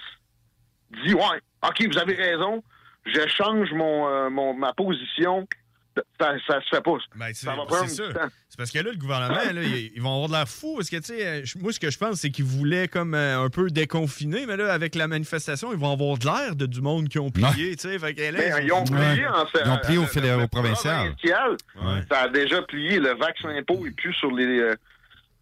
dit 1.05 1.13
ouais, 1.13 1.41
ok, 1.65 1.87
vous 1.87 1.97
avez 1.97 2.15
raison, 2.15 2.63
je 3.05 3.27
change 3.27 3.71
mon, 3.71 4.07
euh, 4.07 4.29
mon 4.29 4.53
ma 4.53 4.73
position 4.73 5.47
ça, 6.19 6.33
ça 6.47 6.61
se 6.61 6.69
fait 6.75 6.81
pas. 6.81 6.97
Ben, 7.15 7.27
c'est 7.33 7.45
ça 7.45 7.55
va 7.55 7.65
prendre 7.65 7.87
c'est 7.87 8.03
du 8.07 8.13
ça. 8.13 8.19
temps. 8.19 8.27
C'est 8.49 8.57
parce 8.57 8.71
que 8.71 8.79
là, 8.79 8.91
le 8.91 8.97
gouvernement, 8.97 9.35
là, 9.35 9.63
ils, 9.63 9.91
ils 9.95 10.01
vont 10.01 10.13
avoir 10.13 10.27
de 10.29 10.33
l'air 10.33 10.47
fou. 10.47 10.75
Parce 10.77 10.89
que, 10.89 10.95
tu 10.97 11.03
sais, 11.03 11.25
euh, 11.27 11.43
moi, 11.59 11.71
ce 11.73 11.79
que 11.79 11.89
je 11.91 11.97
pense, 11.97 12.15
c'est 12.21 12.29
qu'ils 12.31 12.45
voulaient 12.45 12.87
comme 12.87 13.13
euh, 13.13 13.41
un 13.43 13.49
peu 13.49 13.69
déconfiner. 13.69 14.45
Mais 14.45 14.57
là, 14.57 14.73
avec 14.73 14.95
la 14.95 15.07
manifestation, 15.07 15.71
ils 15.73 15.79
vont 15.79 15.91
avoir 15.93 16.17
de 16.17 16.25
l'air 16.25 16.55
de 16.55 16.65
du 16.65 16.81
monde 16.81 17.09
qui 17.09 17.19
ont 17.19 17.29
plié, 17.31 17.75
tu 17.75 17.89
sais. 17.89 17.99
Fait 17.99 18.13
Ben, 18.13 18.35
ils 18.63 18.71
ont 18.73 18.83
plié 18.83 18.97
Ouais. 18.99 19.27
en 19.27 19.45
Ils 19.65 19.69
ont 19.71 19.77
plié 19.79 19.97
au 19.97 20.01
le- 20.01 20.07
fédéral- 20.07 20.43
au 20.43 20.47
provincial. 20.47 21.15
Ouais. 21.25 22.03
Ça 22.09 22.21
a 22.21 22.27
déjà 22.29 22.61
plié. 22.63 22.99
Le 22.99 23.15
vaccin 23.15 23.49
impôt 23.49 23.85
est 23.85 23.91
plus 23.91 24.13
sur 24.13 24.31
les, 24.31 24.59
euh, 24.59 24.75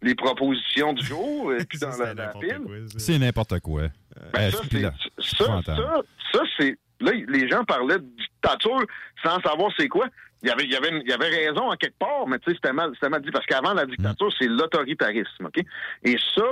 les 0.02 0.14
propositions 0.14 0.92
du 0.92 1.04
jour, 1.04 1.52
et 1.54 1.64
puis 1.64 1.78
dans 1.78 1.92
c'est 1.92 2.14
la, 2.14 2.28
pile. 2.28 2.60
quoi, 2.64 2.74
ça. 2.88 2.98
C'est 2.98 3.18
n'importe 3.18 3.60
quoi. 3.60 3.82
Ben, 4.32 4.42
Euh, 4.42 4.50
ça, 4.50 4.58
ça, 5.18 5.62
ça, 6.32 6.40
c'est. 6.58 6.76
Là, 7.00 7.12
les 7.28 7.48
gens 7.48 7.64
parlaient 7.64 7.98
de 7.98 8.06
dictature 8.16 8.80
sans 9.24 9.40
savoir 9.40 9.70
c'est 9.78 9.88
quoi. 9.88 10.06
Il 10.42 10.48
y 10.48 10.52
avait, 10.52 10.64
il 10.64 10.72
y 10.72 10.76
avait, 10.76 10.90
il 11.00 11.08
y 11.08 11.12
avait 11.12 11.28
raison 11.28 11.70
en 11.70 11.76
quelque 11.76 11.98
part, 11.98 12.26
mais 12.26 12.38
tu 12.38 12.50
sais, 12.50 12.56
c'était 12.56 12.72
mal, 12.72 12.90
c'était 12.94 13.08
mal 13.08 13.22
dit. 13.22 13.30
Parce 13.30 13.46
qu'avant 13.46 13.72
la 13.74 13.86
dictature, 13.86 14.30
c'est 14.38 14.46
l'autoritarisme, 14.48 15.46
OK? 15.46 15.60
Et 16.04 16.16
ça, 16.34 16.44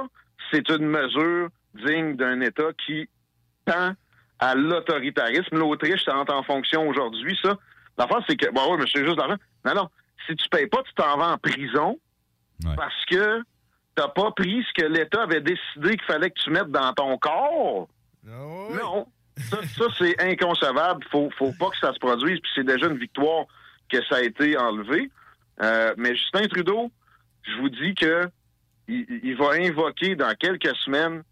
c'est 0.50 0.68
une 0.70 0.86
mesure 0.86 1.48
digne 1.74 2.16
d'un 2.16 2.40
État 2.40 2.70
qui 2.86 3.08
tend 3.64 3.92
à 4.38 4.54
l'autoritarisme. 4.54 5.56
L'Autriche, 5.58 6.04
ça 6.04 6.16
entre 6.16 6.34
en 6.34 6.42
fonction 6.42 6.88
aujourd'hui, 6.88 7.38
ça. 7.42 7.56
L'affaire, 7.98 8.20
c'est 8.28 8.36
que, 8.36 8.50
bon, 8.50 8.62
oui, 8.72 8.76
mais 8.80 8.86
c'est 8.92 9.04
juste 9.04 9.16
l'argent. 9.16 9.36
Non, 9.64 9.74
non. 9.74 9.88
Si 10.26 10.34
tu 10.36 10.48
payes 10.48 10.66
pas, 10.66 10.82
tu 10.82 10.92
t'en 10.94 11.16
vas 11.18 11.32
en 11.32 11.38
prison 11.38 11.98
Ouais. 12.64 12.76
parce 12.76 13.04
que 13.06 13.42
t'as 13.96 14.08
pas 14.08 14.30
pris 14.30 14.64
ce 14.68 14.80
que 14.82 14.86
l'État 14.88 15.22
avait 15.24 15.40
décidé 15.40 15.90
qu'il 15.96 16.04
fallait 16.06 16.30
que 16.30 16.40
tu 16.40 16.50
mettes 16.50 16.70
dans 16.70 16.92
ton 16.92 17.18
corps. 17.18 17.88
Ah 18.26 18.30
ouais. 18.46 18.76
Non. 18.80 19.06
Ça, 19.36 19.58
ça, 19.66 19.84
c'est 19.98 20.20
inconcevable. 20.22 21.04
Faut, 21.10 21.28
faut 21.38 21.52
pas 21.58 21.70
que 21.70 21.78
ça 21.78 21.92
se 21.92 21.98
produise. 21.98 22.38
Puis 22.40 22.50
c'est 22.54 22.64
déjà 22.66 22.86
une 22.86 22.98
victoire 22.98 23.46
que 23.90 24.02
ça 24.04 24.16
a 24.16 24.20
été 24.22 24.56
enlevé. 24.56 25.10
Euh, 25.62 25.92
mais 25.96 26.14
Justin 26.14 26.46
Trudeau, 26.48 26.90
je 27.42 27.56
vous 27.58 27.68
dis 27.68 27.94
que 27.94 28.28
il, 28.86 29.34
va 29.36 29.52
invoquer 29.54 30.14
dans 30.14 30.32
quelques 30.34 30.74
semaines 30.76 31.22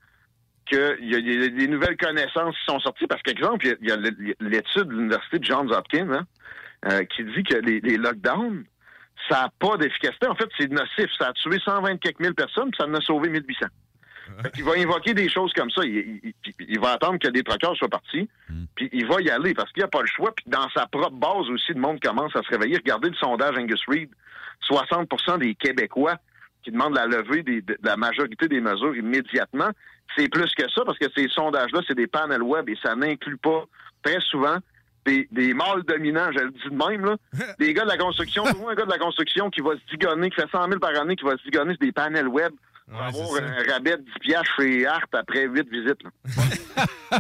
qu'il 0.67 0.79
y, 1.03 1.15
a- 1.15 1.49
des 1.49 1.69
nouvelles 1.69 1.97
connaissances 1.97 2.57
qui 2.59 2.65
sont 2.67 2.81
sorties. 2.81 3.07
Parce 3.07 3.23
qu'exemple, 3.23 3.77
il 3.81 3.89
y 3.89 3.93
a- 3.93 3.97
l'étude 4.41 4.85
de 4.85 4.93
l'Université 4.95 5.39
de 5.39 5.45
Johns 5.45 5.71
Hopkins 5.73 6.11
hein, 6.13 6.27
euh, 6.91 7.05
qui 7.05 7.25
dit 7.25 7.43
que 7.45 7.57
les, 7.57 7.81
les 7.81 7.97
lockdowns, 7.99 8.65
ça 9.29 9.43
n'a 9.43 9.53
pas 9.59 9.77
d'efficacité. 9.77 10.27
En 10.27 10.35
fait, 10.35 10.49
c'est 10.59 10.71
nocif. 10.71 11.11
Ça 11.19 11.29
a 11.29 11.33
tué 11.35 11.59
120 11.65 11.99
quelques 11.99 12.21
mille 12.21 12.35
personnes, 12.35 12.71
puis 12.71 12.79
ça 12.81 12.87
en 12.87 12.95
a 12.95 13.01
sauvé 13.01 13.29
1800. 13.29 13.67
Il 14.57 14.65
va 14.65 14.73
invoquer 14.77 15.15
des 15.15 15.29
choses 15.29 15.53
comme 15.53 15.71
ça. 15.71 15.83
Il, 15.85 15.97
il- 16.23 16.35
il- 16.47 16.55
il 16.69 16.81
va 16.81 16.93
attendre 16.93 17.19
que 17.19 17.29
des 17.29 17.43
procureurs 17.43 17.77
soient 17.77 17.89
partis, 17.89 18.29
puis 18.75 18.89
il 18.93 19.07
va 19.07 19.21
y 19.21 19.31
aller 19.31 19.55
parce 19.55 19.71
qu'il 19.73 19.81
n'y 19.81 19.85
a 19.85 19.89
pas 19.89 20.01
le 20.01 20.07
choix. 20.07 20.33
Puis 20.35 20.45
dans 20.49 20.69
sa 20.71 20.87
propre 20.87 21.11
base 21.13 21.49
aussi, 21.51 21.73
le 21.73 21.81
monde 21.81 22.01
commence 22.01 22.35
à 22.37 22.43
se 22.43 22.49
réveiller. 22.49 22.77
Regardez 22.77 23.09
le 23.11 23.17
sondage 23.17 23.57
Angus 23.59 23.83
Reid. 23.89 24.11
60% 24.69 25.39
des 25.39 25.55
Québécois 25.55 26.17
qui 26.63 26.71
demandent 26.71 26.95
la 26.95 27.07
levée 27.07 27.43
des- 27.43 27.63
de 27.63 27.77
la 27.83 27.97
majorité 27.97 28.47
des 28.49 28.61
mesures 28.61 28.95
immédiatement. 28.97 29.71
C'est 30.17 30.29
plus 30.29 30.53
que 30.55 30.69
ça 30.71 30.83
parce 30.85 30.99
que 30.99 31.07
ces 31.17 31.29
sondages-là, 31.29 31.81
c'est 31.87 31.97
des 31.97 32.07
panels 32.07 32.43
web 32.43 32.69
et 32.69 32.77
ça 32.83 32.95
n'inclut 32.95 33.37
pas 33.39 33.65
très 34.03 34.21
souvent 34.21 34.59
des, 35.05 35.27
des 35.33 35.53
mâles 35.53 35.83
dominants, 35.83 36.31
je 36.31 36.39
le 36.39 36.51
dis 36.51 36.69
de 36.71 36.77
même, 36.77 37.05
là. 37.05 37.17
des 37.59 37.75
gars 37.75 37.83
de 37.83 37.89
la 37.89 37.97
construction, 37.97 38.45
un 38.47 38.75
gars 38.75 38.85
de 38.85 38.91
la 38.91 38.99
construction 38.99 39.51
qui 39.51 39.61
va 39.61 39.73
se 39.73 39.81
digonner, 39.91 40.31
qui 40.31 40.37
fait 40.41 40.49
100 40.53 40.69
000 40.69 40.79
par 40.79 40.95
année, 41.01 41.17
qui 41.17 41.25
va 41.25 41.37
se 41.37 41.43
digonner 41.43 41.73
sur 41.73 41.81
des 41.81 41.91
panels 41.93 42.29
web 42.29 42.53
Ouais, 42.93 42.99
avoir 42.99 43.43
un 43.43 43.73
rabais 43.73 43.97
de 43.97 44.03
10 44.03 44.11
piastres 44.21 44.53
chez 44.59 44.87
Art 44.87 45.07
après 45.13 45.47
8 45.47 45.69
visites. 45.71 46.03
là. 46.03 46.11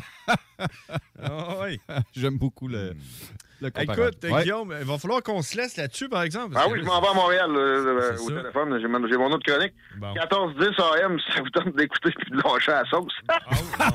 Ah 1.22 1.60
ouais. 1.60 1.78
J'aime 2.12 2.38
beaucoup 2.38 2.68
le, 2.68 2.92
comparatif. 2.92 3.51
Écoute, 3.66 4.24
euh, 4.24 4.30
Ouais. 4.30 4.42
Guillaume, 4.42 4.74
il 4.80 4.86
va 4.86 4.98
falloir 4.98 5.22
qu'on 5.22 5.42
se 5.42 5.56
laisse 5.56 5.76
là-dessus, 5.76 6.08
par 6.08 6.22
exemple. 6.22 6.54
Ah 6.58 6.66
oui, 6.70 6.78
je 6.80 6.84
m'en 6.84 7.00
vais 7.00 7.08
à 7.08 7.14
Montréal 7.14 7.50
euh, 7.54 8.12
C'est 8.16 8.22
au 8.22 8.28
ça. 8.30 8.36
téléphone. 8.36 8.78
J'ai 8.80 9.16
mon, 9.18 9.30
autre 9.30 9.44
chronique. 9.46 9.74
Bon. 9.96 10.14
14-10 10.14 11.02
AM, 11.02 11.18
si 11.18 11.32
ça 11.32 11.40
vous 11.40 11.50
tente 11.50 11.76
d'écouter 11.76 12.10
puis 12.18 12.30
de 12.30 12.36
lâcher 12.36 12.72
la 12.72 12.84
sauce. 12.86 13.12
Ah. 13.28 13.90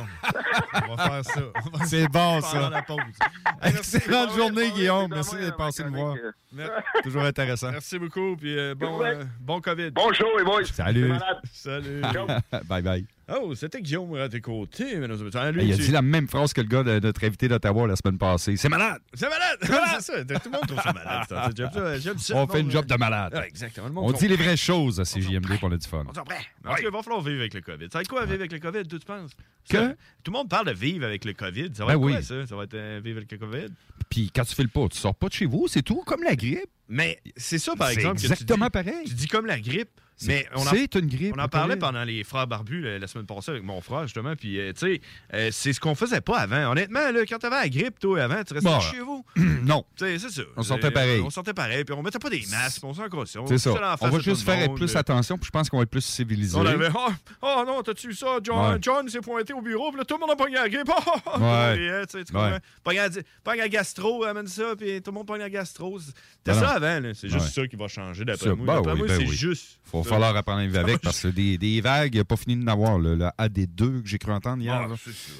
On 0.89 0.95
va 0.95 1.03
faire 1.03 1.25
ça. 1.25 1.41
C'est 1.85 2.07
bon, 2.07 2.41
ça. 2.41 2.69
la 2.69 2.81
pause. 2.81 2.97
Excellente 3.63 4.35
journée, 4.35 4.71
Guillaume. 4.71 5.09
Merci 5.13 5.37
d'être 5.37 5.57
passé 5.57 5.83
chronique, 5.83 5.99
voir. 5.99 6.15
euh. 6.59 6.67
Toujours 7.03 7.23
intéressant. 7.23 7.71
Merci 7.71 7.99
beaucoup, 7.99 8.35
puis 8.37 8.57
euh, 8.57 8.75
bon, 8.75 9.03
euh, 9.03 9.23
bon 9.41 9.61
COVID. 9.61 9.91
Bon 9.91 10.11
show, 10.13 10.27
les 10.37 10.43
boys. 10.43 10.65
Salut. 10.65 11.13
Salut. 11.51 12.01
Ciao. 12.13 12.27
bye 12.69 12.81
bye. 12.81 13.16
Oh, 13.29 13.53
c'était 13.55 13.81
Guillaume 13.81 14.15
à 14.15 14.29
tes 14.29 14.39
côtés, 14.39 14.95
mesdames 14.95 15.19
et 15.19 15.23
messieurs. 15.25 15.51
Lui, 15.51 15.65
Il 15.65 15.73
a 15.73 15.75
dit 15.75 15.91
la 15.91 16.01
même 16.01 16.29
phrase 16.29 16.53
que 16.53 16.61
le 16.61 16.67
gars 16.67 16.83
de 16.83 16.99
notre 16.99 17.23
invité 17.25 17.49
d'Ottawa 17.49 17.85
la 17.85 17.95
semaine 17.97 18.17
passée. 18.17 18.55
C'est 18.55 18.69
malade. 18.69 19.01
C'est 19.13 19.27
malade! 19.29 19.57
c'est 19.99 20.01
ça. 20.29 20.39
Tout 20.39 20.45
le 20.45 20.51
monde 20.51 20.67
trouve 20.67 20.81
ça 20.81 20.93
malade. 20.93 21.99
J'aime 22.01 22.17
ça. 22.19 22.35
On 22.37 22.47
fait 22.47 22.59
une 22.59 22.67
monde, 22.67 22.71
job 22.71 22.85
euh, 22.89 22.93
de 22.95 22.99
malade. 22.99 23.43
exactement. 23.45 24.05
On 24.05 24.11
dit 24.13 24.27
les 24.29 24.37
vraies 24.37 24.55
choses 24.55 24.99
à 24.99 25.03
CJMD 25.03 25.59
pour 25.59 25.67
le 25.69 25.77
fun. 25.79 26.05
On 26.09 26.13
s'en 26.13 26.23
prêt. 26.23 26.37
En 26.65 26.69
tout 26.69 26.75
cas, 26.75 26.81
il 26.87 26.89
va 26.91 27.03
falloir 27.03 27.21
vivre 27.21 27.39
avec 27.41 27.53
le 27.53 27.61
COVID. 27.61 27.85
Ça 27.91 27.97
va 27.97 28.01
être 28.01 28.07
quoi, 28.07 28.25
vivre 28.25 28.39
avec 28.39 28.51
le 28.53 28.59
COVID, 28.59 28.87
toi, 28.87 28.99
tu 28.99 29.05
penses? 29.05 29.31
Que? 29.69 29.89
Tout 30.23 30.31
le 30.31 30.37
monde 30.37 30.49
parle 30.49 30.67
de 30.67 30.71
vivre 30.71 31.05
avec 31.05 31.25
le 31.25 31.33
COVID. 31.33 31.71
Ça 31.73 31.83
va 31.85 31.97
Ben 31.97 32.01
être 32.01 32.11
quoi, 32.13 32.21
ça? 32.21 32.47
Ça 32.47 32.55
va 32.55 32.63
être 32.63 32.73
euh, 32.75 33.01
vivre 33.03 33.17
avec 33.17 33.29
le 33.31 33.37
COVID? 33.39 33.67
Puis 34.09 34.31
quand 34.33 34.45
tu 34.45 34.55
fais 34.55 34.63
le 34.63 34.69
pas, 34.69 34.87
tu 34.87 34.97
sors 34.97 35.13
pas 35.13 35.27
de 35.27 35.33
chez 35.33 35.45
vous, 35.45 35.67
c'est 35.67 35.81
tout 35.81 36.01
comme 36.05 36.23
la 36.23 36.35
grippe. 36.37 36.69
Mais 36.87 37.19
c'est 37.35 37.57
ça, 37.59 37.75
par 37.75 37.89
C'est 37.89 37.95
exemple. 37.95 38.19
tu 38.19 38.25
exactement 38.27 38.69
pareil. 38.69 39.03
Tu 39.05 39.13
dis 39.15 39.27
comme 39.27 39.45
la 39.45 39.59
grippe, 39.59 39.89
C'est- 39.89 40.01
mais 40.25 40.47
on 40.55 40.61
en, 40.61 40.71
C'est 40.71 40.95
une 40.95 41.07
grippe. 41.07 41.35
on 41.37 41.41
en 41.41 41.47
parlait 41.47 41.75
pendant 41.75 42.03
les 42.03 42.23
frères 42.23 42.47
barbus 42.47 42.81
la, 42.81 42.99
la 42.99 43.07
semaine 43.07 43.25
passée 43.27 43.51
avec 43.51 43.63
mon 43.63 43.81
frère, 43.81 44.03
justement. 44.03 44.35
Puis, 44.35 44.59
euh, 44.59 44.73
tu 44.73 44.79
sais, 44.95 45.01
euh, 45.33 45.49
c'est 45.51 45.73
ce 45.73 45.79
qu'on 45.79 45.93
faisait 45.95 46.21
pas 46.21 46.39
avant. 46.39 46.71
Honnêtement, 46.71 47.11
là, 47.11 47.21
quand 47.27 47.37
t'avais 47.37 47.55
la 47.57 47.69
grippe, 47.69 47.99
toi, 47.99 48.23
avant, 48.23 48.43
tu 48.43 48.53
restais 48.53 48.69
Bon, 48.69 48.79
chez 48.79 48.99
vous. 48.99 49.25
non. 49.63 49.85
Tu 49.95 50.05
sais, 50.05 50.19
c'est 50.19 50.29
ça. 50.29 50.41
On 50.55 50.63
sortait 50.63 50.87
Euh, 50.87 50.91
pareil. 50.91 51.21
On 51.21 51.29
sortait 51.29 51.53
pareil, 51.53 51.83
puis 51.83 51.93
on 51.95 52.01
mettait 52.01 52.19
pas 52.19 52.29
des 52.29 52.43
masques, 52.49 52.83
on 52.83 52.93
s'en 52.93 53.07
crossait. 53.09 53.39
C'est 53.47 53.57
ça. 53.57 53.97
On 54.01 54.09
va 54.09 54.19
juste 54.19 54.43
faire 54.43 54.59
être 54.59 54.75
plus 54.75 54.95
attention, 54.95 55.37
puis 55.37 55.45
je 55.47 55.51
pense 55.51 55.69
qu'on 55.69 55.77
va 55.77 55.83
être 55.83 55.89
plus 55.91 56.01
civilisé. 56.05 56.57
On 56.57 56.65
avait, 56.65 56.89
oh, 56.95 57.09
oh 57.41 57.63
non, 57.65 57.83
t'as-tu 57.83 58.07
vu 58.07 58.13
ça? 58.13 58.37
John, 58.43 58.57
Ouais. 58.73 58.77
John 58.81 59.07
s'est 59.07 59.21
pointé 59.21 59.53
au 59.53 59.61
bureau, 59.61 59.89
puis 59.91 59.99
là, 59.99 60.05
tout 60.05 60.15
le 60.15 60.19
monde 60.21 60.31
a 60.31 60.35
pogné 60.35 60.55
la 60.55 60.67
grippe. 60.69 60.87
Oh, 60.97 61.01
oh, 61.05 61.19
oh, 61.35 61.39
Ouais. 61.39 61.77
Et, 61.79 61.89
euh, 61.89 62.05
tu 62.05 62.17
sais, 62.17 62.23
tu 62.25 62.35
Ouais. 62.35 62.59
comprends? 62.83 63.53
La- 63.57 63.67
gastro, 63.69 64.23
amène 64.23 64.47
ça, 64.47 64.75
puis 64.77 65.01
tout 65.01 65.11
le 65.11 65.15
monde 65.15 65.27
pogne 65.27 65.39
la 65.41 65.49
gastro. 65.49 65.99
C'était 65.99 66.13
Ben 66.45 66.53
ça 66.53 66.61
non. 66.61 66.67
avant, 66.85 66.99
là. 67.07 67.13
C'est 67.13 67.29
juste 67.29 67.45
Ouais. 67.45 67.63
ça 67.63 67.67
qui 67.67 67.75
va 67.75 67.87
changer, 67.87 68.25
d'après 68.25 68.55
moi. 68.55 68.65
ben 68.65 68.75
D'après 68.81 68.95
moi, 68.95 69.07
ben 69.07 69.17
c'est 69.19 69.27
juste. 69.27 69.79
Il 70.07 70.09
va 70.09 70.15
ça. 70.15 70.21
falloir 70.21 70.35
apprendre 70.37 70.59
à 70.59 70.65
vivre 70.65 70.79
avec 70.79 71.01
parce 71.01 71.21
que 71.21 71.27
des, 71.27 71.57
des 71.57 71.81
vagues, 71.81 72.15
il 72.15 72.17
n'a 72.19 72.23
pas 72.25 72.37
fini 72.37 72.55
de 72.55 72.63
n'avoir. 72.63 72.97
Le, 72.97 73.15
le 73.15 73.25
AD2 73.37 74.01
que 74.03 74.07
j'ai 74.07 74.17
cru 74.17 74.31
entendre 74.31 74.61
hier. 74.63 74.87
Ah, 74.89 74.95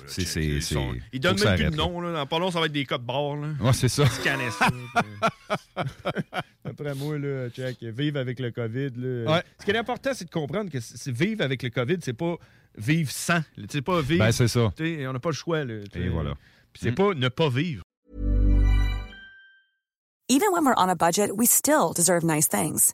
c'est 0.07 0.25
ça, 0.25 0.39
ils 0.41 0.61
sont- 0.61 0.93
donnent 1.13 1.39
même 1.43 1.55
plus 1.55 1.69
de 1.71 1.75
nom, 1.75 2.01
là. 2.01 2.11
Dans 2.11 2.25
pas 2.25 2.39
long, 2.39 2.51
ça 2.51 2.59
va 2.59 2.65
être 2.65 2.71
des 2.73 2.85
codes 2.85 3.03
barres, 3.05 3.35
là. 3.37 3.47
Ouais, 3.61 3.73
c'est 3.73 3.87
ça. 3.89 4.05
Scanner 4.07 4.51
ça. 4.51 4.67
D'après 6.65 6.93
moi, 6.95 7.17
là, 7.17 7.49
check, 7.49 7.81
vivre 7.81 8.19
avec 8.19 8.39
le 8.39 8.51
COVID. 8.51 8.89
Là. 8.97 9.31
Ouais. 9.35 9.43
Ce 9.59 9.65
qui 9.65 9.71
est 9.71 9.77
important, 9.77 10.11
c'est 10.13 10.25
de 10.25 10.29
comprendre 10.29 10.69
que 10.69 10.79
c'est- 10.79 11.11
vivre 11.11 11.43
avec 11.43 11.63
le 11.63 11.69
COVID, 11.69 11.97
c'est 12.01 12.13
pas 12.13 12.35
vivre 12.77 13.09
sans. 13.11 13.41
C'est 13.69 13.81
pas 13.81 14.01
vivre. 14.01 14.25
Ben, 14.25 14.31
c'est 14.31 14.47
ça. 14.47 14.71
On 14.79 15.13
n'a 15.13 15.19
pas 15.19 15.29
le 15.29 15.35
choix. 15.35 15.63
Là, 15.63 15.75
Et 15.95 16.09
voilà. 16.09 16.33
C'est 16.79 16.91
pas 16.91 17.13
ne 17.13 17.29
pas 17.29 17.49
vivre. 17.49 17.83
Even 20.29 20.49
when 20.51 20.65
we're 20.65 20.75
on 20.77 20.89
a 20.89 20.95
budget, 20.95 21.31
we 21.31 21.47
still 21.49 21.93
deserve 21.95 22.25
nice 22.25 22.49
things. 22.49 22.93